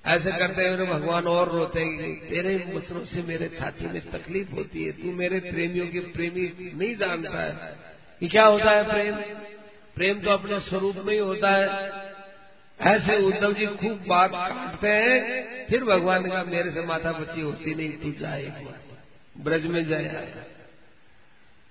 ऐसे 0.05 0.31
करते 0.31 0.69
हुए 0.69 0.85
भगवान 0.85 1.23
और 1.23 1.51
रोते 1.51 1.79
हैं 1.79 2.27
तेरे 2.29 2.73
वचनों 2.75 3.05
से 3.05 3.21
मेरे 3.21 3.51
छाती 3.59 3.85
में 3.85 4.09
तकलीफ़ 4.09 4.51
होती 4.51 4.83
है, 4.83 4.91
तू 4.91 5.11
मेरे 5.11 5.39
प्रेमियों 5.39 5.87
के 5.87 5.99
प्रेमी 5.99 6.71
नहीं 6.75 6.95
जानता 6.95 7.41
है। 7.41 7.77
कि 8.19 8.27
क्या 8.27 8.45
होता 8.45 8.71
है 8.71 8.83
प्रेम? 8.91 9.15
प्रेम 9.95 10.19
तो 10.21 10.31
अपने 10.31 10.59
स्वरूप 10.59 10.95
में 10.97 11.13
ही 11.13 11.19
होता 11.19 11.49
है। 11.51 12.09
ऐसे 12.79 13.17
उद्धव 13.23 13.53
जी 13.53 13.65
खूब 13.67 14.03
बात 14.07 14.31
काटते 14.31 14.87
हैं, 14.89 15.67
फिर 15.67 15.83
भगवान 15.83 16.29
का 16.29 16.43
मेरे 16.43 16.71
से 16.71 16.85
माता 16.85 17.11
बच्ची 17.11 17.41
होती 17.41 17.75
नहीं, 17.75 17.97
तू 17.97 18.11
जाए 18.19 18.65
ब्रज 19.37 19.65
में 19.65 19.85
जाए 19.87 20.45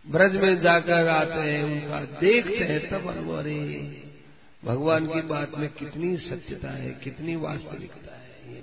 ब्रज 0.05 0.37
में 0.37 0.61
जाकर 0.62 1.09
आते 1.09 1.41
हैं, 1.41 1.62
उनका 1.64 2.01
देखते 2.21 2.64
हैं, 2.64 2.81
तब 2.91 3.09
अरे 3.31 3.57
भगवान 4.64 5.07
की 5.07 5.21
बात 5.29 5.57
में 5.59 5.68
कितनी 5.71 6.16
सत्यता 6.18 6.71
है, 6.71 6.91
कितनी 7.05 7.37
वास्तविकता 7.37 8.16
है, 8.16 8.55
ये 8.55 8.62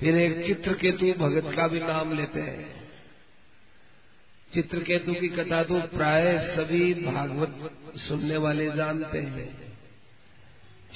फिर 0.00 0.16
एक 0.16 0.44
चित्रकेतु 0.46 1.12
भगत 1.18 1.54
का 1.56 1.66
भी 1.68 1.80
नाम 1.80 2.12
लेते 2.16 2.40
हैं। 2.40 2.77
चित्रकेतु 4.54 5.14
की 5.14 5.28
कथा 5.28 5.62
तो 5.62 5.80
प्राय 5.80 6.54
सभी 6.56 6.94
भागवत 6.94 7.70
सुनने 7.96 8.36
वाले 8.36 8.70
जानते 8.70 9.18
हैं। 9.18 9.76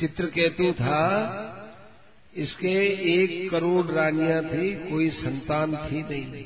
चित्रकेतु 0.01 0.73
था, 0.73 1.01
इसके 2.37 2.75
एक 3.15 3.51
करोड़ 3.51 3.87
रानियाँ 3.87 4.45
थी, 4.45 4.91
कोई 4.91 5.11
संतान 5.11 5.77
थी 5.77 6.03
नहीं। 6.03 6.45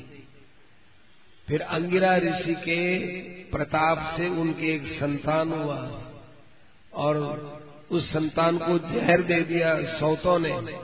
फिर 1.47 1.61
अंगिरा 1.61 2.17
ऋषि 2.17 2.55
के 2.55 2.97
प्रताप 3.43 4.17
से 4.17 4.27
उनके 4.27 4.75
एक 4.75 4.99
संतान 4.99 5.51
हुआ 5.51 6.01
और 6.93 7.17
उस 7.91 8.09
संतान 8.09 8.57
को 8.57 8.79
जहर 8.79 9.21
दे 9.21 9.41
दिया 9.41 9.99
सौतों 9.99 10.39
ने। 10.39 10.79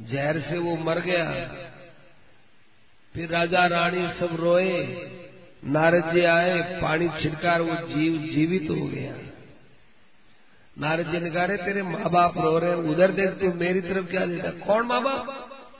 जहर 0.00 0.40
से 0.40 0.58
वो 0.58 0.76
मर 0.76 1.00
गया। 1.00 1.32
फिर 3.16 3.28
राजा 3.30 3.66
रानी 3.66 4.06
सब 4.18 4.36
रोए, 4.40 4.72
नारद 5.66 6.10
जी 6.14 6.24
आए, 6.24 6.80
पानी 6.82 7.08
छिड़कार, 7.20 7.62
वो 7.62 7.76
जीव 7.88 8.18
जीवित 8.32 8.70
हो 8.70 8.86
गया। 8.86 9.14
नारद 10.76 11.10
जी 11.12 11.20
ने 11.20 11.30
कहा 11.30 11.46
तेरे 11.56 11.82
माँ 11.82 12.10
बाप 12.10 12.38
रो 12.38 12.58
रहे 12.58 12.74
उधर 12.90 13.10
देख, 13.10 13.30
तू 13.30 13.52
मेरी 13.54 13.80
तरफ़ 13.80 14.10
क्या 14.10 14.26
देता 14.26 14.50
कौन 14.66 14.86
माँ 14.86 15.02
बाप 15.02 15.26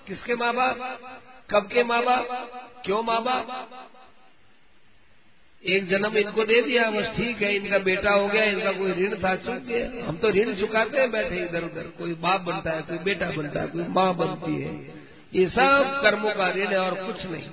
किसके 0.08 0.34
माँ 0.34 0.52
बाप 0.54 0.78
कब 1.50 1.68
के 1.72 1.84
माँ 1.84 2.02
बाप 2.04 2.26
क्यों 2.84 3.02
माँ 3.02 3.22
बाप 3.22 3.46
एक 5.64 5.88
जन्म 5.88 6.16
इनको 6.18 6.44
दे 6.44 6.60
दिया, 6.62 6.90
बस 6.90 7.06
ठीक 7.16 7.42
है, 7.42 7.54
इनका 7.56 7.78
बेटा 7.78 8.10
हो 8.10 8.28
गया, 8.28 8.44
इनका 8.44 8.72
कोई 8.72 8.92
ऋण 8.92 9.14
था, 9.16 9.34
चुक 9.36 9.62
गया 9.62 10.08
हम 10.08 10.16
तो 10.16 10.30
ऋण 10.30 10.54
चुकाते 10.54 11.00
हैं, 11.00 11.10
बैठे 11.10 11.36
इधर 11.36 11.64
उधर 11.64 11.92
कोई 11.98 12.14
बाप 12.14 12.40
बनता 12.40 12.70
है, 12.70 12.82
कोई 12.82 12.98
बेटा 12.98 13.30
बनता 13.30 13.60
है, 13.60 13.68
कोई 13.68 13.82
माँ 13.82 14.14
बनती 14.16 14.62
है। 14.62 15.04
ये 15.36 15.48
सब 15.48 16.00
कर्मों 16.02 16.34
का 16.34 16.50
ऋण 16.50 16.66
है 16.66 16.78
और 16.78 17.12
कुछ 17.12 17.26
नहीं। 17.26 17.48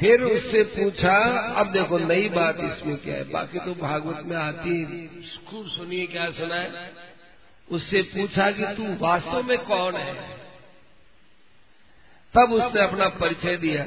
फिर 0.00 0.22
उससे 0.22 0.62
पूछा, 0.62 1.38
अब 1.38 1.72
देखो 1.72 1.98
नई 1.98 2.28
बात 2.28 2.56
इसमें 2.56 2.96
क्या 2.96 3.14
है? 3.14 3.30
बाकी 3.30 3.58
तो 3.58 3.74
भागवत 3.74 4.26
में 4.26 4.36
आती 4.36 5.06
खूब 5.50 5.68
सुनिए 5.68 6.06
क्या 6.06 6.30
सुना 6.30 6.54
है। 6.54 6.92
उससे 7.70 8.02
पूछा 8.02 8.50
कि 8.50 8.62
तू 8.62 8.96
वास्तव 9.04 9.42
में 9.42 9.58
कौन 9.58 9.96
है? 9.96 10.14
तब 12.34 12.52
उसने 12.52 12.80
अपना 12.80 13.08
परिचय 13.08 13.56
दिया 13.56 13.84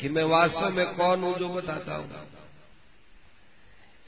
कि 0.00 0.08
मैं 0.08 0.24
वास्तव 0.24 0.70
में 0.70 0.94
कौन 0.94 1.22
हूँ 1.22 1.38
जो 1.38 1.48
बताता 1.48 1.94
हूँ। 1.94 2.28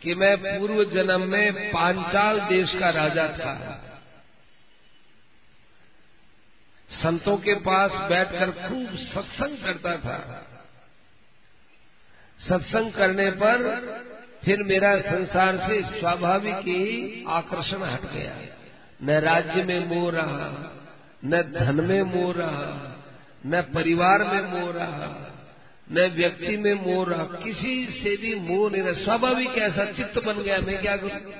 कि 0.03 0.15
मैं 0.15 0.59
पूर्व 0.59 0.85
जन्म 0.85 1.21
में 1.21 1.71
पांचाल 1.71 2.41
देश 2.41 2.71
का 2.81 2.91
राजा 2.91 3.29
था। 3.29 3.85
संतों 6.91 7.37
के 7.37 7.55
पास 7.55 7.91
बैठकर 8.11 8.51
खूब 8.51 8.97
सत्संग 8.97 9.57
करता 9.65 9.97
था। 9.97 10.47
सत्संग 12.49 12.93
करने 12.93 13.31
पर 13.31 13.65
फिर 14.45 14.63
मेरा 14.63 15.01
संसार 15.01 15.57
से 15.57 16.01
स्वाभाविक 16.01 16.55
ही 16.55 17.25
आकर्षण 17.29 17.83
हट 17.83 18.03
गया। 18.13 18.37
न 19.03 19.11
राज्य 19.11 19.63
में 19.63 19.87
मोह 19.87 20.11
रहा, 20.13 20.73
न 21.25 21.43
धन 21.43 21.85
में 21.85 22.03
मोह 22.03 22.33
रहा, 22.33 22.97
न 23.47 23.63
परिवार 23.75 24.25
में 24.25 24.43
मोह 24.43 24.73
रहा, 24.73 25.35
न 25.93 26.09
व्यक्ति 26.17 26.57
में 26.57 26.75
मोह 26.75 27.07
रहा, 27.09 27.25
किसी 27.25 28.01
से 28.03 28.17
भी 28.17 28.35
मोह 28.35 28.71
नहीं 28.71 28.83
रहा। 28.83 29.05
स्वाभाविक 29.05 29.49
ऐसा 29.49 29.85
चित्त 29.85 30.25
बन 30.25 30.43
गया, 30.43 30.59
मैं 30.59 30.81
क्या 30.81 30.97
करूँ? 30.97 31.33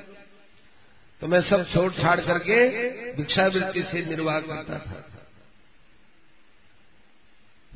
तो 1.21 1.27
मैं 1.27 1.41
सब 1.41 1.65
छोड़ 1.73 1.93
छाड़ 1.93 2.21
करके 2.21 2.69
भिक्षावृत्ति 3.13 3.83
से 3.83 4.05
निर्वाह 4.05 4.41
करता 4.41 4.79
था। 4.79 5.18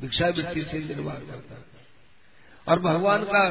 भिक्षावृत्ति 0.03 0.63
से 0.63 0.79
निर्वाह 0.79 1.15
करता 1.15 1.55
था 1.55 2.73
और 2.73 2.79
भगवान 2.81 3.25
का 3.25 3.45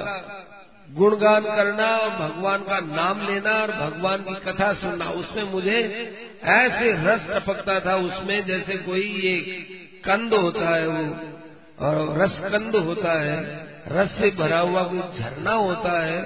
गुणगान 0.89 1.43
करना, 1.45 1.87
और 1.97 2.09
भगवान 2.09 2.63
का 2.63 2.79
नाम 2.79 3.21
लेना, 3.27 3.51
और 3.51 3.71
भगवान 3.71 4.23
की 4.23 4.33
कथा 4.45 4.73
सुनना, 4.73 5.09
उसमें 5.09 5.43
मुझे 5.43 5.77
ऐसे 6.43 6.91
रस 7.05 7.27
टपकता 7.29 7.79
था, 7.79 7.95
उसमें 7.95 8.45
जैसे 8.45 8.77
कोई 8.77 9.01
ये 9.01 9.35
कंद 10.05 10.33
होता 10.33 10.75
है 10.75 10.87
वो, 10.87 11.03
और 11.79 12.17
रस 12.17 12.39
कंद 12.51 12.75
होता 12.75 13.13
है, 13.21 13.37
रस 13.87 14.09
से 14.11 14.31
भरा 14.31 14.59
हुआ 14.59 14.83
कोई 14.83 15.19
झरना 15.19 15.53
होता 15.53 15.93
है, 16.05 16.19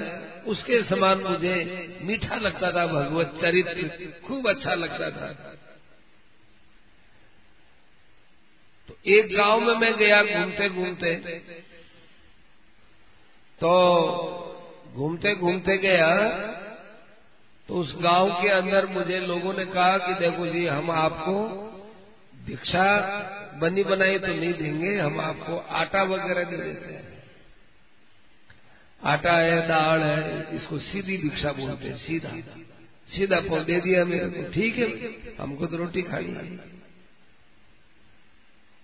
उसके 0.48 0.82
समान 0.84 1.20
मुझे 1.20 1.56
मीठा 2.02 2.36
लगता 2.36 2.72
था, 2.72 2.86
भगवत 2.88 3.38
चरित्र 3.42 4.12
खूब 4.28 4.50
अच्छा 4.50 4.74
लगता 4.74 5.10
था 5.12 5.32
तो 8.88 8.95
एक 9.08 9.36
गाँव 9.36 9.60
में 9.60 9.76
मैं 9.76 9.98
गया 9.98 10.24
घूमते 10.24 10.70
घूमते 10.70 11.16
तो 13.62 13.72
घूमते 14.96 15.36
घूमते 15.36 15.78
गया 15.78 16.10
तो 17.70 17.76
उस 17.76 17.94
गाँव 18.02 18.30
के 18.42 18.50
अंदर 18.50 18.86
मुझे 18.86 19.20
लोगों 19.20 19.54
ने 19.54 19.66
कहा 19.66 19.98
कि 19.98 20.14
देखो 20.14 20.48
जी, 20.48 20.66
हम 20.66 20.92
आपको 20.92 21.34
भिक्षा 22.46 22.88
बनी 23.62 23.84
बनाई 23.84 24.20
तो 24.20 24.28
नहीं 24.28 24.54
देंगे, 24.54 24.98
हम 25.00 25.20
आपको 25.20 25.58
आटा 25.58 26.04
वगैरह 26.04 26.44
दे 26.44 26.58
देते 26.58 26.94
हैं। 26.94 27.24
आटा 29.04 29.38
है, 29.38 29.68
दाल 29.68 30.00
है, 30.00 30.56
इसको 30.56 30.80
सीधी 30.80 31.18
भिक्षा 31.18 31.52
बोलते 31.52 31.88
हैं, 31.88 31.98
सीधा। 31.98 32.30
सीधा 33.10 33.40
पौ 33.40 33.60
दे 33.60 33.80
दिया 33.82 34.06
मेरे 34.06 34.30
को, 34.30 34.52
ठीक 34.52 34.78
है, 34.78 34.88
हमको 35.40 35.66
तो 35.66 35.78
रोटी 35.78 36.02
खाई 36.02 36.28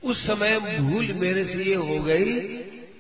उस 0.04 0.28
समय 0.28 0.60
भूल 0.60 1.14
मेरे 1.14 1.46
से 1.46 1.64
ये 1.64 1.76
हो 1.76 2.00
गई 2.00 2.40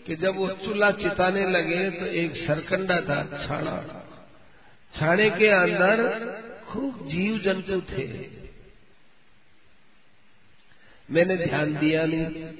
कि 0.06 0.16
जब 0.16 0.36
वो 0.36 0.47
चूल्हा 0.47 0.91
चिताने 0.91 1.49
लगे 1.49 1.89
तो 1.91 2.06
एक 2.06 2.36
सरकंडा 2.47 3.02
था 3.02 3.47
छाना 3.47 4.08
छाने 4.99 5.30
के 5.30 5.47
अंदर 5.47 6.04
खूब 6.68 7.08
जीव 7.08 7.38
जंतु 7.38 7.82
थे। 7.82 8.08
मैंने 11.12 11.38
ध्यान 11.38 11.76
दिया 11.76 12.06
नहीं। 12.06 12.54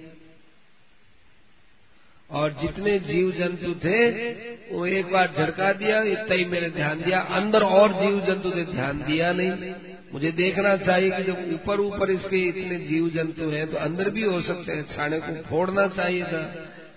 और 2.30 2.52
जितने 2.62 3.00
जीव 3.00 3.32
जंतु 3.32 3.74
थे, 3.74 4.32
वो 4.76 4.86
एक 4.86 5.12
बार 5.12 5.34
झड़का 5.38 5.74
दिया, 5.74 6.02
इतना 6.04 6.36
ही 6.36 6.46
मैंने 6.46 6.70
ध्यान 6.70 7.02
दिया। 7.02 7.20
अंदर 7.20 7.64
और 7.64 7.94
जीव 7.94 8.26
जंतु 8.26 8.52
थे, 8.52 8.66
ध्यान 8.66 8.98
दिया 8.98 9.34
नहीं। 9.34 9.74
मुझे 10.14 10.32
देखना 10.32 10.76
चाहिए 10.78 11.12
कि 11.12 11.24
जब 11.24 11.54
ऊपर 11.54 11.80
ऊपर 11.80 12.10
इसके 12.12 12.38
इतने 12.48 12.78
जीव 12.80 13.10
जंतु 13.10 13.50
हैं 13.50 13.72
तो 13.72 13.78
अंदर 13.78 14.10
भी 14.10 14.24
हो 14.24 14.42
सकते 14.42 14.72
हैं। 14.72 14.96
छाने 14.96 15.20
को 15.20 15.42
फोड़ना 15.44 15.88
चाहिए 15.88 16.24
था, 16.24 16.44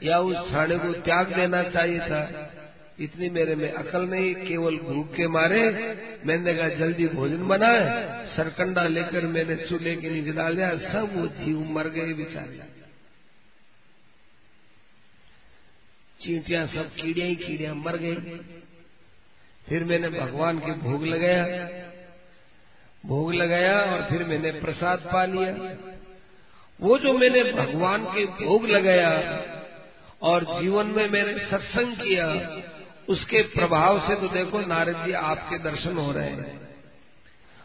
या 0.02 0.18
उस 0.18 0.50
छाने 0.50 0.78
को 0.78 0.92
त्याग 0.92 1.34
देना 1.34 1.62
चाहिए 1.62 2.00
था। 2.00 2.50
इतनी 3.00 3.30
मेरे 3.30 3.54
में 3.54 3.70
अकल 3.72 4.02
नहीं, 4.02 4.34
केवल 4.34 4.76
भूख 4.76 5.14
के 5.14 5.26
मारे। 5.28 5.62
मैंने 6.26 6.54
कहा, 6.54 6.68
जल्दी 6.68 7.06
भोजन 7.08 7.46
बनाए। 7.48 7.80
सरकंडा 8.36 8.86
लेकर 8.88 9.26
मैंने 9.26 9.56
चूल्हे 9.56 9.96
के 9.96 10.10
नीचे 10.10 10.32
डाल 10.32 10.56
दिया, 10.56 10.70
सब 10.92 11.16
वो 11.16 11.26
जीव 11.26 11.60
मर 11.70 11.88
गए 11.88 12.12
बेचारे। 12.12 12.60
चींटियाँ 16.20 16.66
सब 16.66 16.94
कीड़िया 16.94 17.26
ही 17.26 17.36
कीड़िया, 17.36 17.74
मर 17.74 17.96
गई। 17.96 18.38
फिर 19.66 19.84
मैंने 19.84 20.08
भगवान 20.10 20.58
के 20.58 20.72
भोग 20.72 21.06
लगाया। 21.06 21.68
भोग 23.04 23.34
लगाया 23.34 23.78
और 23.82 24.02
फिर 24.02 24.24
मैंने 24.24 24.50
प्रसाद 24.60 24.98
पा 25.12 25.24
लिया। 25.24 25.52
वो 26.80 26.98
जो 26.98 27.12
मैंने 27.12 27.42
भगवान 27.52 28.04
के 28.04 28.24
भोग 28.38 28.66
लगाया 28.66 29.10
और 30.22 30.44
जीवन 30.52 30.86
में 30.86 31.08
मैंने 31.10 31.34
सत्संग 31.46 31.96
किया, 31.96 32.26
उसके 33.08 33.42
प्रभाव 33.50 33.98
से 34.08 34.14
तो 34.16 34.28
देखो 34.28 34.60
नारद 34.66 35.04
जी 35.06 35.12
आपके 35.22 35.58
दर्शन 35.60 35.96
हो 35.96 36.10
रहे 36.12 36.30
हैं। 36.30 36.60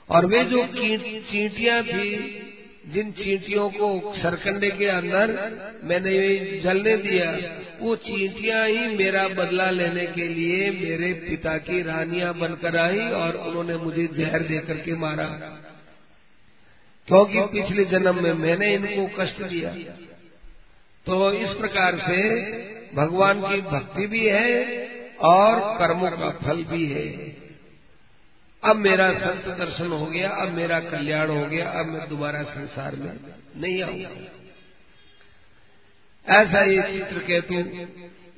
और 0.09 0.25
वे 0.25 0.43
जो 0.45 0.65
चींटियाँ 0.67 1.81
थी 1.83 2.05
जिन 2.87 3.11
चींटियों 3.11 3.69
को 3.69 4.15
सरकंडे 4.17 4.69
के 4.69 4.85
अंदर 4.85 5.27
मैंने 5.83 6.39
जलने 6.63 6.97
दिया, 6.97 7.59
वो 7.79 7.95
चींटियाँ 7.95 8.67
ही 8.67 8.97
मेरा 8.97 9.27
बदला 9.27 9.69
लेने 9.69 10.05
के 10.05 10.27
लिए 10.27 10.71
मेरे 10.71 11.13
पिता 11.13 11.57
की 11.57 11.83
रानियाँ 11.83 12.33
बनकर 12.33 12.77
आई 12.77 12.99
और 12.99 13.35
उन्होंने 13.35 13.75
मुझे 13.75 14.09
जहर 14.13 14.39
देकर 14.39 14.73
के 14.73 14.93
मारा। 14.95 15.25
क्योंकि 17.07 17.41
पिछले 17.41 17.85
जन्म 17.85 18.23
में 18.23 18.33
मैंने 18.33 18.73
इनको 18.73 19.23
कष्ट 19.23 19.41
दिया। 19.41 19.69
तो 21.05 21.33
इस 21.33 21.49
प्रकार 21.49 21.97
से 21.97 22.39
भगवान 22.95 23.41
की 23.41 23.61
भक्ति 23.61 24.07
भी 24.07 24.25
है 24.25 24.87
और 25.19 25.59
कर्मों 25.59 26.11
का 26.11 26.29
फल 26.29 26.63
भी 26.63 26.85
है। 26.85 27.39
अब 28.63 28.75
मेरा 28.75 29.11
संत 29.11 29.57
दर्शन 29.57 29.87
हो 29.87 30.05
गया, 30.05 30.29
अब 30.29 30.49
मेरा 30.49 30.79
कल्याण 30.79 31.29
हो 31.29 31.45
गया, 31.45 31.69
अब 31.69 31.85
मैं 31.85 32.09
दोबारा 32.09 32.43
संसार 32.43 32.95
में 32.95 33.19
नहीं 33.57 33.83
आऊँगा। 33.83 34.09
ऐसा 36.33 36.61
ये 36.61 36.81
चित्र 36.81 37.19
केतु, 37.19 37.53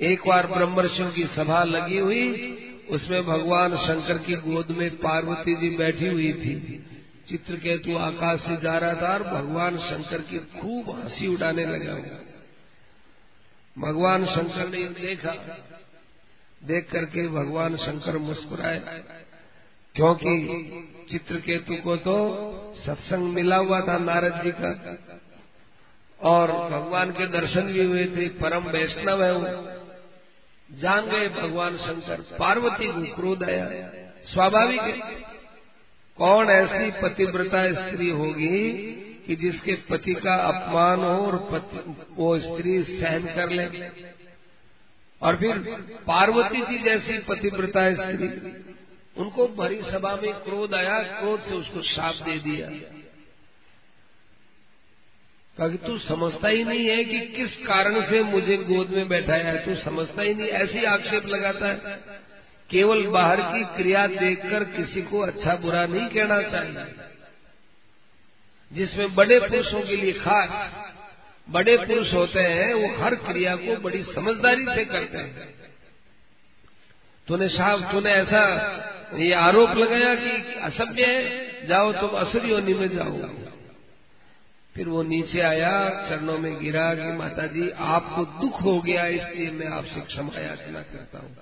एक 0.06 0.22
बार 0.28 0.48
ब्रह्मर्षियों 0.48 1.12
की 1.12 1.24
सभा 1.24 1.64
लगी 1.64 1.98
हुई, 1.98 2.52
उसमें 2.90 3.26
भगवान 3.26 3.78
शंकर 3.78 4.18
की 4.18 4.36
गोद 4.36 4.72
में 4.72 4.98
पार्वती 4.98 5.56
जी 5.56 5.78
बैठी 5.78 6.08
हुई 6.08 6.34
थी। 6.34 6.86
चित्र 7.30 7.56
चित्रकेतु 7.56 7.98
आकाश 7.98 8.40
से 8.40 8.58
जा 8.58 8.78
रहा 8.78 8.94
था 8.94 9.14
और 9.14 9.24
भगवान 9.24 9.78
शंकर 9.78 10.22
की 10.22 10.40
खूब 10.40 10.90
हँसी 10.90 11.28
उड़ाने 11.28 11.66
लगा। 11.66 11.94
भगवान 13.78 14.26
शंकर 14.26 14.70
ने 14.70 14.84
देखा, 14.84 15.32
देख 16.64 16.92
करके 16.92 17.28
भगवान 17.28 17.78
शंकर 17.78 18.18
मुस्कुराए। 18.18 19.04
क्योंकि 19.96 20.34
चित्रकेतु 21.12 21.76
को 21.76 21.96
तो 21.98 22.16
सत्संग 22.86 23.34
मिला 23.34 23.56
हुआ 23.56 23.82
था 23.82 23.98
नारद 23.98 24.42
जी 24.44 24.52
का। 24.52 24.98
और 26.20 26.52
भगवान 26.70 27.12
के 27.12 27.26
दर्शन 27.28 27.62
भी 27.62 27.84
हुए 27.84 28.06
थे 28.06 28.28
परम 28.30 28.64
वैष्णव 28.64 29.24
है 29.24 29.32
वो। 29.34 29.46
जान 30.70 31.06
गए 31.06 31.28
भगवान 31.30 31.78
शंकर 31.78 32.22
पार्वती 32.40 32.88
को 32.88 33.16
क्रोध 33.16 33.44
आया। 33.44 33.66
स्वाभाविक 34.34 35.04
कौन 36.18 36.50
ऐसी 36.50 36.92
पतिव्रता 37.02 37.64
स्त्री 37.72 38.10
होगी 38.10 38.72
कि 39.28 39.36
जिसके 39.36 39.76
पति 39.90 40.14
का 40.14 40.36
अपमान 40.36 41.00
हो 41.00 41.26
और 41.26 41.38
पति, 41.52 41.96
वो 42.16 42.40
स्त्री 42.40 42.84
सहन 42.84 43.26
कर 43.36 43.50
ले? 43.50 43.66
और 45.22 45.36
फिर 45.36 45.58
पार्वती 46.08 46.62
जी 46.62 46.78
जैसी 46.78 47.18
पतिव्रता 47.20 47.92
स्त्री 47.94 48.28
उनको 49.18 49.48
भरी 49.48 49.82
सभा 49.82 50.16
में 50.16 50.34
क्रोध 50.34 50.74
आया, 50.74 51.00
क्रोध 51.04 51.46
से 51.46 51.54
उसको 51.54 51.82
शाप 51.82 52.16
दे 52.16 52.40
दिया। 52.40 52.70
कहा 55.58 55.88
तू 55.88 55.98
समझता 55.98 56.48
ही 56.48 56.64
नहीं 56.64 56.86
है 56.88 57.04
कि 57.04 57.20
किस 57.20 57.68
कारण 57.68 58.10
से 58.10 58.24
मुझे 58.24 58.58
गोद 58.58 58.90
में 58.90 59.08
बैठाया 59.08 59.46
है। 59.46 59.66
तू 59.66 59.76
समझता 59.76 60.22
ही 60.22 60.34
नहीं, 60.34 60.48
ऐसी 60.48 60.84
आक्षेप 60.84 61.26
लगाता 61.26 61.68
है। 61.68 62.00
केवल 62.70 63.08
बाहर 63.08 63.42
की 63.42 63.64
क्रिया 63.64 64.08
देखकर 64.08 64.64
किसी 64.64 65.02
को 65.02 65.20
अच्छा 65.20 65.56
बुरा 65.56 65.86
नहीं 65.86 66.08
कहना 66.08 66.42
चाहिए। 66.42 66.96
जिसमें 68.74 69.16
बड़े 69.16 69.40
पुरुषों 69.40 69.82
के 69.82 69.96
लिए 69.96 70.14
खास, 70.14 70.72
बड़े 71.50 71.78
पुरुष 71.78 72.14
होते 72.14 72.40
हैं, 72.40 72.74
वो 72.74 73.04
हर 73.04 73.16
क्रिया 73.16 73.56
को 73.56 73.78
बड़ी 73.78 74.04
समझदारी 74.04 74.66
से 74.66 74.86
करते 74.86 75.18
हैं। 75.18 75.54
तूने 77.28 77.50
साहब, 77.50 77.92
तूने 77.92 78.12
ऐसा 78.12 78.42
ये 79.14 79.34
आरोप 79.34 79.70
लगाया 79.70 80.16
कि 80.16 80.60
असभ्य 80.62 81.06
है, 81.06 81.68
जाओ 81.68 81.92
तुम 81.92 82.10
असुर 82.10 82.46
योनि 82.46 82.74
में 82.74 82.88
जाओ। 82.96 83.18
फिर 84.76 84.88
वो 84.88 85.04
नीचे 85.04 85.40
आया, 85.40 85.72
चरणों 86.10 86.38
में 86.38 86.60
गिरा 86.60 86.94
कि 86.96 87.12
माता 87.12 87.46
जी 87.46 87.70
आपको 87.70 88.26
दुख 88.42 88.62
हो 88.62 88.80
गया, 88.82 89.06
इसलिए 89.08 89.52
मैं 89.52 89.68
आपसे 89.68 90.02
क्षमा 90.02 90.40
याचना 90.40 90.82
करता 90.82 91.20
हूँ। 91.20 91.36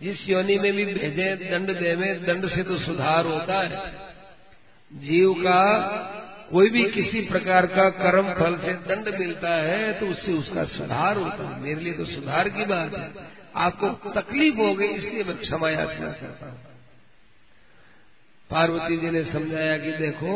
जिस 0.00 0.28
योनि 0.28 0.58
में 0.58 0.72
भी 0.72 0.84
भेजे, 0.84 1.34
दंड 1.50 1.70
देवे, 1.70 2.14
दंड 2.14 2.48
से 2.48 2.62
तो 2.62 2.78
सुधार 2.78 3.26
होता 3.26 3.60
है। 3.60 3.92
जीव 4.90 5.32
का 5.32 5.62
कोई 6.50 6.70
भी 6.70 6.84
किसी 6.84 7.20
प्रकार 7.20 7.66
का 7.66 7.88
कर्म 7.90 8.32
फल 8.34 8.56
से 8.56 8.72
दंड 8.72 9.08
मिलता 9.18 9.54
है 9.54 9.92
तो 10.00 10.06
उससे 10.06 10.32
उसका 10.32 10.64
सुधार 10.64 11.16
होता 11.16 11.48
है। 11.48 11.60
मेरे 11.60 11.80
लिए 11.80 11.92
तो 11.92 12.04
सुधार 12.04 12.48
की 12.48 12.64
बात 12.64 12.94
है। 12.94 13.10
आपको 13.56 13.88
तकलीफ़ 14.10 14.56
हो 14.56 14.74
गई, 14.74 14.86
इसलिए 14.86 15.24
मैं 15.24 15.36
क्षमा 15.36 15.70
याचना 15.70 16.08
करता 16.08 16.46
हूँ। 16.46 16.65
पार्वती 18.50 18.96
जी 18.96 19.10
ने 19.10 19.22
समझाया 19.24 19.78
कि 19.78 19.92
देखो, 19.92 20.32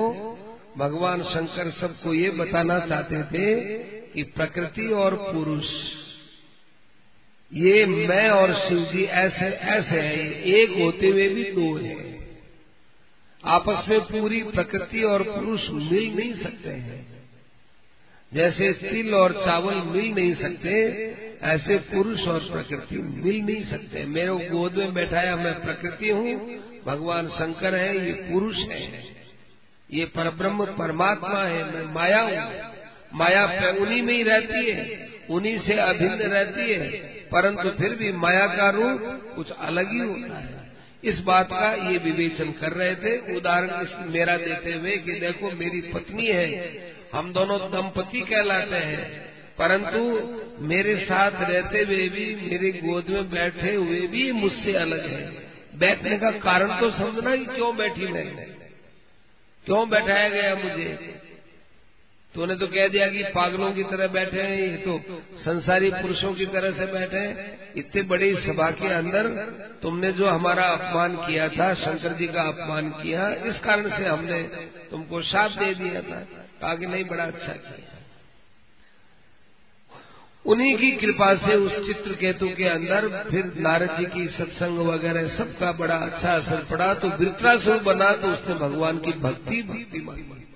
भगवान 0.79 1.23
शंकर 1.23 1.71
सबको 1.71 2.15
ये 2.15 2.31
बताना 2.31 2.79
चाहते 2.87 3.23
थे 3.23 3.55
कि 4.07 4.23
प्रकृति 4.23 4.87
और 4.87 5.15
पुरुष, 5.15 5.67
ये 7.53 7.87
मैं 7.87 8.29
और 8.31 8.55
शिव 8.69 8.85
जी 8.85 9.05
ऐसे 9.05 9.47
ऐसे 9.47 10.01
हैं 10.01 10.43
एक 10.55 10.71
होते 10.79 11.07
हुए 11.07 11.29
भी 11.29 11.45
दो 11.45 11.77
हैं। 11.77 12.09
आपस 13.45 13.89
में 13.89 14.01
पूरी 14.01 14.43
प्रकृति 14.43 15.03
और 15.03 15.23
पुरुष 15.23 15.69
मिल 15.71 16.13
नहीं 16.17 16.35
सकते 16.35 16.71
हैं। 16.71 17.07
जैसे 18.33 18.73
तिल 18.73 19.15
और 19.15 19.33
चावल 19.45 19.75
मिल 19.75 20.13
नहीं 20.15 20.35
सकते 20.35 21.30
ऐसे 21.43 21.77
पुरुष 21.77 22.21
और 22.29 22.41
प्रकृति 22.41 22.97
मिल 22.97 23.41
नहीं 23.43 23.65
सकते। 23.71 24.05
मेरे 24.05 24.49
गोद 24.49 24.75
में 24.75 24.95
बैठाया 24.95 25.37
मैं 25.37 25.63
प्रकृति 25.63 26.11
हूँ, 26.11 26.35
भगवान 26.87 27.29
शंकर 27.29 27.75
है, 27.75 28.07
ये 28.07 28.13
पुरुष 28.13 28.57
है। 28.57 29.05
ये 29.91 30.05
परब्रह्म 30.05 30.65
परमात्मा 30.65 31.43
है, 31.43 31.75
मैं 31.75 31.95
माया 31.95 32.21
हूँ। 32.21 32.71
माया 33.15 33.71
उन्हीं 33.71 34.03
में 34.03 34.15
ही 34.15 34.23
रहती 34.23 34.71
है, 34.71 35.09
उन्हीं 35.31 35.61
से 35.61 35.73
अभिन्न 35.73 36.15
रहती 36.15 36.73
है, 36.73 36.91
परंतु 37.33 37.71
फिर 37.71 37.95
भी 37.95 38.13
माया 38.13 38.47
का 38.47 38.71
रूप 38.71 39.01
कुछ 39.37 39.51
अलग 39.51 39.93
ही 39.93 39.99
होता 39.99 40.39
है। 40.39 40.61
इस 41.05 41.19
बात 41.19 41.47
का 41.47 41.91
ये 41.91 41.99
विवेचन 41.99 42.51
कर 42.51 42.73
रहे 42.73 42.95
थे। 42.95 43.37
उदाहरण 43.37 44.13
मेरा 44.13 44.37
देते 44.37 44.73
हुए 44.73 44.97
कि 44.97 45.13
देखो, 45.13 45.51
मेरी 45.51 45.81
पत्नी 45.81 46.27
है, 46.27 46.73
हम 47.15 47.33
दोनों 47.33 47.59
दंपति 47.61 48.21
कहलाते 48.21 48.77
हैं। 48.77 49.30
परंतु 49.61 50.01
मेरे 50.65 50.97
साथ 50.97 51.33
रहते 51.43 51.83
हुए 51.83 52.09
भी, 52.09 52.25
मेरी 52.51 52.71
गोद 52.73 53.09
में 53.09 53.31
बैठे 53.31 53.75
हुए 53.75 54.01
भी 54.07 54.31
मुझसे 54.33 54.73
अलग 54.77 55.07
है। 55.07 55.25
बैठने 55.79 56.19
का 56.19 56.31
कारण 56.41 56.79
तो 56.81 56.91
समझना 56.91 57.37
कि 57.37 57.45
क्यों 57.47 57.77
बैठी 57.77 58.07
मैं? 58.07 58.27
क्यों 59.67 59.89
बैठाया 59.91 60.29
गया 60.29 60.55
मुझे? 60.55 61.19
तूने 62.35 62.55
तो 62.57 62.67
कह 62.67 62.89
दिया 62.89 63.07
कि 63.09 63.23
पागलों 63.35 63.71
की 63.73 63.85
तरह 63.85 64.07
बैठे 64.07 64.41
हैं, 64.43 64.57
ये 64.59 64.77
तो 64.77 65.23
संसारी 65.41 65.91
पुरुषों 65.91 66.33
की 66.35 66.47
तरह 66.47 66.71
से 66.71 66.87
बैठे 66.93 67.19
हैं। 67.19 67.59
इतने 67.77 68.03
बड़ी 68.03 68.35
सभा 68.37 68.71
के 68.71 68.89
अंदर 68.89 69.29
तुमने 69.83 70.13
जो 70.13 70.27
हमारा 70.29 70.67
अपमान 70.69 71.17
किया 71.17 71.49
था, 71.49 71.73
शंकर 71.75 72.13
जी 72.13 72.27
का 72.27 72.43
अपमान 72.49 72.91
किया, 72.93 73.29
इस 73.47 73.59
कारण 73.59 73.91
से 73.91 74.05
हमने 74.05 74.43
तुमको 74.91 75.23
साफ़ 75.23 75.59
दे 75.59 75.75
दिया 75.75 76.03
था 76.63 76.75
कि 76.77 76.87
नहीं 76.87 77.05
बड़ा 77.05 77.25
अच्छा 77.25 77.53
किया 77.53 78.00
उन्हीं 80.47 80.77
की 80.77 80.91
कृपा 80.93 81.35
से 81.35 81.55
उस 81.55 81.87
चित्र 81.87 82.15
केतु 82.15 82.49
के 82.49 82.65
अंदर 82.65 83.25
फिर 83.31 83.53
नारद 83.57 83.97
जी 83.99 84.07
की 84.07 84.27
सत्संग 84.29 84.79
वगैरह 84.79 85.29
सबका 85.29 85.73
बड़ा 85.73 85.95
अच्छा 85.95 86.33
असर 86.33 86.67
पड़ा 86.71 86.95
तो 86.95 87.09
वृत्रासुर 87.09 87.79
बना 87.79 88.13
तो 88.13 88.29
उसने 88.29 88.55
भगवान 88.55 88.99
की 88.99 89.13
भक्ति 89.13 89.63
मानी 90.07 90.47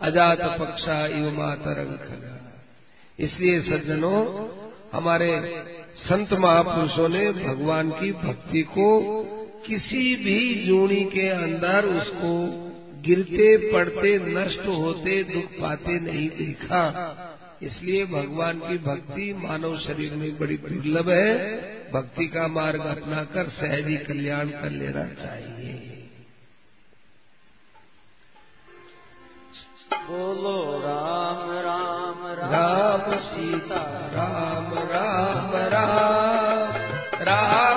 अजात 0.00 0.40
पक्षा 0.40 1.06
इव 1.06 1.30
मातरंग 1.38 1.98
इसलिए 3.18 3.60
सज्जनों, 3.60 4.48
हमारे 4.92 5.64
संत 5.96 6.32
महापुरुषों 6.32 7.08
ने 7.08 7.32
भगवान 7.32 7.90
की 7.90 8.12
भक्ति 8.12 8.62
को 8.62 9.00
किसी 9.66 10.16
भी 10.16 10.64
जूनी 10.66 11.04
के 11.04 11.28
अंदर 11.28 11.84
उसको 11.84 12.32
गिरते, 13.02 13.72
पड़ते, 13.72 14.18
नष्ट 14.18 14.66
होते, 14.66 15.22
दुख 15.24 15.60
पाते 15.60 16.00
नहीं 16.00 16.28
देखा। 16.28 16.84
इसलिए 17.62 18.06
भगवान 18.06 18.58
की 18.58 18.78
भक्ति 18.78 19.34
मानव 19.44 19.78
शरीर 19.78 20.12
में 20.12 20.38
बड़ी 20.38 20.56
दुर्लभ 20.56 21.10
है। 21.10 21.58
भक्ति 21.92 22.26
का 22.26 22.48
मार्ग 22.48 22.80
अपनाकर 22.80 23.48
सहजी 23.48 23.96
कल्याण 23.96 24.48
कर 24.48 24.70
लेना 24.70 25.04
चाहिए। 25.04 25.94
बोलो 29.94 30.78
राम 30.78 31.50
राम 31.50 32.26
राम। 32.26 33.18
सीता 33.20 34.10
राम 34.14 34.74
राम 34.74 35.56
राम। 35.56 36.72
राम 37.22 37.67